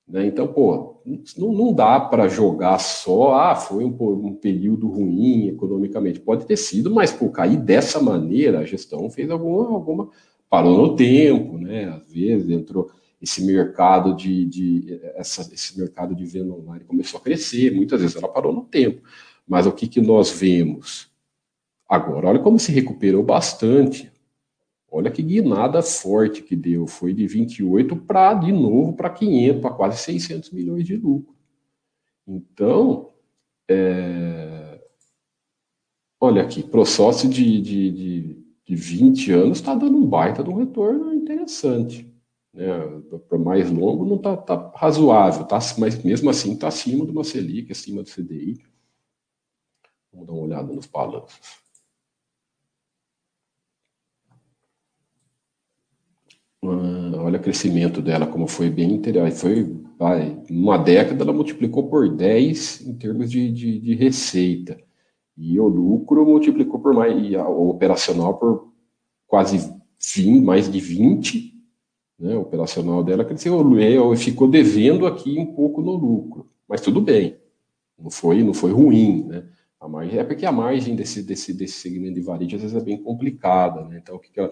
Né? 0.06 0.26
Então, 0.26 0.46
pô, 0.46 1.00
não, 1.36 1.52
não 1.52 1.72
dá 1.72 1.98
para 1.98 2.28
jogar 2.28 2.78
só, 2.78 3.34
ah, 3.34 3.54
foi 3.54 3.84
um, 3.84 3.96
um, 4.26 4.34
período 4.34 4.88
ruim 4.88 5.48
economicamente. 5.48 6.20
Pode 6.20 6.46
ter 6.46 6.56
sido, 6.56 6.90
mas, 6.92 7.10
pô, 7.10 7.30
cair 7.30 7.56
dessa 7.56 8.00
maneira, 8.02 8.60
a 8.60 8.64
gestão 8.64 9.08
fez 9.10 9.30
alguma, 9.30 9.74
alguma 9.74 10.10
parou 10.48 10.76
no 10.76 10.96
tempo, 10.96 11.58
né? 11.58 11.86
Às 11.86 12.12
vezes 12.12 12.48
entrou 12.50 12.90
esse 13.24 13.42
mercado 13.42 14.14
de, 14.14 14.44
de 14.44 15.00
essa, 15.14 15.40
esse 15.52 15.78
mercado 15.78 16.14
de 16.14 16.26
venda 16.26 16.52
online 16.52 16.84
começou 16.84 17.18
a 17.18 17.22
crescer, 17.22 17.74
muitas 17.74 18.02
vezes 18.02 18.14
ela 18.16 18.28
parou 18.28 18.52
no 18.52 18.64
tempo. 18.64 19.02
Mas 19.48 19.66
o 19.66 19.72
que, 19.72 19.88
que 19.88 20.00
nós 20.00 20.30
vemos? 20.30 21.10
Agora, 21.88 22.28
olha 22.28 22.38
como 22.38 22.58
se 22.58 22.70
recuperou 22.70 23.22
bastante. 23.22 24.12
Olha 24.90 25.10
que 25.10 25.22
guinada 25.22 25.82
forte 25.82 26.42
que 26.42 26.54
deu. 26.54 26.86
Foi 26.86 27.14
de 27.14 27.26
28 27.26 27.96
para, 27.96 28.34
de 28.34 28.52
novo, 28.52 28.92
para 28.92 29.08
500, 29.08 29.62
para 29.62 29.74
quase 29.74 30.02
600 30.02 30.50
milhões 30.50 30.84
de 30.84 30.96
lucro. 30.96 31.34
Então, 32.28 33.10
é... 33.68 34.80
olha 36.20 36.42
aqui, 36.42 36.62
pro 36.62 36.84
sócio 36.84 37.26
de, 37.28 37.60
de, 37.62 37.90
de, 37.90 38.44
de 38.66 38.76
20 38.76 39.32
anos 39.32 39.58
está 39.58 39.74
dando 39.74 39.96
um 39.96 40.06
baita 40.06 40.44
de 40.44 40.50
um 40.50 40.56
retorno 40.56 41.14
interessante. 41.14 42.13
Né? 42.54 42.66
Para 43.28 43.38
mais 43.38 43.70
longo 43.70 44.06
não 44.06 44.16
está 44.16 44.36
tá 44.36 44.72
razoável, 44.76 45.44
tá, 45.44 45.58
mas 45.76 46.02
mesmo 46.02 46.30
assim 46.30 46.54
está 46.54 46.68
acima 46.68 47.04
de 47.04 47.10
uma 47.10 47.24
Selic, 47.24 47.72
acima 47.72 48.02
do 48.02 48.08
CDI. 48.08 48.64
Vamos 50.12 50.26
dar 50.26 50.32
uma 50.32 50.42
olhada 50.42 50.72
nos 50.72 50.86
balanços. 50.86 51.64
Ah, 56.62 57.22
olha 57.22 57.38
o 57.38 57.42
crescimento 57.42 58.00
dela, 58.00 58.26
como 58.26 58.46
foi 58.46 58.70
bem 58.70 58.94
interessante. 58.94 59.40
Foi, 59.40 59.84
vai, 59.98 60.42
uma 60.48 60.78
década 60.78 61.22
ela 61.22 61.32
multiplicou 61.32 61.88
por 61.90 62.08
10 62.08 62.86
em 62.86 62.94
termos 62.96 63.30
de, 63.30 63.50
de, 63.50 63.80
de 63.80 63.94
receita. 63.96 64.78
E 65.36 65.58
o 65.58 65.66
lucro 65.66 66.24
multiplicou 66.24 66.80
por 66.80 66.94
mais, 66.94 67.20
e 67.20 67.34
a, 67.34 67.46
o 67.48 67.68
operacional 67.68 68.38
por 68.38 68.72
quase 69.26 69.74
20, 70.14 70.44
mais 70.44 70.70
de 70.70 70.78
20, 70.80 71.53
né? 72.18 72.36
Operacional 72.36 73.02
dela 73.02 73.24
cresceu, 73.24 74.16
ficou 74.16 74.48
devendo 74.48 75.06
aqui 75.06 75.38
um 75.38 75.54
pouco 75.54 75.80
no 75.82 75.92
lucro, 75.92 76.48
mas 76.68 76.80
tudo 76.80 77.00
bem, 77.00 77.36
não 77.98 78.10
foi, 78.10 78.42
não 78.42 78.54
foi 78.54 78.72
ruim, 78.72 79.24
né? 79.24 79.44
A 79.80 79.88
margem, 79.88 80.18
é 80.18 80.24
porque 80.24 80.46
a 80.46 80.52
margem 80.52 80.96
desse, 80.96 81.22
desse, 81.22 81.52
desse 81.52 81.74
segmento 81.74 82.14
de 82.14 82.22
varejo 82.22 82.56
às 82.56 82.62
vezes 82.62 82.76
é 82.76 82.80
bem 82.80 82.96
complicada, 82.96 83.84
né? 83.84 83.98
Então, 84.02 84.16
o 84.16 84.18
que, 84.18 84.30
que 84.30 84.40
ela, 84.40 84.50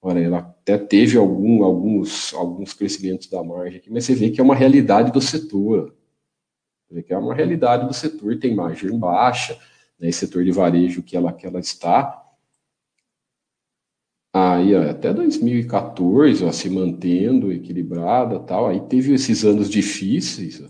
olha, 0.00 0.20
ela 0.20 0.38
até 0.38 0.78
teve 0.78 1.18
algum, 1.18 1.62
alguns, 1.62 2.32
alguns 2.32 2.72
crescimentos 2.72 3.28
da 3.28 3.44
margem 3.44 3.78
aqui, 3.78 3.90
mas 3.90 4.04
você 4.04 4.14
vê 4.14 4.30
que 4.30 4.40
é 4.40 4.44
uma 4.44 4.54
realidade 4.54 5.12
do 5.12 5.20
setor. 5.20 5.94
Você 6.88 6.94
vê 6.94 7.02
que 7.02 7.12
é 7.12 7.18
uma 7.18 7.34
realidade 7.34 7.86
do 7.86 7.92
setor, 7.92 8.38
tem 8.38 8.54
margem 8.54 8.98
baixa, 8.98 9.58
né, 9.98 10.08
esse 10.08 10.20
setor 10.20 10.42
de 10.42 10.50
varejo 10.50 11.02
que 11.02 11.16
ela, 11.16 11.32
que 11.32 11.46
ela 11.46 11.60
está. 11.60 12.21
Aí, 14.32 14.74
até 14.74 15.12
2014, 15.12 16.44
ó, 16.44 16.52
se 16.52 16.70
mantendo 16.70 17.52
equilibrada 17.52 18.40
tal. 18.40 18.66
Aí 18.66 18.80
teve 18.80 19.12
esses 19.14 19.44
anos 19.44 19.68
difíceis, 19.68 20.62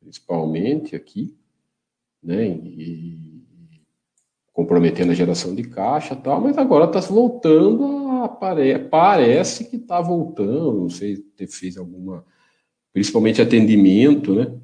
principalmente 0.00 0.94
aqui, 0.94 1.36
né? 2.22 2.48
E, 2.48 3.38
comprometendo 4.52 5.12
a 5.12 5.14
geração 5.14 5.54
de 5.54 5.62
caixa 5.64 6.16
tal, 6.16 6.40
mas 6.40 6.58
agora 6.58 6.84
está 6.86 7.00
voltando 7.12 8.08
a. 8.22 8.28
Pare, 8.28 8.78
parece 8.78 9.64
que 9.64 9.76
está 9.76 10.00
voltando, 10.00 10.80
não 10.82 10.90
sei 10.90 11.16
se 11.36 11.46
fez 11.46 11.76
alguma. 11.76 12.24
Principalmente 12.92 13.42
atendimento, 13.42 14.34
né? 14.34 14.58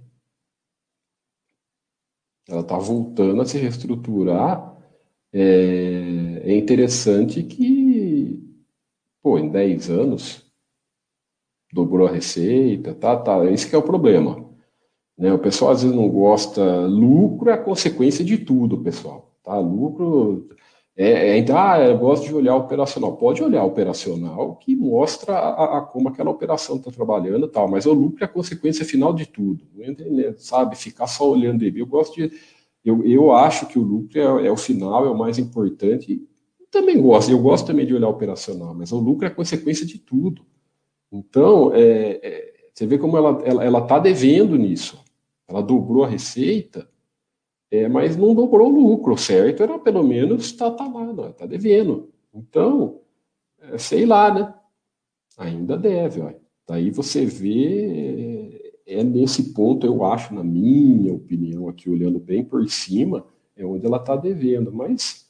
ela 2.48 2.60
está 2.60 2.76
voltando 2.78 3.42
a 3.42 3.46
se 3.46 3.58
reestruturar. 3.58 4.72
É, 5.32 6.42
é, 6.44 6.56
interessante 6.56 7.42
que, 7.42 7.83
pô, 9.24 9.38
em 9.38 9.48
10 9.48 9.88
anos, 9.88 10.44
dobrou 11.72 12.06
a 12.06 12.10
receita, 12.10 12.94
tá, 12.94 13.16
tá, 13.16 13.42
esse 13.50 13.66
que 13.66 13.74
é 13.74 13.78
o 13.78 13.82
problema. 13.82 14.44
Né? 15.16 15.32
O 15.32 15.38
pessoal 15.38 15.70
às 15.70 15.82
vezes 15.82 15.96
não 15.96 16.10
gosta, 16.10 16.86
lucro 16.86 17.48
é 17.48 17.54
a 17.54 17.58
consequência 17.58 18.22
de 18.22 18.36
tudo, 18.36 18.82
pessoal, 18.82 19.34
tá? 19.42 19.58
Lucro 19.58 20.46
é, 20.96 21.30
é, 21.30 21.38
então, 21.38 21.58
ah, 21.58 21.80
eu 21.80 21.98
gosto 21.98 22.26
de 22.26 22.34
olhar 22.34 22.54
operacional. 22.54 23.16
Pode 23.16 23.42
olhar 23.42 23.64
operacional 23.64 24.56
que 24.56 24.76
mostra 24.76 25.34
a, 25.36 25.78
a 25.78 25.80
como 25.80 26.08
aquela 26.08 26.30
operação 26.30 26.76
está 26.76 26.90
trabalhando 26.90 27.46
e 27.46 27.50
tal, 27.50 27.66
mas 27.68 27.86
o 27.86 27.92
lucro 27.92 28.22
é 28.22 28.26
a 28.26 28.28
consequência 28.28 28.84
final 28.84 29.12
de 29.12 29.26
tudo. 29.26 29.64
Né? 29.74 30.34
Sabe, 30.36 30.76
ficar 30.76 31.08
só 31.08 31.28
olhando 31.28 31.64
ele. 31.64 31.80
Eu 31.80 31.86
gosto 31.86 32.14
de. 32.14 32.30
Eu, 32.84 33.04
eu 33.04 33.32
acho 33.32 33.66
que 33.66 33.78
o 33.78 33.82
lucro 33.82 34.18
é, 34.20 34.46
é 34.46 34.52
o 34.52 34.56
final, 34.56 35.04
é 35.06 35.10
o 35.10 35.18
mais 35.18 35.38
importante. 35.38 36.22
Também 36.74 37.00
gosto, 37.00 37.30
eu 37.30 37.38
gosto 37.38 37.66
também 37.66 37.86
de 37.86 37.94
olhar 37.94 38.08
operacional, 38.08 38.74
mas 38.74 38.92
o 38.92 38.98
lucro 38.98 39.26
é 39.26 39.30
consequência 39.30 39.86
de 39.86 39.98
tudo. 39.98 40.44
Então, 41.10 41.72
é, 41.74 42.20
é, 42.22 42.54
você 42.72 42.86
vê 42.86 42.98
como 42.98 43.16
ela 43.16 43.32
está 43.32 43.48
ela, 43.48 43.64
ela 43.64 43.80
tá 43.82 43.98
devendo 43.98 44.56
nisso. 44.56 45.02
Ela 45.46 45.62
dobrou 45.62 46.04
a 46.04 46.08
receita 46.08 46.88
é, 47.74 47.88
mas 47.88 48.16
não 48.16 48.36
dobrou 48.36 48.72
o 48.72 48.88
lucro, 48.88 49.18
certo? 49.18 49.60
Era 49.60 49.76
pelo 49.80 50.04
menos 50.04 50.44
está 50.44 50.70
tá 50.70 50.86
lá, 50.86 51.30
está 51.30 51.44
devendo. 51.44 52.08
Então, 52.32 53.00
é, 53.60 53.76
sei 53.78 54.06
lá, 54.06 54.32
né? 54.32 54.54
Ainda 55.36 55.76
deve, 55.76 56.20
ó. 56.20 56.30
Daí 56.68 56.90
você 56.90 57.26
vê, 57.26 58.62
é, 58.86 59.00
é 59.00 59.02
nesse 59.02 59.52
ponto, 59.52 59.84
eu 59.84 60.04
acho, 60.04 60.32
na 60.32 60.44
minha 60.44 61.12
opinião, 61.12 61.68
aqui 61.68 61.90
olhando 61.90 62.20
bem 62.20 62.44
por 62.44 62.64
cima, 62.70 63.26
é 63.56 63.66
onde 63.66 63.84
ela 63.84 63.96
está 63.96 64.14
devendo, 64.14 64.72
mas 64.72 65.23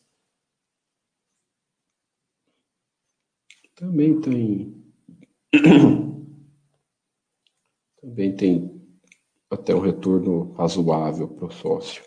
também 3.74 4.20
tem 4.20 4.74
também 8.00 8.34
tem 8.36 8.80
até 9.50 9.74
um 9.74 9.80
retorno 9.80 10.52
razoável 10.52 11.28
para 11.28 11.46
o 11.46 11.52
sócio. 11.52 12.02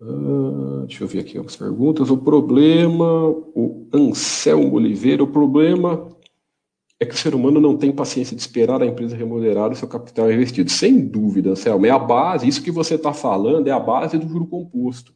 Ah, 0.00 0.84
deixa 0.86 1.04
eu 1.04 1.08
ver 1.08 1.20
aqui 1.20 1.36
algumas 1.36 1.56
perguntas. 1.56 2.10
O 2.10 2.18
problema, 2.18 3.28
o 3.28 3.88
Anselmo 3.92 4.74
Oliveira, 4.76 5.22
o 5.22 5.32
problema 5.32 6.08
é 7.00 7.06
que 7.06 7.14
o 7.14 7.18
ser 7.18 7.34
humano 7.34 7.60
não 7.60 7.76
tem 7.76 7.90
paciência 7.92 8.36
de 8.36 8.42
esperar 8.42 8.82
a 8.82 8.86
empresa 8.86 9.16
remunerar 9.16 9.72
o 9.72 9.76
seu 9.76 9.88
capital 9.88 10.30
investido. 10.30 10.70
Sem 10.70 11.06
dúvida, 11.06 11.50
Anselmo, 11.50 11.86
é 11.86 11.90
a 11.90 11.98
base, 11.98 12.46
isso 12.46 12.62
que 12.62 12.70
você 12.70 12.94
está 12.96 13.12
falando 13.12 13.66
é 13.68 13.70
a 13.70 13.80
base 13.80 14.18
do 14.18 14.28
juro 14.28 14.46
composto. 14.46 15.14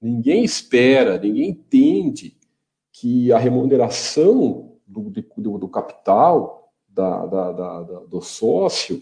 Ninguém 0.00 0.44
espera, 0.44 1.18
ninguém 1.18 1.50
entende 1.50 2.37
que 3.00 3.32
a 3.32 3.38
remuneração 3.38 4.72
do, 4.86 5.12
do, 5.36 5.58
do 5.58 5.68
capital 5.68 6.72
da, 6.88 7.26
da, 7.26 7.52
da, 7.52 7.80
do 8.08 8.20
sócio 8.20 9.00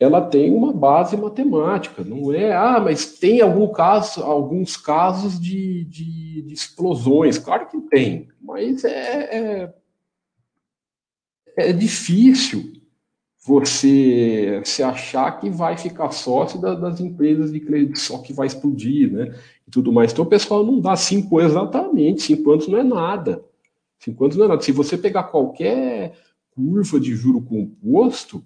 ela 0.00 0.20
tem 0.20 0.52
uma 0.52 0.72
base 0.72 1.16
matemática, 1.16 2.04
não 2.04 2.32
é, 2.32 2.52
ah, 2.52 2.78
mas 2.78 3.18
tem 3.18 3.40
algum 3.40 3.66
caso, 3.72 4.22
alguns 4.22 4.76
casos 4.76 5.40
de, 5.40 5.84
de, 5.86 6.42
de 6.42 6.54
explosões, 6.54 7.36
claro 7.36 7.66
que 7.66 7.80
tem, 7.80 8.28
mas 8.40 8.84
é, 8.84 9.64
é, 9.64 9.74
é, 11.56 11.72
difícil 11.72 12.77
você 13.48 14.60
se 14.62 14.82
achar 14.82 15.40
que 15.40 15.48
vai 15.48 15.74
ficar 15.78 16.10
sócio 16.10 16.60
da, 16.60 16.74
das 16.74 17.00
empresas 17.00 17.50
de 17.50 17.58
crédito 17.58 17.98
só 17.98 18.18
que 18.18 18.34
vai 18.34 18.46
explodir, 18.46 19.10
né, 19.10 19.34
e 19.66 19.70
tudo 19.70 19.90
mais. 19.90 20.12
Então 20.12 20.26
o 20.26 20.28
pessoal 20.28 20.62
não 20.62 20.78
dá 20.78 20.94
cinco 20.94 21.40
exatamente, 21.40 22.22
cinco 22.22 22.50
anos 22.50 22.68
não 22.68 22.78
é 22.78 22.82
nada, 22.82 23.42
cinco 23.98 24.22
anos 24.22 24.36
não 24.36 24.44
é 24.44 24.48
nada. 24.48 24.60
Se 24.60 24.70
você 24.70 24.98
pegar 24.98 25.24
qualquer 25.24 26.12
curva 26.50 27.00
de 27.00 27.14
juro 27.14 27.40
composto, 27.40 28.44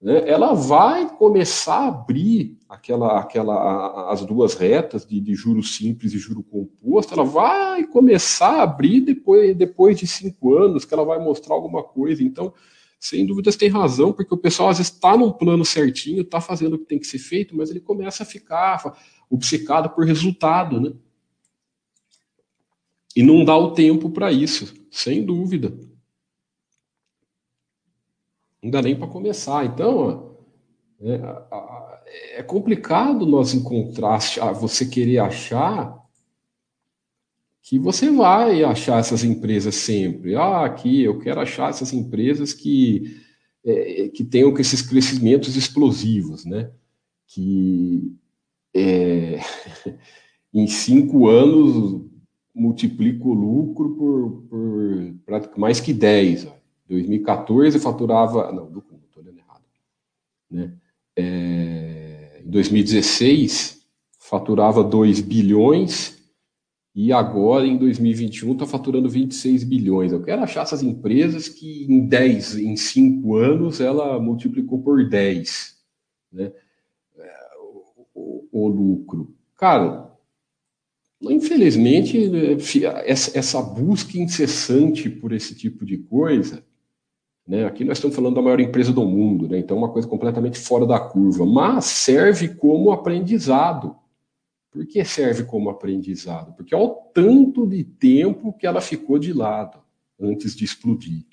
né, 0.00 0.26
ela 0.26 0.54
vai 0.54 1.06
começar 1.18 1.80
a 1.80 1.88
abrir 1.88 2.56
aquela, 2.66 3.20
aquela, 3.20 4.10
as 4.10 4.24
duas 4.24 4.54
retas 4.54 5.04
de, 5.04 5.20
de 5.20 5.34
juros 5.34 5.76
simples 5.76 6.14
e 6.14 6.18
juro 6.18 6.42
composto, 6.42 7.12
ela 7.12 7.24
vai 7.24 7.84
começar 7.84 8.60
a 8.60 8.62
abrir 8.62 9.02
depois, 9.02 9.54
depois 9.54 9.98
de 9.98 10.06
cinco 10.06 10.56
anos, 10.56 10.86
que 10.86 10.94
ela 10.94 11.04
vai 11.04 11.18
mostrar 11.22 11.54
alguma 11.54 11.82
coisa. 11.82 12.22
Então, 12.22 12.54
sem 13.00 13.24
dúvidas 13.24 13.56
tem 13.56 13.70
razão, 13.70 14.12
porque 14.12 14.34
o 14.34 14.38
pessoal 14.38 14.68
às 14.68 14.76
vezes 14.76 14.92
está 14.92 15.16
num 15.16 15.32
plano 15.32 15.64
certinho, 15.64 16.20
está 16.20 16.38
fazendo 16.38 16.74
o 16.74 16.78
que 16.78 16.84
tem 16.84 16.98
que 16.98 17.06
ser 17.06 17.18
feito, 17.18 17.56
mas 17.56 17.70
ele 17.70 17.80
começa 17.80 18.22
a 18.22 18.26
ficar 18.26 18.94
obcecado 19.30 19.88
por 19.88 20.04
resultado, 20.04 20.78
né? 20.78 20.92
E 23.16 23.22
não 23.22 23.42
dá 23.42 23.56
o 23.56 23.72
tempo 23.72 24.10
para 24.10 24.30
isso, 24.30 24.74
sem 24.90 25.24
dúvida. 25.24 25.76
Não 28.62 28.70
dá 28.70 28.82
nem 28.82 28.94
para 28.94 29.08
começar. 29.08 29.64
Então, 29.64 30.36
é, 31.00 32.38
é, 32.38 32.42
complicado 32.42 33.24
nós 33.26 33.54
encontrar, 33.54 34.20
você 34.52 34.86
querer 34.86 35.18
achar 35.18 35.99
que 37.70 37.78
você 37.78 38.10
vai 38.10 38.64
achar 38.64 38.98
essas 38.98 39.22
empresas 39.22 39.76
sempre. 39.76 40.34
Ah, 40.34 40.64
aqui 40.64 41.04
eu 41.04 41.20
quero 41.20 41.40
achar 41.40 41.70
essas 41.70 41.92
empresas 41.92 42.52
que, 42.52 43.16
é, 43.64 44.08
que 44.08 44.24
tenham 44.24 44.52
esses 44.58 44.82
crescimentos 44.82 45.54
explosivos, 45.54 46.44
né? 46.44 46.68
Que 47.28 48.12
é, 48.74 49.38
em 50.52 50.66
cinco 50.66 51.28
anos 51.28 52.04
multiplica 52.52 53.22
o 53.24 53.32
lucro 53.32 53.94
por, 53.94 54.42
por 55.24 55.56
mais 55.56 55.78
que 55.78 55.92
10. 55.92 56.46
Ó. 56.46 56.56
2014 56.88 57.78
faturava. 57.78 58.50
Não, 58.50 58.66
estou 58.66 59.22
olhando 59.22 59.38
errado. 59.38 59.62
Né? 60.50 60.72
É, 61.14 62.42
em 62.44 62.50
2016 62.50 63.86
faturava 64.18 64.82
2 64.82 65.20
bilhões 65.20 66.19
e 66.94 67.12
agora 67.12 67.66
em 67.66 67.76
2021 67.76 68.52
está 68.52 68.66
faturando 68.66 69.08
26 69.08 69.64
bilhões. 69.64 70.12
Eu 70.12 70.22
quero 70.22 70.42
achar 70.42 70.62
essas 70.62 70.82
empresas 70.82 71.48
que 71.48 71.84
em 71.84 72.06
10, 72.06 72.56
em 72.58 72.76
5 72.76 73.36
anos, 73.36 73.80
ela 73.80 74.18
multiplicou 74.18 74.82
por 74.82 75.08
10 75.08 75.78
né? 76.32 76.52
É, 77.18 77.32
o, 77.58 77.94
o, 78.14 78.48
o 78.52 78.68
lucro. 78.68 79.34
Cara, 79.56 80.10
Infelizmente, 81.22 82.30
essa 83.04 83.60
busca 83.60 84.16
incessante 84.16 85.10
por 85.10 85.32
esse 85.32 85.54
tipo 85.54 85.84
de 85.84 85.98
coisa, 85.98 86.64
né? 87.46 87.66
Aqui 87.66 87.84
nós 87.84 87.98
estamos 87.98 88.16
falando 88.16 88.36
da 88.36 88.42
maior 88.42 88.58
empresa 88.58 88.90
do 88.90 89.04
mundo, 89.04 89.46
né? 89.46 89.58
então 89.58 89.76
uma 89.76 89.90
coisa 89.90 90.08
completamente 90.08 90.58
fora 90.58 90.86
da 90.86 90.98
curva, 90.98 91.44
mas 91.44 91.84
serve 91.84 92.48
como 92.48 92.90
aprendizado. 92.90 93.96
Por 94.70 94.86
que 94.86 95.04
serve 95.04 95.44
como 95.44 95.68
aprendizado? 95.68 96.54
Porque 96.54 96.74
olha 96.74 96.84
o 96.84 96.94
tanto 97.12 97.66
de 97.66 97.82
tempo 97.82 98.52
que 98.52 98.66
ela 98.66 98.80
ficou 98.80 99.18
de 99.18 99.32
lado 99.32 99.80
antes 100.18 100.54
de 100.54 100.64
explodir. 100.64 101.24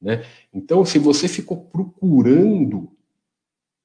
Né? 0.00 0.24
Então, 0.52 0.84
se 0.84 0.98
você 0.98 1.26
ficou 1.26 1.56
procurando 1.56 2.90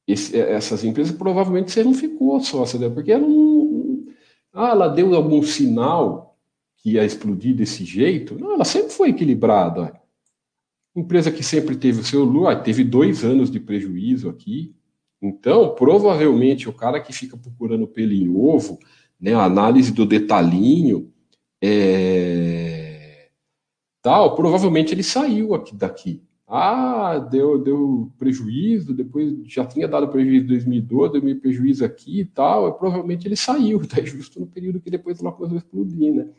esse, 0.07 0.39
essas 0.39 0.83
empresas, 0.83 1.15
provavelmente 1.15 1.71
você 1.71 1.83
não 1.83 1.93
ficou 1.93 2.39
sócio 2.39 2.79
dela, 2.79 2.93
porque 2.93 3.11
ela 3.11 3.27
não. 3.27 4.05
Ah, 4.53 4.69
ela 4.69 4.87
deu 4.87 5.13
algum 5.13 5.43
sinal 5.43 6.37
que 6.77 6.91
ia 6.91 7.03
explodir 7.03 7.55
desse 7.55 7.83
jeito? 7.83 8.39
Não, 8.39 8.53
ela 8.53 8.63
sempre 8.63 8.91
foi 8.91 9.09
equilibrada. 9.09 9.99
Empresa 10.95 11.31
que 11.31 11.43
sempre 11.43 11.75
teve 11.75 12.01
o 12.01 12.03
seu 12.03 12.23
lucro, 12.23 12.47
ah, 12.47 12.55
teve 12.55 12.83
dois 12.83 13.23
anos 13.23 13.51
de 13.51 13.59
prejuízo 13.59 14.29
aqui. 14.29 14.75
Então, 15.21 15.73
provavelmente, 15.73 16.69
o 16.69 16.73
cara 16.73 16.99
que 16.99 17.11
fica 17.11 17.35
procurando 17.35 17.87
pelo 17.87 18.13
em 18.13 18.29
ovo, 18.29 18.77
né, 19.19 19.33
a 19.33 19.45
análise 19.45 19.91
do 19.91 20.05
detalhinho, 20.05 21.11
é, 21.61 23.29
tal, 24.01 24.35
provavelmente 24.35 24.93
ele 24.93 25.03
saiu 25.03 25.53
aqui 25.53 25.75
daqui. 25.75 26.23
Ah, 26.47 27.19
deu, 27.19 27.61
deu 27.61 28.11
prejuízo, 28.17 28.93
depois 28.93 29.33
já 29.45 29.65
tinha 29.65 29.87
dado 29.87 30.07
prejuízo 30.07 30.45
em 30.45 30.47
2012, 30.47 31.19
deu 31.19 31.39
prejuízo 31.41 31.83
aqui 31.83 32.21
e 32.21 32.25
tal, 32.25 32.69
e 32.69 32.73
provavelmente 32.77 33.27
ele 33.27 33.35
saiu, 33.35 33.81
tá 33.87 34.01
justo 34.01 34.39
no 34.39 34.47
período 34.47 34.79
que 34.79 34.89
depois 34.89 35.19
ela 35.19 35.31
começou 35.31 35.57
a 35.57 35.59
explodir, 35.59 36.13
né? 36.13 36.29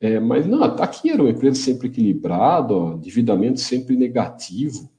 É, 0.00 0.18
mas 0.18 0.46
não, 0.46 0.74
tá 0.74 0.84
aqui 0.84 1.10
era 1.10 1.22
uma 1.22 1.30
empresa 1.30 1.60
sempre 1.60 1.88
equilibrada, 1.88 2.74
endividamento 2.74 3.60
sempre 3.60 3.96
negativo, 3.96 4.90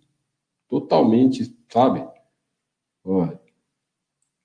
totalmente, 0.68 1.55
sabe? 1.70 2.03
Ó, 3.04 3.28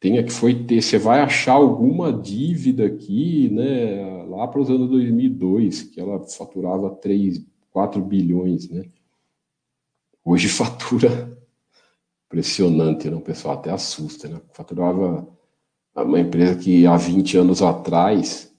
tenha 0.01 0.25
que 0.25 0.33
foi 0.33 0.65
ter, 0.65 0.83
você 0.83 0.99
vai 0.99 1.21
achar 1.21 1.55
alguma 1.55 2.13
dívida 2.13 2.87
aqui, 2.87 3.51
né, 3.51 4.25
lá 4.25 4.47
para 4.49 4.61
os 4.61 4.71
anos 4.71 4.89
2002, 4.91 5.83
que 5.85 6.01
ela 6.01 6.23
faturava 6.29 6.91
3, 6.97 7.45
4 7.71 8.03
bilhões, 8.03 8.69
né? 8.71 8.85
Hoje 10.25 10.49
fatura 10.49 11.39
impressionante, 12.27 13.09
né? 13.09 13.17
o 13.17 13.21
pessoal 13.21 13.55
até 13.59 13.71
assusta, 13.71 14.29
né? 14.29 14.41
Faturava 14.53 15.29
uma 15.95 16.21
empresa 16.21 16.59
que 16.59 16.87
há 16.87 16.97
20 16.97 17.39
anos 17.39 17.63
atrás 17.63 18.53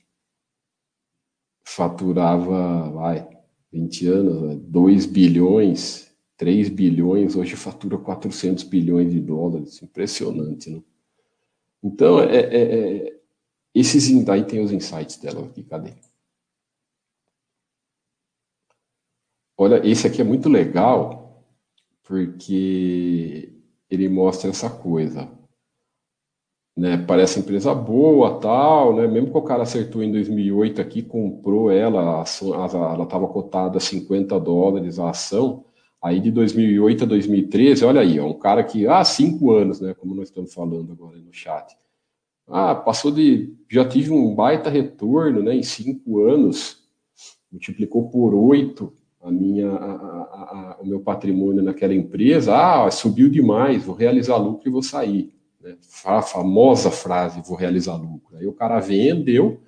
faturava, 1.63 2.89
vai, 2.91 3.27
20 3.71 4.07
anos, 4.07 4.59
2 4.63 5.05
bilhões, 5.05 6.06
3 6.37 6.69
bilhões, 6.69 7.35
hoje 7.35 7.55
fatura 7.55 7.97
400 7.97 8.63
bilhões 8.63 9.11
de 9.11 9.19
dólares, 9.19 9.81
impressionante, 9.81 10.69
né? 10.69 10.81
Então, 11.83 12.19
é, 12.21 12.37
é, 12.37 13.07
é 13.07 13.19
esses, 13.73 14.23
daí 14.23 14.43
tem 14.43 14.63
os 14.63 14.71
insights 14.71 15.17
dela 15.17 15.45
aqui, 15.45 15.63
cadê? 15.63 15.93
Olha, 19.57 19.81
esse 19.87 20.05
aqui 20.05 20.21
é 20.21 20.23
muito 20.23 20.49
legal, 20.49 21.43
porque 22.03 23.53
ele 23.89 24.07
mostra 24.07 24.49
essa 24.49 24.69
coisa. 24.69 25.29
Né, 26.75 26.95
parece 26.97 27.39
empresa 27.39 27.73
boa, 27.73 28.39
tal, 28.39 28.95
né? 28.95 29.07
Mesmo 29.07 29.31
que 29.31 29.37
o 29.37 29.41
cara 29.41 29.63
acertou 29.63 30.03
em 30.03 30.11
2008 30.11 30.79
aqui, 30.79 31.01
comprou 31.01 31.71
ela, 31.71 32.23
ela 32.43 33.03
estava 33.03 33.27
cotada 33.27 33.77
a 33.77 33.81
50 33.81 34.39
dólares 34.39 34.99
a 34.99 35.09
ação. 35.09 35.65
Aí 36.01 36.19
de 36.19 36.31
2008 36.31 37.03
a 37.03 37.07
2013, 37.07 37.85
olha 37.85 38.01
aí, 38.01 38.17
é 38.17 38.23
um 38.23 38.37
cara 38.37 38.63
que, 38.63 38.87
ah, 38.87 39.03
cinco 39.03 39.51
anos, 39.51 39.81
né? 39.81 39.93
Como 39.95 40.13
nós 40.13 40.29
estamos 40.29 40.53
falando 40.53 40.91
agora 40.91 41.17
no 41.17 41.33
chat. 41.33 41.75
Ah, 42.47 42.75
passou 42.75 43.11
de, 43.11 43.53
já 43.69 43.83
tive 43.87 44.11
um 44.11 44.33
baita 44.33 44.69
retorno, 44.69 45.41
né? 45.41 45.55
Em 45.55 45.63
cinco 45.63 46.23
anos, 46.23 46.87
multiplicou 47.51 48.09
por 48.09 48.33
oito 48.33 48.93
a 49.21 49.31
minha, 49.31 49.69
a, 49.69 49.91
a, 49.91 50.75
a, 50.77 50.77
o 50.81 50.85
meu 50.85 50.99
patrimônio 51.01 51.63
naquela 51.63 51.93
empresa, 51.93 52.55
ah, 52.55 52.89
subiu 52.91 53.27
demais, 53.27 53.83
vou 53.83 53.95
realizar 53.95 54.37
lucro 54.37 54.69
e 54.69 54.71
vou 54.71 54.83
sair. 54.83 55.33
Né? 55.59 55.75
A 56.05 56.21
famosa 56.21 56.91
frase, 56.91 57.41
vou 57.45 57.57
realizar 57.57 57.95
lucro. 57.95 58.37
Aí 58.37 58.47
o 58.47 58.53
cara 58.53 58.79
vendeu, 58.79 59.59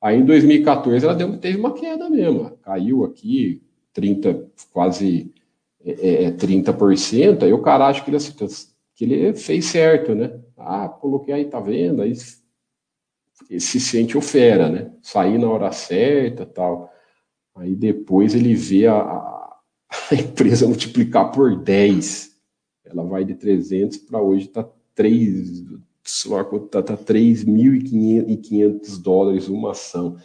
aí 0.00 0.18
em 0.18 0.24
2014 0.24 1.04
ela 1.04 1.14
deu, 1.14 1.38
teve 1.38 1.58
uma 1.58 1.74
queda 1.74 2.08
mesmo, 2.08 2.50
caiu 2.62 3.04
aqui 3.04 3.62
30, 3.92 4.48
quase 4.72 5.32
é, 5.88 6.24
é, 6.24 6.30
30%, 6.30 7.44
aí 7.44 7.52
o 7.52 7.62
cara 7.62 7.86
acha 7.86 8.04
que 8.04 8.10
ele, 8.10 8.18
que 8.94 9.04
ele 9.04 9.34
fez 9.34 9.64
certo, 9.66 10.14
né? 10.14 10.38
Ah, 10.56 10.88
coloquei 10.88 11.32
aí, 11.32 11.44
tá 11.46 11.60
vendo? 11.60 12.02
Aí 12.02 12.14
se 13.58 13.80
sente 13.80 14.18
o 14.18 14.20
fera, 14.20 14.68
né? 14.68 14.92
Sair 15.00 15.38
na 15.38 15.48
hora 15.48 15.72
certa 15.72 16.44
tal. 16.44 16.92
Aí 17.56 17.74
depois 17.74 18.34
ele 18.34 18.54
vê 18.54 18.86
a, 18.86 18.98
a 18.98 19.60
empresa 20.12 20.66
multiplicar 20.66 21.32
por 21.32 21.56
10. 21.56 22.36
Ela 22.84 23.04
vai 23.04 23.24
de 23.24 23.34
300 23.34 23.96
para 23.98 24.20
hoje 24.20 24.46
está 24.46 24.68
3, 24.94 25.64
tá, 26.70 26.82
tá 26.82 26.96
3.500 26.96 29.00
dólares 29.00 29.48
uma 29.48 29.70
ação. 29.70 30.16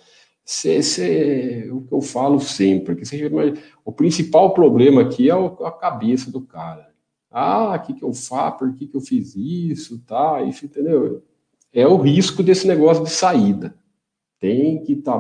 Esse 0.46 1.66
é 1.68 1.72
o 1.72 1.82
que 1.82 1.94
eu 1.94 2.02
falo 2.02 2.40
sempre. 2.40 2.96
Que 2.96 3.06
seja, 3.06 3.30
o 3.86 3.92
principal 3.92 4.54
problema 4.54 5.02
aqui 5.02 5.30
é 5.30 5.34
a 5.34 5.72
cabeça 5.72 6.32
do 6.32 6.42
cara. 6.42 6.92
Ah, 7.32 7.76
o 7.76 7.82
que, 7.82 7.94
que 7.94 8.04
eu 8.04 8.14
faço? 8.14 8.60
Por 8.60 8.74
que, 8.76 8.88
que 8.88 8.96
eu 8.96 9.02
fiz 9.02 9.36
isso? 9.36 10.00
Tá, 10.06 10.42
isso, 10.44 10.66
entendeu? 10.66 11.24
É 11.72 11.88
o 11.88 11.98
risco 11.98 12.44
desse 12.44 12.68
negócio 12.68 13.04
de 13.04 13.10
saída 13.10 13.76
tem 14.44 14.84
que 14.84 14.98
tá, 14.98 15.18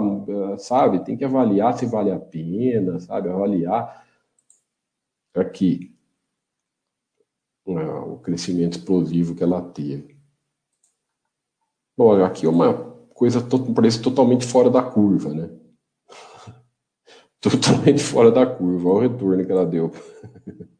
sabe, 0.57 1.05
tem 1.05 1.15
que 1.15 1.23
avaliar 1.23 1.77
se 1.77 1.85
vale 1.85 2.11
a 2.11 2.19
pena, 2.19 2.99
sabe, 2.99 3.29
avaliar 3.29 4.05
aqui 5.33 5.95
né, 7.65 7.85
o 7.85 8.17
crescimento 8.17 8.77
explosivo 8.77 9.33
que 9.33 9.41
ela 9.41 9.61
teve. 9.61 10.17
Bom, 11.95 12.21
aqui 12.21 12.45
é 12.45 12.49
uma 12.49 12.92
coisa, 13.23 13.39
um 13.39 13.73
preço 13.73 14.01
totalmente 14.01 14.45
fora 14.45 14.69
da 14.69 14.83
curva, 14.83 15.33
né? 15.33 15.49
totalmente 17.39 18.03
fora 18.03 18.29
da 18.29 18.45
curva, 18.45 18.89
olha 18.89 19.07
o 19.07 19.11
retorno 19.11 19.45
que 19.45 19.51
ela 19.51 19.65
deu 19.65 19.91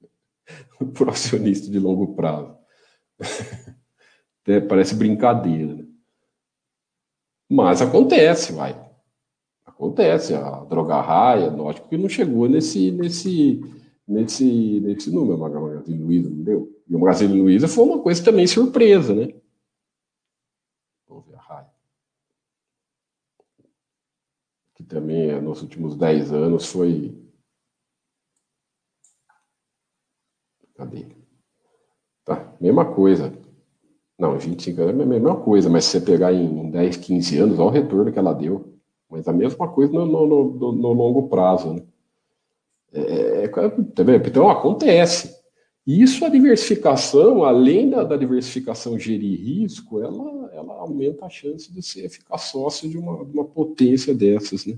para 0.93 1.07
o 1.07 1.09
acionista 1.09 1.71
de 1.71 1.79
longo 1.79 2.15
prazo. 2.15 2.53
Até 4.41 4.59
parece 4.67 4.95
brincadeira, 4.95 5.73
né? 5.75 5.85
Mas 7.49 7.81
acontece, 7.81 8.51
vai. 8.51 8.75
Acontece. 9.65 10.33
A 10.33 10.63
droga 10.65 10.99
raia, 10.99 11.49
lógico 11.49 11.87
que 11.87 11.97
não 11.97 12.09
chegou 12.09 12.49
nesse, 12.49 12.91
nesse, 12.91 13.61
nesse, 14.07 14.79
nesse 14.81 15.11
número. 15.11 15.43
A 15.43 15.49
Magazine 15.49 16.03
Luiza 16.03 16.29
não 16.29 16.43
deu. 16.43 16.81
E 16.87 16.95
o 16.95 16.99
Magazine 16.99 17.39
Luiza 17.39 17.67
foi 17.67 17.83
uma 17.85 18.01
coisa 18.01 18.23
também 18.23 18.47
surpresa, 18.47 19.13
né? 19.13 19.33
Vamos 21.07 21.27
ver 21.27 21.35
a 21.35 21.41
raia. 21.41 21.73
Que 24.83 24.89
também 24.89 25.41
nos 25.41 25.61
últimos 25.61 25.95
10 25.95 26.33
anos 26.33 26.65
foi. 26.65 27.17
Cadê? 30.75 31.07
Tá, 32.25 32.53
mesma 32.59 32.93
coisa. 32.93 33.31
Não, 34.19 34.37
25 34.37 34.81
anos 34.81 34.99
é 34.99 35.03
a 35.03 35.05
mesma 35.05 35.41
coisa, 35.41 35.69
mas 35.69 35.85
se 35.85 35.91
você 35.91 36.05
pegar 36.05 36.33
em 36.33 36.69
10, 36.69 36.97
15 36.97 37.37
anos, 37.37 37.59
olha 37.59 37.67
o 37.67 37.71
retorno 37.71 38.11
que 38.11 38.19
ela 38.19 38.33
deu. 38.33 38.77
Mas 39.09 39.27
a 39.27 39.33
mesma 39.33 39.71
coisa 39.71 39.93
no, 39.93 40.05
no, 40.05 40.25
no, 40.25 40.71
no 40.73 40.93
longo 40.93 41.29
prazo. 41.29 41.73
Né? 41.73 41.83
É, 42.91 43.01
é, 43.01 43.43
é 43.45 43.47
tá 43.47 44.03
então 44.27 44.49
acontece. 44.49 45.42
Isso 45.85 46.23
a 46.23 46.29
diversificação, 46.29 47.43
além 47.43 47.89
da, 47.89 48.03
da, 48.03 48.15
diversificação 48.15 48.97
gerir 48.97 49.37
risco, 49.37 50.01
ela, 50.01 50.49
ela 50.53 50.73
aumenta 50.75 51.25
a 51.25 51.29
chance 51.29 51.71
de 51.71 51.81
você 51.81 52.07
ficar 52.07 52.37
sócio 52.37 52.89
de 52.89 52.97
uma, 52.97 53.21
uma 53.21 53.43
potência 53.43 54.15
dessas. 54.15 54.65
Né? 54.65 54.77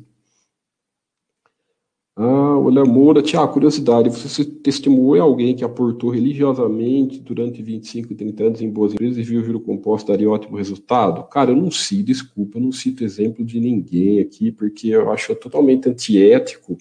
Ah, 2.18 2.58
olha, 2.58 2.84
Moura, 2.86 3.22
Tiago, 3.22 3.54
curiosidade, 3.54 4.10
você 4.10 4.44
testemunhou 4.46 5.22
alguém 5.22 5.56
que 5.56 5.66
aportou 5.66 6.10
religiosamente 6.10 7.20
durante 7.20 7.62
25 7.62 8.14
e 8.14 8.16
30 8.16 8.44
anos 8.46 8.62
em 8.62 8.70
boas 8.72 8.94
empresas 8.94 9.18
e 9.18 9.22
viu 9.24 9.42
o 9.42 9.44
juro 9.44 9.60
composto 9.60 10.08
daria 10.08 10.30
ótimo 10.30 10.58
resultado? 10.58 11.24
Cara, 11.26 11.52
eu 11.52 11.56
não 11.56 11.70
sei, 11.70 12.02
desculpa, 12.02 12.58
eu 12.58 12.62
não 12.62 12.72
cito 12.72 13.04
exemplo 13.04 13.46
de 13.46 13.60
ninguém 13.60 14.22
aqui, 14.22 14.52
porque 14.52 14.88
eu 14.88 15.12
acho 15.12 15.36
totalmente 15.36 15.90
antiético 15.90 16.78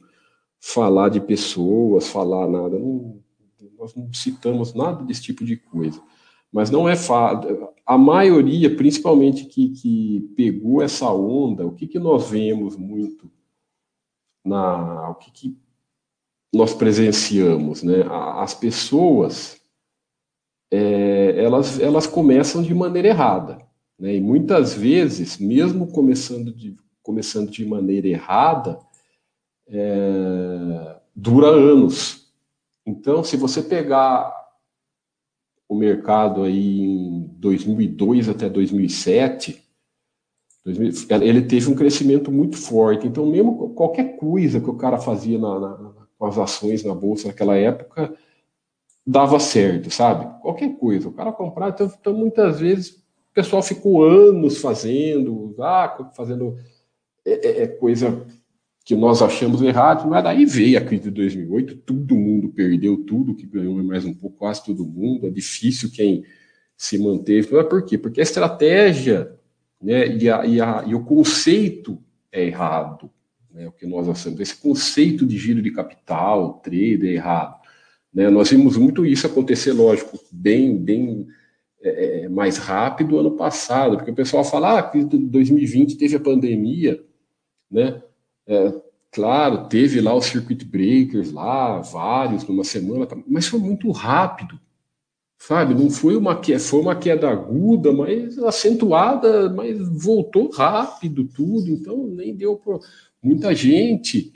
falar 0.60 1.08
de 1.10 1.20
pessoas, 1.20 2.06
falar 2.08 2.48
nada. 2.48 2.78
Não, 2.78 3.20
nós 3.85 3.95
não 3.95 4.11
citamos 4.12 4.72
nada 4.72 5.05
desse 5.05 5.22
tipo 5.22 5.45
de 5.45 5.57
coisa. 5.57 6.01
mas 6.51 6.70
não 6.70 6.89
é 6.89 6.97
fácil. 6.97 7.68
A 7.85 7.99
maioria, 7.99 8.74
principalmente 8.74 9.45
que, 9.45 9.70
que 9.70 10.32
pegou 10.37 10.80
essa 10.80 11.11
onda, 11.12 11.66
o 11.66 11.72
que, 11.72 11.87
que 11.87 11.99
nós 11.99 12.30
vemos 12.30 12.76
muito 12.76 13.30
na. 14.45 15.11
O 15.11 15.16
que, 15.16 15.30
que 15.30 15.59
nós 16.55 16.72
presenciamos, 16.72 17.82
né? 17.82 18.05
As 18.09 18.55
pessoas 18.55 19.61
é, 20.70 21.45
elas, 21.45 21.78
elas 21.78 22.07
começam 22.07 22.62
de 22.62 22.74
maneira 22.74 23.09
errada. 23.09 23.59
Né? 23.99 24.16
E 24.16 24.20
muitas 24.20 24.74
vezes, 24.74 25.39
mesmo 25.39 25.89
começando 25.89 26.53
de, 26.53 26.76
começando 27.03 27.51
de 27.51 27.66
maneira 27.66 28.09
errada, 28.09 28.78
é, 29.68 30.97
dura 31.14 31.49
anos. 31.49 32.23
Então, 32.87 33.24
se 33.24 33.37
você 33.37 33.62
pegar 33.62 34.32
o 35.68 35.74
mercado 35.74 36.43
aí 36.43 36.80
em 36.80 37.26
2002 37.39 38.28
até 38.28 38.49
2007, 38.49 39.62
ele 41.22 41.43
teve 41.43 41.70
um 41.70 41.74
crescimento 41.74 42.30
muito 42.30 42.57
forte. 42.57 43.07
Então, 43.07 43.26
mesmo 43.26 43.70
qualquer 43.74 44.16
coisa 44.16 44.61
que 44.61 44.70
o 44.70 44.76
cara 44.76 44.99
fazia 44.99 45.39
na, 45.39 45.59
na, 45.59 45.93
com 46.18 46.26
as 46.26 46.39
ações 46.39 46.85
na 46.85 46.95
bolsa 46.95 47.28
naquela 47.28 47.57
época, 47.57 48.14
dava 49.07 49.39
certo, 49.39 49.91
sabe? 49.91 50.41
Qualquer 50.41 50.76
coisa. 50.76 51.09
O 51.09 51.12
cara 51.12 51.32
comprar, 51.32 51.70
então, 51.70 51.93
então 52.01 52.14
muitas 52.14 52.61
vezes 52.61 52.91
o 52.91 53.35
pessoal 53.35 53.62
ficou 53.62 54.05
anos 54.05 54.59
fazendo, 54.59 55.55
ah, 55.59 56.11
fazendo 56.14 56.57
é, 57.24 57.49
é, 57.49 57.62
é 57.62 57.66
coisa 57.66 58.24
que 58.85 58.95
nós 58.95 59.22
achamos 59.22 59.62
errado, 59.62 60.07
mas 60.07 60.22
daí 60.22 60.45
veio 60.45 60.76
a 60.76 60.80
crise 60.82 61.05
de 61.05 61.11
2008, 61.11 61.76
todo 61.76 62.14
mundo 62.14 62.51
perdeu 62.51 62.99
tudo 62.99 63.35
que 63.35 63.47
ganhou 63.47 63.82
mais 63.82 64.05
um 64.05 64.12
pouco, 64.12 64.37
quase 64.37 64.62
todo 64.62 64.85
mundo, 64.85 65.26
é 65.26 65.30
difícil 65.30 65.91
quem 65.91 66.22
se 66.76 66.99
manteve. 66.99 67.49
Mas 67.51 67.66
por 67.66 67.82
quê? 67.85 67.97
Porque 67.97 68.20
a 68.20 68.22
estratégia 68.22 69.32
né, 69.80 70.07
e, 70.16 70.28
a, 70.28 70.45
e, 70.45 70.61
a, 70.61 70.85
e 70.87 70.95
o 70.95 71.03
conceito 71.03 71.99
é 72.30 72.45
errado, 72.45 73.11
né, 73.51 73.66
o 73.66 73.72
que 73.72 73.87
nós 73.87 74.07
achamos. 74.07 74.39
Esse 74.39 74.57
conceito 74.57 75.24
de 75.24 75.39
giro 75.39 75.62
de 75.62 75.70
capital, 75.70 76.61
trader, 76.62 77.05
é 77.05 77.14
errado. 77.14 77.59
Né? 78.12 78.28
Nós 78.28 78.51
vimos 78.51 78.76
muito 78.76 79.07
isso 79.07 79.26
acontecer, 79.26 79.72
lógico, 79.72 80.18
bem, 80.30 80.76
bem 80.76 81.26
é, 81.82 82.24
é 82.24 82.28
mais 82.28 82.59
rápido 82.59 83.18
ano 83.18 83.30
passado, 83.30 83.97
porque 83.97 84.11
o 84.11 84.14
pessoal 84.14 84.45
fala 84.45 84.78
ah, 84.78 84.82
que 84.82 85.03
2020 85.03 85.97
teve 85.97 86.16
a 86.16 86.20
pandemia, 86.20 87.03
né? 87.70 88.03
É, 88.47 88.72
claro, 89.11 89.68
teve 89.68 90.01
lá 90.01 90.14
os 90.14 90.26
circuit 90.26 90.64
breakers 90.64 91.32
lá, 91.32 91.80
vários 91.80 92.45
numa 92.47 92.64
semana, 92.64 93.07
tá, 93.07 93.16
mas 93.26 93.47
foi 93.47 93.61
muito 93.61 93.90
rápido, 93.90 94.59
sabe? 95.38 95.74
Não 95.74 95.90
foi 95.90 96.16
uma 96.16 96.38
queda, 96.40 96.59
foi 96.61 96.80
uma 96.80 96.97
queda 96.97 97.28
aguda, 97.30 97.92
mas 97.92 98.38
acentuada, 98.38 99.51
mas 99.51 99.78
voltou 100.03 100.51
rápido 100.51 101.24
tudo, 101.24 101.70
então 101.70 102.07
nem 102.07 102.34
deu 102.34 102.57
para 102.57 102.78
muita 103.22 103.55
gente 103.55 104.32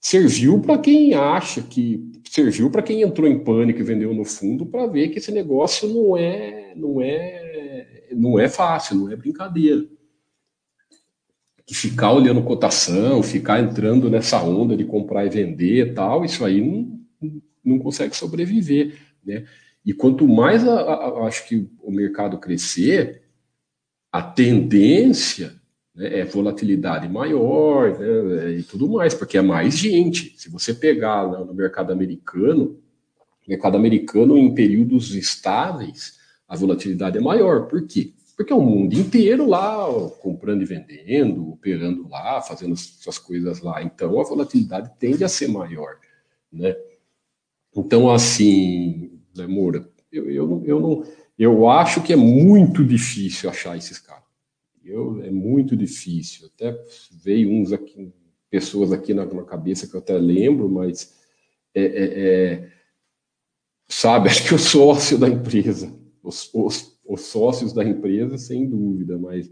serviu 0.00 0.60
para 0.60 0.78
quem 0.78 1.12
acha 1.14 1.62
que 1.62 2.10
serviu 2.28 2.70
para 2.70 2.82
quem 2.82 3.02
entrou 3.02 3.28
em 3.28 3.38
pânico 3.38 3.80
e 3.80 3.84
vendeu 3.84 4.14
no 4.14 4.24
fundo 4.24 4.64
para 4.64 4.86
ver 4.86 5.08
que 5.08 5.18
esse 5.18 5.30
negócio 5.30 5.88
não 5.88 6.16
é 6.16 6.72
não 6.74 7.02
é 7.02 8.08
não 8.12 8.38
é 8.38 8.48
fácil, 8.48 8.96
não 8.96 9.10
é 9.10 9.16
brincadeira. 9.16 9.86
Que 11.70 11.74
ficar 11.76 12.12
olhando 12.12 12.42
cotação, 12.42 13.22
ficar 13.22 13.60
entrando 13.60 14.10
nessa 14.10 14.42
onda 14.42 14.76
de 14.76 14.84
comprar 14.84 15.24
e 15.24 15.28
vender 15.28 15.86
e 15.86 15.92
tal, 15.92 16.24
isso 16.24 16.44
aí 16.44 16.60
não, 16.60 17.00
não 17.64 17.78
consegue 17.78 18.16
sobreviver, 18.16 18.98
né? 19.24 19.44
E 19.86 19.94
quanto 19.94 20.26
mais 20.26 20.66
a, 20.66 20.80
a, 20.80 21.26
acho 21.28 21.46
que 21.46 21.70
o 21.80 21.92
mercado 21.92 22.38
crescer, 22.38 23.22
a 24.10 24.20
tendência 24.20 25.54
né, 25.94 26.18
é 26.18 26.24
volatilidade 26.24 27.08
maior 27.08 27.96
né, 27.96 28.50
e 28.50 28.64
tudo 28.64 28.88
mais, 28.88 29.14
porque 29.14 29.38
é 29.38 29.40
mais 29.40 29.78
gente. 29.78 30.34
Se 30.38 30.50
você 30.50 30.74
pegar 30.74 31.24
no, 31.24 31.44
no 31.44 31.54
mercado 31.54 31.92
americano, 31.92 32.80
mercado 33.46 33.76
americano 33.76 34.36
em 34.36 34.52
períodos 34.52 35.14
estáveis, 35.14 36.18
a 36.48 36.56
volatilidade 36.56 37.16
é 37.16 37.20
maior. 37.20 37.68
Por 37.68 37.86
quê? 37.86 38.12
Porque 38.40 38.54
é 38.54 38.56
o 38.56 38.62
mundo 38.62 38.94
inteiro 38.94 39.46
lá 39.46 39.86
comprando 40.22 40.62
e 40.62 40.64
vendendo, 40.64 41.50
operando 41.50 42.08
lá, 42.08 42.40
fazendo 42.40 42.74
suas 42.74 43.18
coisas 43.18 43.60
lá. 43.60 43.82
Então 43.82 44.18
a 44.18 44.24
volatilidade 44.24 44.90
tende 44.98 45.22
a 45.22 45.28
ser 45.28 45.48
maior, 45.48 45.98
né? 46.50 46.74
Então 47.76 48.10
assim, 48.10 49.20
né, 49.36 49.46
Moura, 49.46 49.86
eu, 50.10 50.30
eu, 50.30 50.62
eu 50.64 50.80
não, 50.80 51.04
eu 51.38 51.68
acho 51.68 52.02
que 52.02 52.14
é 52.14 52.16
muito 52.16 52.82
difícil 52.82 53.50
achar 53.50 53.76
esses 53.76 53.98
caras. 53.98 54.24
Eu, 54.82 55.22
é 55.22 55.30
muito 55.30 55.76
difícil. 55.76 56.46
Até 56.46 56.74
veio 57.22 57.52
uns 57.52 57.74
aqui, 57.74 58.10
pessoas 58.48 58.90
aqui 58.90 59.12
na, 59.12 59.26
na 59.26 59.42
cabeça 59.42 59.86
que 59.86 59.94
eu 59.94 60.00
até 60.00 60.16
lembro, 60.16 60.66
mas 60.66 61.14
é, 61.74 61.82
é, 61.82 62.24
é, 62.24 62.72
sabe, 63.86 64.30
acho 64.32 64.48
que 64.48 64.54
o 64.54 64.58
sócio 64.58 65.18
da 65.18 65.28
empresa, 65.28 65.94
os, 66.22 66.48
os, 66.54 66.98
os, 67.12 67.22
sócios 67.22 67.72
da 67.72 67.84
empresa, 67.84 68.38
sem 68.38 68.68
dúvida, 68.68 69.18
mas 69.18 69.50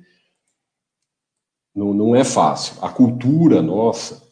não, 1.74 1.92
não 1.92 2.16
é 2.16 2.24
fácil. 2.24 2.76
A 2.82 2.90
cultura 2.90 3.62
nossa, 3.62 4.22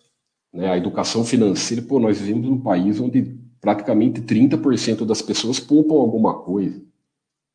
né, 0.52 0.70
a 0.70 0.76
educação 0.76 1.24
financeira, 1.24 1.82
pô, 1.82 1.98
nós 1.98 2.20
vivemos 2.20 2.48
num 2.48 2.60
país 2.60 3.00
onde 3.00 3.38
praticamente 3.60 4.20
30% 4.22 5.04
das 5.04 5.22
pessoas 5.22 5.58
poupam 5.58 5.94
alguma 5.94 6.34
coisa 6.40 6.86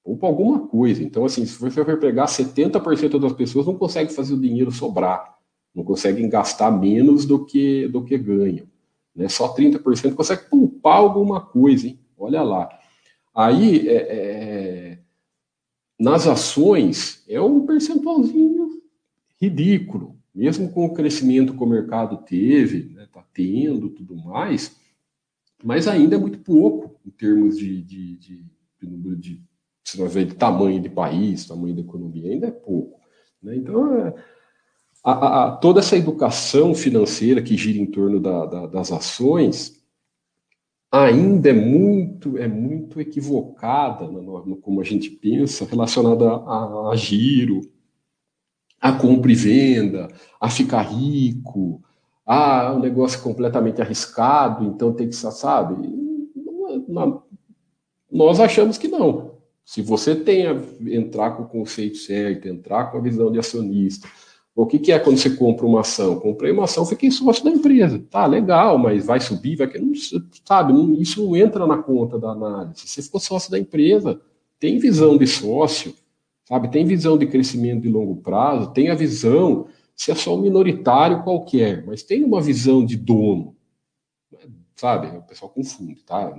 ou 0.04 0.18
para 0.18 0.30
alguma 0.30 0.68
coisa. 0.68 1.04
Então, 1.04 1.26
assim, 1.26 1.46
se 1.46 1.58
você 1.60 1.84
for 1.84 2.00
pegar 2.00 2.26
70% 2.26 3.20
das 3.20 3.34
pessoas 3.34 3.66
não 3.66 3.76
conseguem 3.76 4.14
fazer 4.14 4.34
o 4.34 4.40
dinheiro 4.40 4.72
sobrar, 4.72 5.38
não 5.74 5.84
conseguem 5.84 6.28
gastar 6.28 6.72
menos 6.72 7.26
do 7.26 7.46
que 7.46 7.88
do 7.88 8.04
que 8.04 8.18
ganham. 8.18 8.68
Né? 9.16 9.30
Só 9.30 9.54
30% 9.54 10.16
consegue 10.16 10.50
poupar 10.50 10.98
alguma 10.98 11.42
coisa, 11.42 11.88
hein? 11.88 12.00
Olha 12.18 12.42
lá. 12.42 12.70
Aí, 13.34 13.88
é, 13.88 13.96
é, 13.96 14.91
nas 16.02 16.26
ações, 16.26 17.24
é 17.30 17.40
um 17.40 17.64
percentualzinho 17.64 18.82
ridículo. 19.40 20.18
Mesmo 20.34 20.72
com 20.72 20.86
o 20.86 20.94
crescimento 20.96 21.54
que 21.54 21.64
o 21.64 21.68
mercado 21.68 22.18
teve, 22.26 22.88
está 22.88 23.00
né, 23.00 23.08
tá 23.14 23.24
tendo 23.32 23.88
tudo 23.92 24.16
mais, 24.16 24.76
mas 25.64 25.88
ainda 25.88 26.16
é 26.16 26.20
muito 26.20 26.40
pouco 26.40 27.00
em 27.06 27.12
termos 27.12 27.56
de, 27.56 27.84
de, 27.84 28.18
de, 28.18 28.46
de 28.82 29.16
de 29.16 29.44
se 29.84 30.00
nós 30.00 30.12
ver 30.12 30.26
de 30.26 30.34
tamanho 30.34 30.82
de 30.82 30.90
país, 30.90 31.46
tamanho 31.46 31.76
da 31.76 31.82
economia, 31.82 32.32
ainda 32.32 32.48
é 32.48 32.52
pouco. 32.52 33.00
Né? 33.44 33.58
Então, 33.58 33.96
é, 33.96 34.16
a, 35.04 35.44
a, 35.44 35.52
toda 35.58 35.82
essa 35.82 35.96
educação 35.96 36.74
financeira 36.74 37.44
que 37.44 37.56
gira 37.56 37.78
em 37.78 37.86
torno 37.86 38.20
da, 38.20 38.48
da, 38.48 38.66
das 38.66 38.92
ações 38.92 39.81
ainda 40.92 41.50
é 41.50 41.54
muito 41.54 42.38
é 42.38 42.48
muito 42.48 43.00
equivocada 43.00 44.06
no, 44.06 44.46
no, 44.46 44.58
como 44.58 44.82
a 44.82 44.84
gente 44.84 45.10
pensa 45.10 45.66
relacionada 45.66 46.30
a, 46.30 46.90
a, 46.92 46.96
giro, 46.96 47.62
a 48.80 48.92
compra 48.92 49.32
e 49.32 49.36
venda, 49.36 50.10
a 50.40 50.50
ficar 50.50 50.82
rico, 50.82 51.82
a 52.26 52.74
um 52.74 52.80
negócio 52.80 53.22
completamente 53.22 53.82
arriscado, 53.82 54.66
então 54.66 54.94
tem 54.94 55.08
que 55.08 55.16
sabe. 55.16 55.76
Não, 56.88 57.24
nós 58.12 58.40
achamos 58.40 58.78
que 58.78 58.88
não. 58.88 59.32
Se 59.64 59.82
você 59.82 60.16
tem 60.16 60.48
a, 60.48 60.62
entrar 60.88 61.32
com 61.32 61.44
o 61.44 61.48
conceito 61.48 61.98
certo, 61.98 62.48
entrar 62.48 62.92
com 62.92 62.98
a 62.98 63.02
visão 63.02 63.32
de 63.32 63.40
acionista, 63.40 64.10
o 64.56 64.66
que, 64.66 64.80
que 64.80 64.92
é 64.92 65.00
quando 65.00 65.18
você 65.18 65.30
compra 65.30 65.66
uma 65.66 65.80
ação? 65.80 66.20
Comprei 66.20 66.52
uma 66.52 66.66
ação, 66.66 66.86
fiquei 66.86 67.10
sócio 67.10 67.44
da 67.44 67.52
empresa. 67.52 68.00
Tá, 68.10 68.26
legal, 68.26 68.78
mas 68.78 69.06
vai 69.06 69.20
subir, 69.20 69.56
vai 69.56 69.68
não, 69.80 69.94
sabe, 70.46 70.74
não, 70.74 70.94
isso 70.96 71.26
não 71.26 71.36
entra 71.36 71.66
na 71.66 71.78
conta 71.78 72.20
da 72.20 72.30
análise. 72.30 72.82
Se 72.82 72.88
você 72.88 73.02
for 73.04 73.20
sócio 73.20 73.50
da 73.50 73.58
empresa, 73.58 74.20
tem 74.60 74.78
visão 74.78 75.18
de 75.18 75.26
sócio, 75.26 75.96
sabe, 76.44 76.70
tem 76.70 76.86
visão 76.86 77.18
de 77.18 77.28
crescimento 77.28 77.82
de 77.82 77.90
longo 77.90 78.18
prazo, 78.18 78.72
tem 78.72 78.90
a 78.90 78.96
visão, 78.96 79.68
se 79.96 80.12
é 80.12 80.16
só 80.16 80.36
um 80.36 80.42
minoritário 80.42 81.24
qualquer, 81.24 81.86
mas 81.86 82.04
tem 82.04 82.24
uma 82.24 82.42
visão 82.42 82.86
de 82.86 82.98
dono, 82.98 83.56
sabe? 84.76 85.18
O 85.18 85.22
pessoal 85.24 85.50
confunde, 85.50 86.04
tá? 86.04 86.32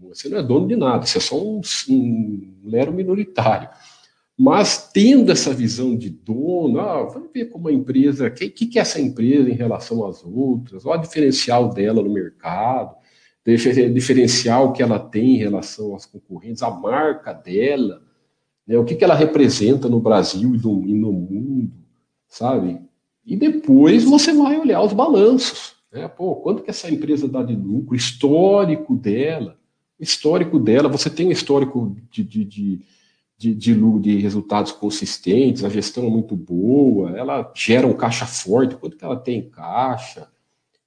Você 0.00 0.30
não 0.30 0.38
é 0.38 0.42
dono 0.42 0.66
de 0.66 0.76
nada, 0.76 1.04
você 1.04 1.18
é 1.18 1.20
só 1.20 1.36
um, 1.36 1.60
um 1.90 2.54
mero 2.64 2.92
minoritário. 2.92 3.68
Mas 4.42 4.90
tendo 4.90 5.30
essa 5.30 5.52
visão 5.52 5.94
de 5.94 6.08
dono, 6.08 6.80
ah, 6.80 7.02
vamos 7.02 7.28
ver 7.30 7.50
como 7.50 7.68
a 7.68 7.72
empresa, 7.74 8.26
o 8.26 8.30
que, 8.30 8.48
que, 8.48 8.78
é 8.78 8.80
essa 8.80 8.98
empresa 8.98 9.50
em 9.50 9.52
relação 9.52 10.06
às 10.06 10.24
outras, 10.24 10.86
olha 10.86 10.98
o 10.98 11.02
diferencial 11.02 11.68
dela 11.68 12.02
no 12.02 12.08
mercado, 12.08 12.96
diferencial 13.44 14.72
que 14.72 14.82
ela 14.82 14.98
tem 14.98 15.34
em 15.34 15.36
relação 15.36 15.94
às 15.94 16.06
concorrentes, 16.06 16.62
a 16.62 16.70
marca 16.70 17.34
dela, 17.34 18.00
né, 18.66 18.78
o 18.78 18.84
que, 18.86 18.94
que 18.94 19.04
ela 19.04 19.14
representa 19.14 19.90
no 19.90 20.00
Brasil 20.00 20.54
e 20.54 20.58
no, 20.58 20.88
e 20.88 20.94
no 20.94 21.12
mundo, 21.12 21.74
sabe? 22.26 22.80
E 23.26 23.36
depois 23.36 24.04
você 24.04 24.32
vai 24.32 24.58
olhar 24.58 24.80
os 24.80 24.94
balanços. 24.94 25.74
Né? 25.92 26.08
Pô, 26.08 26.36
quanto 26.36 26.62
que 26.62 26.70
essa 26.70 26.90
empresa 26.90 27.28
dá 27.28 27.42
de 27.42 27.54
lucro, 27.54 27.94
histórico 27.94 28.96
dela, 28.96 29.58
histórico 30.00 30.58
dela, 30.58 30.88
você 30.88 31.10
tem 31.10 31.26
um 31.26 31.30
histórico 31.30 31.94
de, 32.10 32.24
de, 32.24 32.42
de, 32.46 32.80
de, 33.40 33.54
de, 33.54 34.00
de 34.00 34.18
resultados 34.18 34.70
consistentes, 34.70 35.64
a 35.64 35.70
gestão 35.70 36.04
é 36.04 36.10
muito 36.10 36.36
boa, 36.36 37.16
ela 37.16 37.50
gera 37.56 37.86
um 37.86 37.94
caixa 37.94 38.26
forte, 38.26 38.76
quanto 38.76 38.98
que 38.98 39.04
ela 39.04 39.16
tem 39.16 39.38
em 39.38 39.48
caixa, 39.48 40.28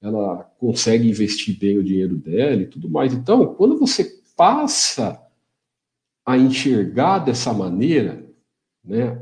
ela 0.00 0.44
consegue 0.56 1.08
investir 1.08 1.58
bem 1.58 1.78
o 1.78 1.82
dinheiro 1.82 2.16
dela 2.16 2.62
e 2.62 2.66
tudo 2.66 2.88
mais. 2.88 3.12
Então, 3.12 3.56
quando 3.56 3.76
você 3.76 4.22
passa 4.36 5.20
a 6.24 6.38
enxergar 6.38 7.18
dessa 7.18 7.52
maneira, 7.52 8.24
né, 8.84 9.20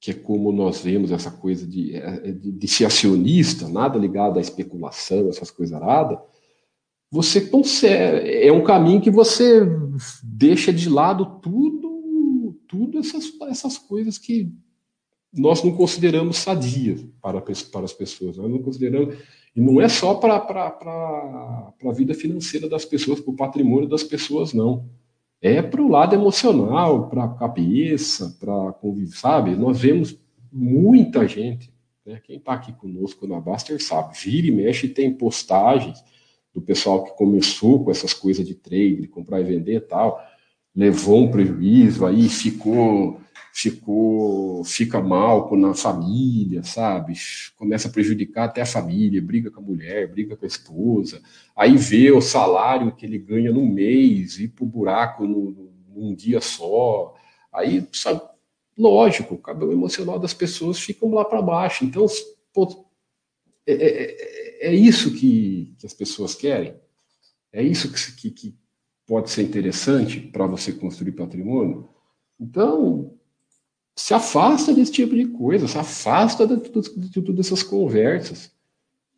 que 0.00 0.10
é 0.10 0.14
como 0.14 0.50
nós 0.50 0.80
vemos 0.80 1.12
essa 1.12 1.30
coisa 1.30 1.64
de, 1.64 1.94
é, 1.94 2.32
de, 2.32 2.50
de 2.50 2.68
ser 2.68 2.86
acionista, 2.86 3.68
nada 3.68 3.96
ligado 3.96 4.38
à 4.38 4.42
especulação, 4.42 5.28
essas 5.28 5.52
coisas 5.52 5.80
aradas, 5.80 6.18
você 7.08 7.42
consegue, 7.42 8.28
é 8.28 8.50
um 8.50 8.64
caminho 8.64 9.00
que 9.00 9.12
você 9.12 9.64
deixa 10.24 10.72
de 10.72 10.88
lado 10.88 11.38
tudo, 11.40 11.81
tudo 12.72 12.98
essas, 12.98 13.30
essas 13.50 13.76
coisas 13.76 14.16
que 14.16 14.50
nós 15.30 15.62
não 15.62 15.72
consideramos 15.72 16.38
sadias 16.38 17.04
para, 17.20 17.38
para 17.38 17.84
as 17.84 17.92
pessoas, 17.92 18.38
nós 18.38 18.50
não 18.50 18.62
consideramos, 18.62 19.14
e 19.54 19.60
não 19.60 19.78
é 19.78 19.90
só 19.90 20.14
para 20.14 20.34
a 20.34 21.92
vida 21.92 22.14
financeira 22.14 22.66
das 22.66 22.86
pessoas, 22.86 23.20
para 23.20 23.30
o 23.30 23.36
patrimônio 23.36 23.86
das 23.86 24.02
pessoas, 24.02 24.54
não 24.54 24.88
é 25.42 25.60
para 25.60 25.82
o 25.82 25.88
lado 25.88 26.14
emocional, 26.14 27.10
para 27.10 27.24
a 27.24 27.34
cabeça, 27.34 28.34
para 28.40 28.72
conviver, 28.74 29.16
sabe? 29.16 29.56
Nós 29.56 29.78
vemos 29.78 30.16
muita 30.50 31.28
gente, 31.28 31.70
né? 32.06 32.22
quem 32.24 32.36
está 32.36 32.54
aqui 32.54 32.72
conosco 32.72 33.26
na 33.26 33.38
Baster 33.38 33.82
sabe, 33.82 34.16
vira 34.16 34.46
e 34.46 34.50
mexe 34.50 34.88
tem 34.88 35.12
postagens 35.12 36.02
do 36.54 36.62
pessoal 36.62 37.04
que 37.04 37.16
começou 37.16 37.84
com 37.84 37.90
essas 37.90 38.14
coisas 38.14 38.46
de 38.46 38.54
trade, 38.54 39.00
de 39.02 39.08
comprar 39.08 39.40
e 39.40 39.44
vender 39.44 39.74
e 39.74 39.80
tal, 39.80 40.22
levou 40.74 41.24
um 41.24 41.30
prejuízo, 41.30 42.06
aí 42.06 42.28
ficou 42.28 43.20
ficou 43.54 44.64
fica 44.64 44.98
mal 45.00 45.54
na 45.56 45.74
família, 45.74 46.62
sabe? 46.62 47.12
Começa 47.56 47.88
a 47.88 47.90
prejudicar 47.90 48.44
até 48.44 48.62
a 48.62 48.66
família, 48.66 49.20
briga 49.20 49.50
com 49.50 49.60
a 49.60 49.62
mulher, 49.62 50.10
briga 50.10 50.36
com 50.36 50.44
a 50.44 50.48
esposa, 50.48 51.20
aí 51.54 51.76
vê 51.76 52.10
o 52.10 52.22
salário 52.22 52.94
que 52.96 53.04
ele 53.04 53.18
ganha 53.18 53.52
no 53.52 53.66
mês 53.66 54.38
ir 54.38 54.48
pro 54.48 54.64
buraco 54.64 55.26
no, 55.26 55.70
num 55.94 56.14
dia 56.14 56.40
só, 56.40 57.14
aí 57.52 57.86
sabe, 57.92 58.22
lógico, 58.76 59.34
o 59.34 59.38
cabelo 59.38 59.72
emocional 59.72 60.18
das 60.18 60.32
pessoas 60.32 60.80
fica 60.80 61.06
lá 61.06 61.24
para 61.24 61.42
baixo. 61.42 61.84
Então, 61.84 62.06
pô, 62.52 62.86
é, 63.66 63.72
é, 63.72 64.66
é, 64.66 64.68
é, 64.68 64.74
isso 64.74 65.12
que, 65.14 65.74
que 65.78 65.86
as 65.86 65.94
pessoas 65.94 66.34
querem. 66.34 66.74
É 67.52 67.62
isso 67.62 67.92
que, 68.16 68.30
que 68.30 68.56
pode 69.06 69.30
ser 69.30 69.42
interessante 69.42 70.20
para 70.20 70.46
você 70.46 70.72
construir 70.72 71.12
patrimônio. 71.12 71.88
Então, 72.40 73.14
se 73.94 74.14
afasta 74.14 74.72
desse 74.72 74.92
tipo 74.92 75.14
de 75.14 75.26
coisa, 75.26 75.68
se 75.68 75.78
afasta 75.78 76.46
de, 76.46 76.70
todas 77.22 77.46
essas 77.46 77.62
conversas. 77.62 78.52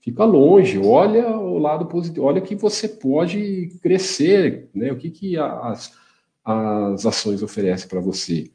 Fica 0.01 0.25
longe, 0.25 0.79
olha 0.79 1.29
o 1.39 1.59
lado 1.59 1.87
positivo, 1.87 2.27
olha 2.27 2.41
que 2.41 2.55
você 2.55 2.89
pode 2.89 3.69
crescer, 3.81 4.69
né? 4.75 4.93
O 4.93 4.97
que, 4.97 5.11
que 5.11 5.39
as, 5.39 5.93
as 6.45 7.07
ações 7.07 7.43
oferecem 7.43 7.89
para 7.89 8.01
você? 8.01 8.51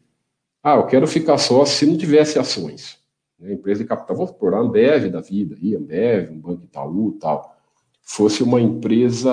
Ah, 0.61 0.75
eu 0.75 0.85
quero 0.85 1.07
ficar 1.07 1.37
só 1.37 1.65
se 1.65 1.85
não 1.85 1.97
tivesse 1.97 2.37
ações. 2.37 2.99
Né? 3.39 3.53
Empresa 3.53 3.81
de 3.81 3.87
capital, 3.87 4.15
vamos 4.15 4.31
por 4.31 4.53
a 4.53 4.59
Ambev 4.59 5.09
da 5.09 5.21
vida, 5.21 5.55
aí, 5.59 5.75
Ambev, 5.75 6.31
um 6.31 6.39
Banco 6.39 6.65
Itaú 6.65 7.17
tal. 7.19 7.55
Fosse 8.03 8.43
uma 8.43 8.59
empresa 8.59 9.31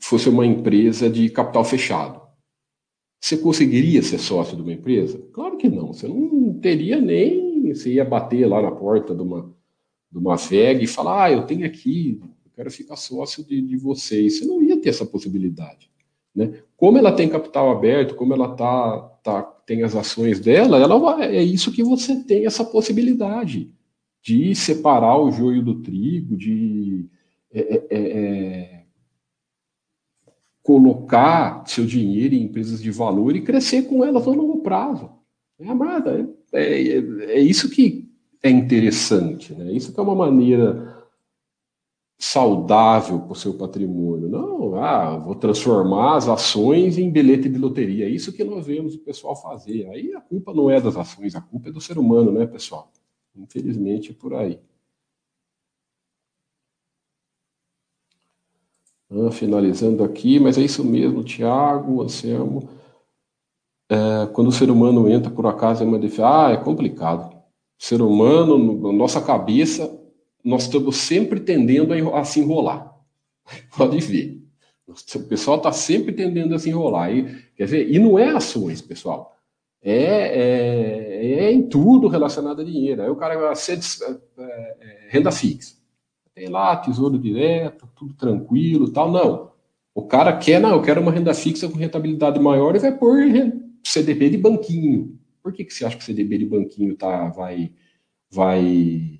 fosse 0.00 0.28
uma 0.28 0.46
empresa 0.46 1.08
de 1.08 1.28
capital 1.28 1.64
fechado. 1.64 2.20
Você 3.20 3.36
conseguiria 3.36 4.02
ser 4.02 4.18
sócio 4.18 4.56
de 4.56 4.62
uma 4.62 4.72
empresa? 4.72 5.22
Claro 5.32 5.56
que 5.58 5.68
não. 5.68 5.92
Você 5.92 6.08
não 6.08 6.54
teria 6.54 7.00
nem. 7.00 7.72
Você 7.74 7.92
ia 7.92 8.04
bater 8.04 8.46
lá 8.46 8.62
na 8.62 8.72
porta 8.72 9.14
de 9.14 9.22
uma, 9.22 9.54
de 10.10 10.18
uma 10.18 10.36
VEG 10.36 10.84
e 10.84 10.86
falar: 10.86 11.24
ah, 11.24 11.32
eu 11.32 11.42
tenho 11.44 11.66
aqui, 11.66 12.18
eu 12.22 12.50
quero 12.56 12.70
ficar 12.70 12.96
sócio 12.96 13.44
de, 13.44 13.60
de 13.60 13.76
vocês. 13.76 14.38
Você 14.38 14.46
não 14.46 14.62
ia 14.62 14.80
ter 14.80 14.88
essa 14.88 15.04
possibilidade. 15.04 15.90
Né? 16.34 16.54
Como 16.76 16.96
ela 16.96 17.12
tem 17.12 17.28
capital 17.28 17.70
aberto, 17.70 18.14
como 18.14 18.32
ela 18.32 18.54
tá, 18.54 18.98
tá, 19.22 19.42
tem 19.66 19.82
as 19.82 19.94
ações 19.94 20.40
dela, 20.40 20.78
ela 20.78 20.98
vai, 20.98 21.36
é 21.36 21.42
isso 21.42 21.72
que 21.72 21.82
você 21.82 22.24
tem 22.24 22.46
essa 22.46 22.64
possibilidade 22.64 23.70
de 24.22 24.54
separar 24.54 25.18
o 25.18 25.30
joio 25.30 25.62
do 25.62 25.82
trigo, 25.82 26.36
de 26.36 27.06
é, 27.52 27.60
é, 27.60 27.86
é, 27.90 28.00
é 28.00 28.79
colocar 30.62 31.64
seu 31.66 31.86
dinheiro 31.86 32.34
em 32.34 32.42
empresas 32.42 32.82
de 32.82 32.90
valor 32.90 33.34
e 33.34 33.42
crescer 33.42 33.82
com 33.82 34.04
elas 34.04 34.26
no 34.26 34.32
longo 34.32 34.60
prazo. 34.62 35.10
É 35.58 35.68
amada, 35.68 36.28
é, 36.52 36.62
é, 36.62 36.98
é 37.34 37.40
isso 37.40 37.70
que 37.70 38.08
é 38.42 38.50
interessante, 38.50 39.52
né? 39.54 39.72
Isso 39.72 39.92
que 39.92 40.00
é 40.00 40.02
uma 40.02 40.14
maneira 40.14 41.00
saudável 42.18 43.20
para 43.20 43.32
o 43.32 43.36
seu 43.36 43.54
patrimônio. 43.54 44.28
Não, 44.28 44.74
ah, 44.74 45.16
vou 45.16 45.34
transformar 45.34 46.16
as 46.16 46.28
ações 46.28 46.98
em 46.98 47.10
bilhete 47.10 47.48
de 47.48 47.58
loteria. 47.58 48.04
É 48.04 48.10
isso 48.10 48.32
que 48.32 48.44
nós 48.44 48.66
vemos 48.66 48.94
o 48.94 48.98
pessoal 48.98 49.34
fazer. 49.34 49.88
Aí 49.88 50.12
a 50.14 50.20
culpa 50.20 50.52
não 50.52 50.70
é 50.70 50.80
das 50.80 50.96
ações, 50.96 51.34
a 51.34 51.40
culpa 51.40 51.70
é 51.70 51.72
do 51.72 51.80
ser 51.80 51.98
humano, 51.98 52.30
né, 52.30 52.46
pessoal? 52.46 52.92
Infelizmente 53.34 54.10
é 54.10 54.14
por 54.14 54.34
aí. 54.34 54.60
Ah, 59.12 59.30
finalizando 59.32 60.04
aqui, 60.04 60.38
mas 60.38 60.56
é 60.56 60.62
isso 60.62 60.84
mesmo, 60.84 61.24
Tiago, 61.24 62.00
Anselmo. 62.02 62.68
É, 63.90 64.26
quando 64.32 64.48
o 64.48 64.52
ser 64.52 64.70
humano 64.70 65.10
entra 65.10 65.30
por 65.30 65.46
acaso 65.46 65.82
em 65.82 65.86
uma 65.86 65.98
defesa, 65.98 66.46
ah, 66.46 66.52
é 66.52 66.56
complicado. 66.56 67.34
O 67.34 67.84
ser 67.84 68.00
humano, 68.00 68.80
na 68.80 68.92
nossa 68.92 69.20
cabeça, 69.20 69.98
nós 70.44 70.62
estamos 70.62 70.96
sempre 70.96 71.40
tendendo 71.40 71.92
a, 71.92 72.20
a 72.20 72.24
se 72.24 72.38
enrolar. 72.38 72.94
Pode 73.76 73.98
ver. 73.98 74.40
O 74.86 75.20
pessoal 75.28 75.56
está 75.56 75.72
sempre 75.72 76.12
tendendo 76.12 76.54
a 76.54 76.58
se 76.58 76.68
enrolar. 76.70 77.12
E, 77.12 77.24
quer 77.56 77.66
ver? 77.66 77.90
E 77.90 77.98
não 77.98 78.16
é 78.16 78.28
ações, 78.28 78.80
pessoal. 78.80 79.36
É, 79.82 79.94
é, 79.94 81.32
é 81.46 81.52
em 81.52 81.68
tudo 81.68 82.06
relacionado 82.06 82.60
a 82.60 82.64
dinheiro. 82.64 83.02
Aí 83.02 83.10
o 83.10 83.16
cara 83.16 83.36
vai 83.36 83.56
ser 83.56 83.78
é, 84.38 84.76
é, 84.80 85.08
renda 85.08 85.32
fixa 85.32 85.79
tem 86.34 86.48
lá 86.48 86.76
tesouro 86.76 87.18
direto, 87.18 87.88
tudo 87.96 88.14
tranquilo 88.14 88.90
tal. 88.92 89.10
Não. 89.10 89.50
O 89.94 90.06
cara 90.06 90.36
quer, 90.36 90.60
não, 90.60 90.70
eu 90.70 90.82
quero 90.82 91.00
uma 91.00 91.12
renda 91.12 91.34
fixa 91.34 91.68
com 91.68 91.76
rentabilidade 91.76 92.38
maior 92.38 92.74
e 92.76 92.78
vai 92.78 92.96
pôr 92.96 93.24
CDB 93.84 94.30
de 94.30 94.38
banquinho. 94.38 95.18
Por 95.42 95.52
que, 95.52 95.64
que 95.64 95.72
você 95.72 95.84
acha 95.84 95.96
que 95.96 96.02
o 96.02 96.06
CDB 96.06 96.38
de 96.38 96.46
banquinho 96.46 96.94
tá, 96.96 97.28
vai, 97.28 97.72
vai 98.30 99.18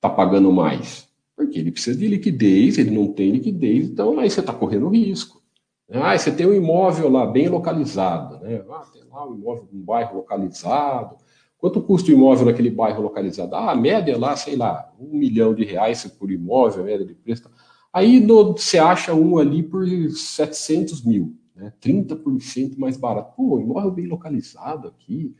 tá 0.00 0.10
pagando 0.10 0.52
mais? 0.52 1.08
Porque 1.36 1.58
ele 1.58 1.72
precisa 1.72 1.98
de 1.98 2.06
liquidez, 2.06 2.78
ele 2.78 2.90
não 2.90 3.12
tem 3.12 3.30
liquidez, 3.32 3.88
então 3.88 4.18
aí 4.18 4.30
você 4.30 4.40
está 4.40 4.52
correndo 4.52 4.88
risco. 4.88 5.42
Ah, 5.90 6.16
você 6.16 6.32
tem 6.32 6.46
um 6.46 6.54
imóvel 6.54 7.08
lá 7.08 7.26
bem 7.26 7.48
localizado, 7.48 8.38
né? 8.38 8.64
Ah, 8.70 8.84
tem 8.92 9.04
lá 9.04 9.28
um 9.28 9.34
imóvel, 9.34 9.68
um 9.72 9.82
bairro 9.82 10.16
localizado, 10.16 11.16
Quanto 11.64 11.80
custa 11.80 12.10
o 12.10 12.12
imóvel 12.12 12.44
naquele 12.44 12.68
bairro 12.68 13.02
localizado? 13.02 13.54
Ah, 13.56 13.70
a 13.70 13.74
média 13.74 14.18
lá, 14.18 14.36
sei 14.36 14.54
lá, 14.54 14.92
um 15.00 15.16
milhão 15.16 15.54
de 15.54 15.64
reais 15.64 16.04
por 16.06 16.30
imóvel, 16.30 16.82
a 16.82 16.84
média 16.84 17.06
de 17.06 17.14
preço. 17.14 17.48
Aí 17.90 18.20
no, 18.20 18.52
você 18.52 18.76
acha 18.76 19.14
um 19.14 19.38
ali 19.38 19.62
por 19.62 19.86
700 19.86 21.02
mil, 21.02 21.34
né? 21.56 21.72
30% 21.80 22.76
mais 22.76 22.98
barato. 22.98 23.34
Pô, 23.34 23.58
imóvel 23.58 23.90
bem 23.90 24.06
localizado 24.06 24.88
aqui, 24.88 25.34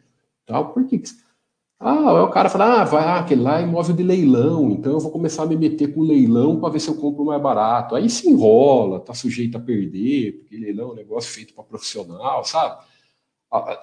tal. 0.46 0.72
Por 0.72 0.86
que? 0.86 1.02
Ah, 1.78 2.22
o 2.22 2.30
cara 2.30 2.48
fala, 2.48 2.80
ah, 2.80 2.84
vai, 2.84 3.04
ah, 3.04 3.18
aquele 3.18 3.42
lá 3.42 3.60
é 3.60 3.64
imóvel 3.64 3.94
de 3.94 4.02
leilão, 4.02 4.70
então 4.70 4.92
eu 4.92 5.00
vou 5.00 5.10
começar 5.10 5.42
a 5.42 5.46
me 5.46 5.58
meter 5.58 5.92
com 5.92 6.00
leilão 6.00 6.58
para 6.58 6.70
ver 6.70 6.80
se 6.80 6.88
eu 6.88 6.94
compro 6.94 7.22
mais 7.26 7.42
barato. 7.42 7.94
Aí 7.94 8.08
se 8.08 8.30
enrola, 8.30 8.98
tá 8.98 9.12
sujeito 9.12 9.58
a 9.58 9.60
perder, 9.60 10.38
porque 10.38 10.56
leilão 10.56 10.88
é 10.88 10.92
um 10.92 10.96
negócio 10.96 11.30
feito 11.30 11.52
para 11.52 11.64
profissional, 11.64 12.42
sabe? 12.46 12.82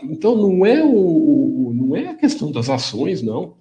Então 0.01 0.35
não 0.35 0.65
é 0.65 0.83
o, 0.83 1.71
não 1.73 1.95
é 1.95 2.09
a 2.09 2.15
questão 2.15 2.51
das 2.51 2.69
ações, 2.69 3.21
não. 3.21 3.57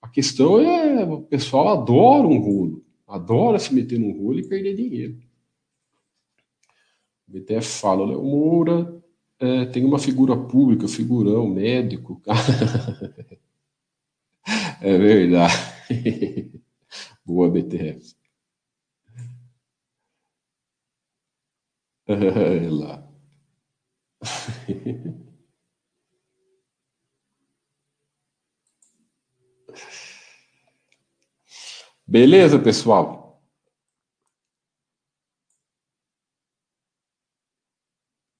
A 0.00 0.08
questão 0.08 0.60
é 0.60 1.04
o 1.04 1.22
pessoal 1.22 1.68
adora 1.68 2.26
um 2.26 2.38
rolo, 2.38 2.84
adora 3.06 3.58
se 3.58 3.74
meter 3.74 3.98
num 3.98 4.12
rolo 4.12 4.38
e 4.38 4.48
perder 4.48 4.74
dinheiro. 4.74 5.18
O 7.28 7.32
BTF 7.32 7.66
fala, 7.80 8.06
Léo 8.06 8.22
Moura 8.22 9.02
é, 9.38 9.64
tem 9.66 9.84
uma 9.84 9.98
figura 9.98 10.36
pública, 10.36 10.86
figurão, 10.86 11.48
médico, 11.48 12.20
É 14.80 14.98
verdade. 14.98 15.54
Boa, 17.24 17.48
BTF. 17.50 18.14
É 22.06 22.68
lá. 22.68 23.08
Beleza, 32.12 32.58
pessoal? 32.58 33.40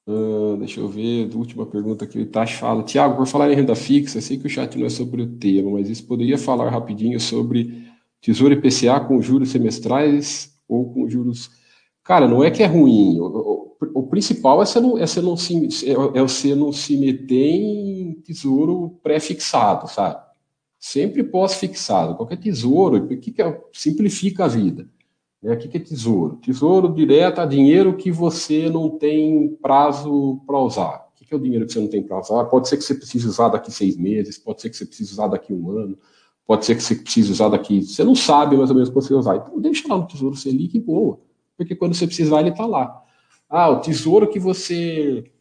Uh, 0.07 0.57
deixa 0.59 0.81
eu 0.81 0.89
ver, 0.89 1.31
última 1.35 1.64
pergunta 1.64 2.05
aqui, 2.05 2.18
o 2.18 2.23
Itachi 2.23 2.57
fala. 2.57 2.83
Tiago, 2.83 3.16
por 3.16 3.27
falar 3.27 3.51
em 3.53 3.55
renda 3.55 3.75
fixa, 3.77 4.20
sei 4.20 4.37
que 4.37 4.47
o 4.47 4.51
chat 4.51 4.77
não 4.77 4.87
é 4.87 4.91
sobre 4.91 5.23
o 5.23 5.39
tema, 5.39 5.70
mas 5.70 5.89
isso 5.89 6.07
poderia 6.07 6.37
falar 6.37 6.70
rapidinho 6.70 7.20
sobre 7.20 7.87
Tesouro 8.20 8.55
IPCA 8.55 9.01
com 9.01 9.23
juros 9.23 9.51
semestrais 9.51 10.53
ou 10.68 10.93
com 10.93 11.09
juros. 11.09 11.51
Cara, 12.03 12.27
não 12.29 12.43
é 12.43 12.51
que 12.51 12.62
é 12.62 12.66
ruim. 12.66 13.20
O, 13.20 13.77
o, 13.81 14.01
o 14.01 14.07
principal 14.09 14.61
é 14.62 14.66
você, 14.66 14.81
não, 14.81 14.99
é, 14.99 15.07
você 15.07 15.20
não 15.23 15.37
se, 15.37 15.89
é, 15.89 15.93
é 15.93 16.23
você 16.23 16.55
não 16.55 16.73
se 16.73 16.97
meter 16.97 17.35
em 17.37 18.20
tesouro 18.23 18.99
pré-fixado, 19.03 19.89
sabe? 19.89 20.20
Sempre 20.85 21.22
pós-fixado. 21.22 22.16
Qualquer 22.16 22.39
tesouro, 22.39 22.97
o 22.97 23.07
que, 23.07 23.30
que 23.30 23.41
é, 23.41 23.61
simplifica 23.72 24.47
a 24.47 24.49
vida. 24.49 24.89
Né? 25.41 25.55
O 25.55 25.57
que, 25.57 25.68
que 25.68 25.76
é 25.76 25.80
tesouro? 25.80 26.39
Tesouro 26.43 26.93
direto 26.93 27.41
a 27.41 27.47
dinheiro 27.47 27.97
que 27.97 28.11
você 28.11 28.68
não 28.68 28.91
tem 28.91 29.57
prazo 29.62 30.43
para 30.45 30.59
usar. 30.59 31.07
O 31.09 31.14
que, 31.14 31.24
que 31.24 31.33
é 31.33 31.37
o 31.37 31.41
dinheiro 31.41 31.66
que 31.66 31.72
você 31.72 31.78
não 31.78 31.87
tem 31.87 32.03
para 32.03 32.18
usar? 32.18 32.47
Pode 32.47 32.68
ser 32.68 32.78
que 32.78 32.83
você 32.83 32.97
precise 32.97 33.28
usar 33.28 33.49
daqui 33.51 33.70
seis 33.70 33.97
meses, 33.97 34.37
pode 34.39 34.61
ser 34.61 34.70
que 34.70 34.76
você 34.76 34.85
precise 34.85 35.12
usar 35.12 35.28
daqui 35.28 35.53
um 35.55 35.70
ano, 35.70 35.97
pode 36.45 36.66
ser 36.66 36.74
que 36.74 36.83
você 36.83 36.97
precise 36.97 37.30
usar 37.30 37.49
daqui. 37.51 37.80
Você 37.83 38.03
não 38.03 38.16
sabe 38.16 38.57
mais 38.57 38.68
ou 38.68 38.74
menos 38.74 38.91
quando 38.91 39.07
você 39.07 39.14
usar. 39.14 39.37
Então 39.37 39.61
deixa 39.61 39.87
lá 39.87 39.97
no 39.97 40.09
Tesouro 40.09 40.35
Selic 40.35 40.76
e 40.76 40.80
boa. 40.80 41.20
Porque 41.57 41.76
quando 41.76 41.95
você 41.95 42.09
precisar, 42.09 42.41
ele 42.41 42.51
está 42.51 42.66
lá. 42.66 43.01
Ah, 43.49 43.70
o 43.70 43.80
tesouro 43.80 44.28
que 44.28 44.41
você 44.41 45.32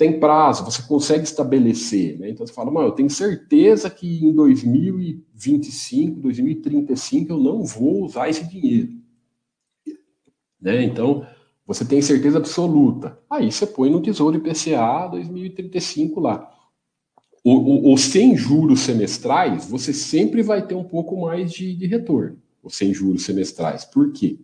tem 0.00 0.18
prazo, 0.18 0.64
você 0.64 0.80
consegue 0.80 1.24
estabelecer, 1.24 2.18
né? 2.18 2.30
Então 2.30 2.46
você 2.46 2.54
fala, 2.54 2.70
mano, 2.70 2.88
eu 2.88 2.92
tenho 2.92 3.10
certeza 3.10 3.90
que 3.90 4.24
em 4.24 4.32
2025, 4.32 6.18
2035 6.20 7.30
eu 7.30 7.36
não 7.36 7.62
vou 7.62 8.06
usar 8.06 8.30
esse 8.30 8.48
dinheiro. 8.48 8.94
Né? 10.58 10.84
Então, 10.84 11.26
você 11.66 11.84
tem 11.84 12.00
certeza 12.00 12.38
absoluta. 12.38 13.18
Aí 13.28 13.52
você 13.52 13.66
põe 13.66 13.90
no 13.90 14.00
Tesouro 14.00 14.38
IPCA 14.38 15.06
2035 15.10 16.18
lá. 16.18 16.50
O, 17.44 17.90
o, 17.90 17.92
os 17.92 18.00
sem 18.00 18.34
juros 18.34 18.80
semestrais, 18.80 19.66
você 19.66 19.92
sempre 19.92 20.42
vai 20.42 20.66
ter 20.66 20.76
um 20.76 20.84
pouco 20.84 21.20
mais 21.20 21.52
de, 21.52 21.74
de 21.74 21.86
retorno, 21.86 22.38
os 22.62 22.74
sem 22.74 22.94
juros 22.94 23.22
semestrais. 23.22 23.84
Por 23.84 24.14
quê? 24.14 24.38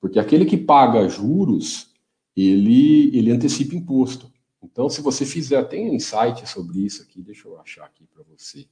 Porque 0.00 0.18
aquele 0.18 0.44
que 0.44 0.56
paga 0.56 1.08
juros, 1.08 1.94
ele, 2.36 3.16
ele 3.16 3.30
antecipa 3.30 3.76
imposto. 3.76 4.34
Então, 4.70 4.88
se 4.90 5.00
você 5.00 5.24
fizer, 5.24 5.62
tem 5.68 5.88
um 5.88 5.94
insight 5.94 6.46
sobre 6.48 6.80
isso 6.80 7.02
aqui, 7.02 7.22
deixa 7.22 7.46
eu 7.46 7.58
achar 7.60 7.84
aqui 7.84 8.04
para 8.06 8.24
você. 8.24 8.66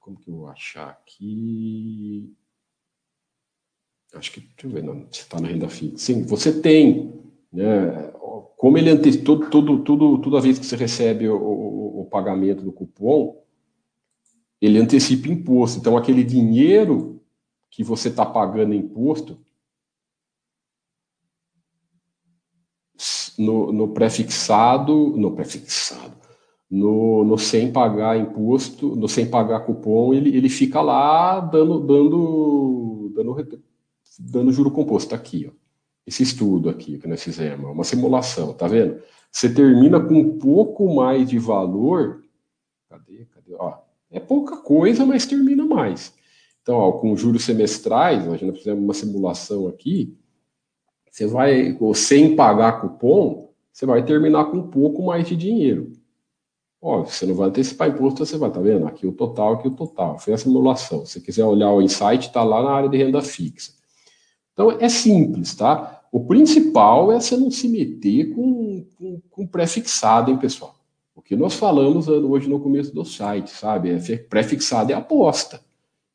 Como 0.00 0.18
que 0.18 0.30
eu 0.30 0.36
vou 0.36 0.48
achar 0.48 0.88
aqui? 0.88 2.32
Acho 4.14 4.32
que, 4.32 4.40
deixa 4.40 4.66
eu 4.66 4.70
ver, 4.70 4.82
não, 4.82 5.00
se 5.12 5.22
está 5.22 5.40
na 5.40 5.48
renda 5.48 5.68
fixa. 5.68 5.98
Sim, 5.98 6.22
você 6.22 6.60
tem, 6.60 7.12
né, 7.52 8.12
como 8.56 8.78
ele 8.78 8.88
antecipa, 8.88 9.50
todo, 9.50 9.82
todo, 9.82 10.18
toda 10.22 10.40
vez 10.40 10.58
que 10.58 10.64
você 10.64 10.76
recebe 10.76 11.28
o, 11.28 11.36
o, 11.36 12.00
o 12.02 12.04
pagamento 12.06 12.62
do 12.62 12.72
cupom, 12.72 13.42
ele 14.60 14.78
antecipa 14.78 15.28
imposto. 15.28 15.80
Então, 15.80 15.96
aquele 15.96 16.22
dinheiro 16.22 17.20
que 17.68 17.82
você 17.82 18.08
está 18.08 18.24
pagando 18.24 18.72
imposto, 18.72 19.38
no, 23.38 23.72
no 23.72 23.88
pré-fixado, 23.88 25.14
no 25.16 25.32
pré-fixado, 25.32 26.14
no, 26.70 27.24
no, 27.24 27.38
sem 27.38 27.72
pagar 27.72 28.18
imposto, 28.18 28.96
no 28.96 29.08
sem 29.08 29.26
pagar 29.26 29.60
cupom, 29.60 30.12
ele, 30.12 30.36
ele 30.36 30.48
fica 30.48 30.80
lá 30.80 31.40
dando, 31.40 31.80
dando, 31.80 33.12
dando, 33.14 33.62
dando 34.18 34.52
juro 34.52 34.70
composto. 34.70 35.10
Tá 35.10 35.16
aqui, 35.16 35.50
ó. 35.50 35.64
Esse 36.06 36.22
estudo 36.22 36.68
aqui 36.68 36.98
que 36.98 37.08
nós 37.08 37.22
fizemos, 37.22 37.70
uma 37.70 37.84
simulação, 37.84 38.52
tá 38.52 38.66
vendo? 38.66 39.00
Você 39.30 39.52
termina 39.52 39.98
com 39.98 40.14
um 40.14 40.38
pouco 40.38 40.94
mais 40.94 41.28
de 41.28 41.38
valor. 41.38 42.22
Cadê? 42.88 43.26
Cadê? 43.26 43.54
Ó, 43.58 43.78
é 44.10 44.20
pouca 44.20 44.58
coisa, 44.58 45.06
mas 45.06 45.26
termina 45.26 45.64
mais. 45.64 46.14
Então, 46.62 46.76
ó, 46.76 46.92
com 46.92 47.16
juros 47.16 47.44
semestrais, 47.44 48.26
nós 48.26 48.40
fizemos 48.40 48.82
uma 48.82 48.94
simulação 48.94 49.66
aqui, 49.66 50.16
você 51.14 51.28
vai, 51.28 51.78
sem 51.94 52.34
pagar 52.34 52.80
cupom, 52.80 53.48
você 53.72 53.86
vai 53.86 54.04
terminar 54.04 54.46
com 54.46 54.56
um 54.56 54.66
pouco 54.66 55.00
mais 55.00 55.28
de 55.28 55.36
dinheiro. 55.36 55.92
Óbvio, 56.82 57.14
você 57.14 57.24
não 57.24 57.36
vai 57.36 57.50
antecipar 57.50 57.88
imposto, 57.88 58.26
você 58.26 58.36
vai, 58.36 58.50
tá 58.50 58.58
vendo? 58.58 58.84
Aqui 58.88 59.06
o 59.06 59.12
total, 59.12 59.52
aqui 59.52 59.68
o 59.68 59.70
total. 59.70 60.18
Foi 60.18 60.34
a 60.34 60.36
simulação. 60.36 61.06
Se 61.06 61.12
você 61.12 61.20
quiser 61.20 61.44
olhar 61.44 61.70
o 61.70 61.80
insight, 61.80 62.26
está 62.26 62.42
lá 62.42 62.64
na 62.64 62.72
área 62.72 62.88
de 62.88 62.96
renda 62.96 63.22
fixa. 63.22 63.72
Então, 64.52 64.72
é 64.72 64.88
simples, 64.88 65.54
tá? 65.54 66.02
O 66.10 66.24
principal 66.24 67.12
é 67.12 67.20
você 67.20 67.36
não 67.36 67.48
se 67.48 67.68
meter 67.68 68.34
com, 68.34 68.84
com, 68.98 69.20
com 69.30 69.46
pré-fixado, 69.46 70.32
hein, 70.32 70.36
pessoal? 70.36 70.74
O 71.14 71.22
que 71.22 71.36
nós 71.36 71.54
falamos 71.54 72.08
hoje 72.08 72.48
no 72.48 72.58
começo 72.58 72.92
do 72.92 73.04
site, 73.04 73.50
sabe? 73.50 73.90
É 73.90 74.16
pré-fixado 74.16 74.90
é 74.90 74.96
aposta. 74.96 75.60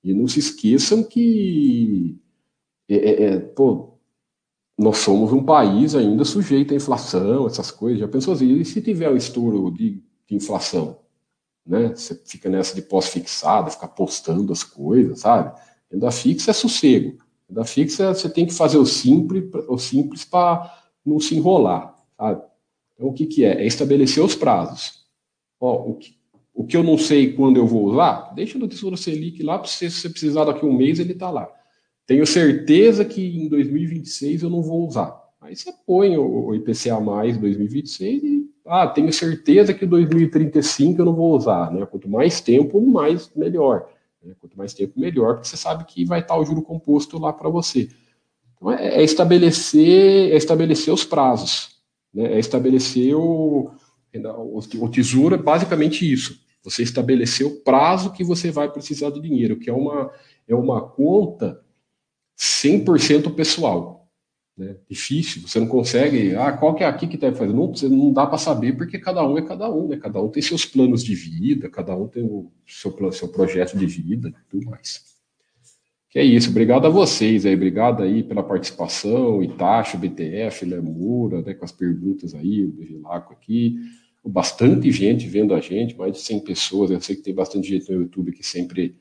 E 0.04 0.14
não 0.14 0.28
se 0.28 0.40
esqueçam 0.40 1.04
que 1.04 2.18
é, 2.90 2.96
é, 2.96 3.24
é 3.24 3.40
pô, 3.40 3.89
nós 4.80 5.00
somos 5.00 5.34
um 5.34 5.44
país 5.44 5.94
ainda 5.94 6.24
sujeito 6.24 6.74
à 6.74 6.78
inflação, 6.78 7.46
essas 7.46 7.70
coisas. 7.70 8.00
Já 8.00 8.08
pensou 8.08 8.34
assim, 8.34 8.50
e 8.54 8.64
se 8.64 8.82
tiver 8.82 9.12
um 9.12 9.18
estouro 9.18 9.70
de, 9.72 10.02
de, 10.26 10.36
inflação? 10.36 11.00
Né? 11.68 11.90
Você 11.90 12.16
fica 12.26 12.50
nessa 12.50 12.74
de 12.74 12.82
pós-fixada, 12.82 13.70
ficar 13.70 13.90
postando 13.90 14.54
as 14.54 14.64
coisas, 14.64 15.20
sabe? 15.20 15.54
Renda 15.92 16.10
fixa 16.12 16.52
é 16.52 16.54
sossego. 16.54 17.18
Renda 17.50 17.66
fixa 17.66 18.14
você 18.14 18.30
tem 18.30 18.46
que 18.46 18.54
fazer 18.54 18.78
o 18.78 18.86
simples, 18.86 19.44
o 19.68 19.78
simples 19.78 20.24
para 20.24 20.74
não 21.06 21.20
se 21.20 21.36
enrolar, 21.36 21.94
sabe? 22.18 22.42
Então 22.94 23.10
o 23.10 23.14
que, 23.14 23.26
que 23.26 23.44
é? 23.44 23.62
É 23.62 23.68
estabelecer 23.68 24.24
os 24.24 24.34
prazos. 24.34 25.04
Ó, 25.60 25.90
o 25.90 25.96
que, 25.96 26.16
o 26.54 26.64
que 26.64 26.78
eu 26.78 26.84
não 26.84 26.98
sei 26.98 27.34
quando 27.34 27.58
eu 27.58 27.68
vou 27.68 27.84
usar, 27.84 28.34
deixa 28.34 28.58
no 28.58 28.68
Tesouro 28.68 28.96
Selic 28.96 29.44
lá, 29.44 29.62
se 29.66 29.92
você 29.92 30.10
precisar 30.10 30.46
daqui 30.46 30.66
a 30.66 30.70
um 30.70 30.74
mês, 30.74 31.00
ele 31.00 31.12
está 31.12 31.30
lá. 31.30 31.52
Tenho 32.10 32.26
certeza 32.26 33.06
que 33.06 33.24
em 33.24 33.48
2026 33.48 34.42
eu 34.42 34.50
não 34.50 34.64
vou 34.64 34.88
usar. 34.88 35.16
Aí 35.40 35.56
você 35.56 35.72
põe 35.86 36.18
o 36.18 36.56
IPCA 36.56 37.00
mais 37.00 37.38
2026 37.38 38.24
e 38.24 38.50
ah, 38.66 38.88
tenho 38.88 39.14
certeza 39.14 39.76
que 39.76 39.86
2035 39.86 41.00
eu 41.00 41.06
não 41.06 41.14
vou 41.14 41.38
usar, 41.38 41.72
né? 41.72 41.86
Quanto 41.86 42.10
mais 42.10 42.42
tempo, 42.42 42.82
mais 42.82 43.32
melhor. 43.36 43.88
Né? 44.24 44.34
Quanto 44.42 44.58
mais 44.58 44.74
tempo, 44.74 45.00
melhor, 45.00 45.36
porque 45.36 45.50
você 45.50 45.56
sabe 45.56 45.86
que 45.86 46.04
vai 46.04 46.22
estar 46.22 46.36
o 46.36 46.44
juro 46.44 46.64
composto 46.64 47.20
lá 47.20 47.32
para 47.32 47.48
você. 47.48 47.88
Então 48.56 48.72
é, 48.72 49.02
é, 49.02 49.04
estabelecer, 49.04 50.32
é 50.32 50.36
estabelecer 50.36 50.92
os 50.92 51.06
prazos, 51.06 51.78
né? 52.12 52.34
É 52.34 52.40
estabelecer 52.40 53.14
o, 53.14 53.70
o, 54.16 54.60
o 54.80 54.90
tesouro 54.90 55.36
é 55.36 55.38
basicamente 55.38 56.12
isso. 56.12 56.40
Você 56.64 56.82
estabelecer 56.82 57.46
o 57.46 57.58
prazo 57.58 58.12
que 58.14 58.24
você 58.24 58.50
vai 58.50 58.68
precisar 58.68 59.12
do 59.12 59.22
dinheiro, 59.22 59.60
que 59.60 59.70
é 59.70 59.74
uma, 59.74 60.10
é 60.48 60.56
uma 60.56 60.82
conta 60.82 61.62
100% 62.40 63.36
pessoal. 63.36 64.08
Né? 64.58 64.76
Difícil, 64.90 65.42
você 65.42 65.60
não 65.60 65.68
consegue. 65.68 66.36
Ah, 66.36 66.52
qual 66.52 66.76
que 66.76 66.84
é 66.84 66.88
aqui 66.88 67.08
que 67.08 67.18
deve 67.18 67.38
fazer? 67.38 67.54
Não, 67.54 67.68
você 67.68 67.88
não 67.88 68.12
dá 68.12 68.26
para 68.26 68.38
saber 68.38 68.74
porque 68.74 69.00
cada 69.00 69.26
um 69.26 69.38
é 69.38 69.42
cada 69.42 69.70
um, 69.70 69.88
né? 69.88 69.98
Cada 69.98 70.22
um 70.22 70.30
tem 70.30 70.42
seus 70.42 70.66
planos 70.66 71.04
de 71.04 71.16
vida, 71.16 71.70
cada 71.70 71.96
um 71.96 72.08
tem 72.08 72.24
o 72.24 72.52
seu, 72.68 73.12
seu 73.12 73.30
projeto 73.30 73.78
de 73.78 73.86
vida 73.86 74.34
tudo 74.50 74.70
mais. 74.70 75.10
Que 76.10 76.20
é 76.20 76.24
isso, 76.24 76.50
obrigado 76.50 76.88
a 76.88 76.90
vocês 76.90 77.46
aí, 77.46 77.54
obrigado 77.54 78.02
aí 78.02 78.24
pela 78.24 78.42
participação, 78.42 79.44
Itacho, 79.44 79.98
BTF, 79.98 80.66
Lemura, 80.66 81.42
né, 81.44 81.54
com 81.54 81.64
as 81.64 81.72
perguntas 81.72 82.34
aí, 82.34 82.66
o 82.66 82.72
Vilaco 82.72 83.32
aqui, 83.32 83.78
bastante 84.26 84.92
gente 84.92 85.28
vendo 85.28 85.54
a 85.54 85.60
gente, 85.60 85.96
mais 85.96 86.14
de 86.14 86.20
100 86.20 86.40
pessoas, 86.42 86.92
eu 86.92 87.00
sei 87.00 87.16
que 87.16 87.22
tem 87.22 87.34
bastante 87.34 87.70
gente 87.70 87.92
no 87.92 88.02
YouTube 88.02 88.32
que 88.32 88.44
sempre 88.44 88.96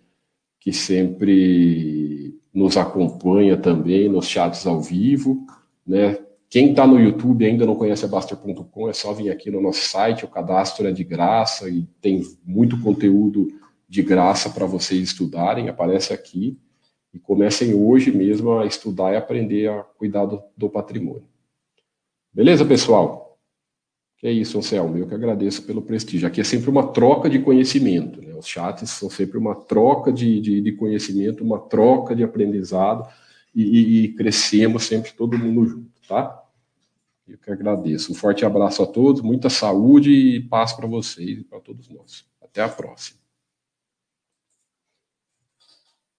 que 0.61 0.73
sempre 0.73 2.38
nos 2.59 2.77
acompanha 2.77 3.57
também 3.57 4.09
nos 4.09 4.27
chats 4.27 4.67
ao 4.67 4.81
vivo, 4.81 5.47
né? 5.87 6.19
Quem 6.51 6.71
está 6.71 6.87
no 6.87 6.99
YouTube 6.99 7.45
ainda 7.45 7.67
não 7.67 7.77
conhece 7.77 8.05
a 8.05 8.09
Baster.com, 8.09 8.89
é 8.89 8.93
só 8.93 9.13
vir 9.13 9.31
aqui 9.31 9.51
no 9.51 9.61
nosso 9.61 9.87
site, 9.87 10.25
o 10.25 10.29
cadastro 10.29 10.89
é 10.89 10.93
de 10.93 11.05
graça 11.05 11.69
e 11.69 11.83
tem 12.01 12.23
muito 12.45 12.81
conteúdo 12.81 13.49
de 13.87 14.03
graça 14.03 14.51
para 14.51 14.67
vocês 14.67 15.03
estudarem, 15.03 15.69
aparece 15.69 16.13
aqui 16.13 16.59
e 17.13 17.19
comecem 17.19 17.75
hoje 17.75 18.11
mesmo 18.11 18.59
a 18.59 18.67
estudar 18.67 19.13
e 19.13 19.17
aprender 19.17 19.71
a 19.71 19.83
cuidar 19.83 20.25
do, 20.25 20.43
do 20.57 20.71
patrimônio. 20.71 21.29
Beleza, 22.33 22.65
pessoal? 22.65 23.28
Que 24.19 24.27
é 24.27 24.33
isso, 24.33 24.59
Anselmo, 24.59 24.99
eu 24.99 25.07
que 25.07 25.15
agradeço 25.15 25.63
pelo 25.63 25.81
prestígio. 25.81 26.27
Aqui 26.27 26.41
é 26.41 26.45
sempre 26.45 26.69
uma 26.69 26.89
troca 26.89 27.31
de 27.31 27.39
conhecimento, 27.39 28.21
né? 28.21 28.35
Os 28.35 28.49
chats 28.49 28.91
são 28.91 29.09
sempre 29.09 29.39
uma 29.39 29.55
troca 29.55 30.13
de, 30.13 30.41
de, 30.41 30.61
de 30.61 30.73
conhecimento, 30.73 31.45
uma 31.45 31.61
troca 31.61 32.17
de 32.17 32.25
aprendizado 32.25 33.09
e, 33.55 34.05
e, 34.05 34.09
crescemos 34.15 34.85
sempre 34.85 35.13
todo 35.13 35.39
mundo 35.39 35.65
junto, 35.65 35.91
tá? 36.09 36.45
Eu 37.29 37.39
que 37.39 37.51
agradeço. 37.51 38.11
Um 38.11 38.15
forte 38.15 38.45
abraço 38.45 38.83
a 38.83 38.87
todos, 38.87 39.23
muita 39.23 39.49
saúde 39.49 40.11
e 40.11 40.41
paz 40.41 40.73
para 40.73 40.89
vocês 40.89 41.39
e 41.39 41.45
para 41.45 41.61
todos 41.61 41.89
nós. 41.89 42.25
Até 42.43 42.61
a 42.63 42.69
próxima. 42.69 43.28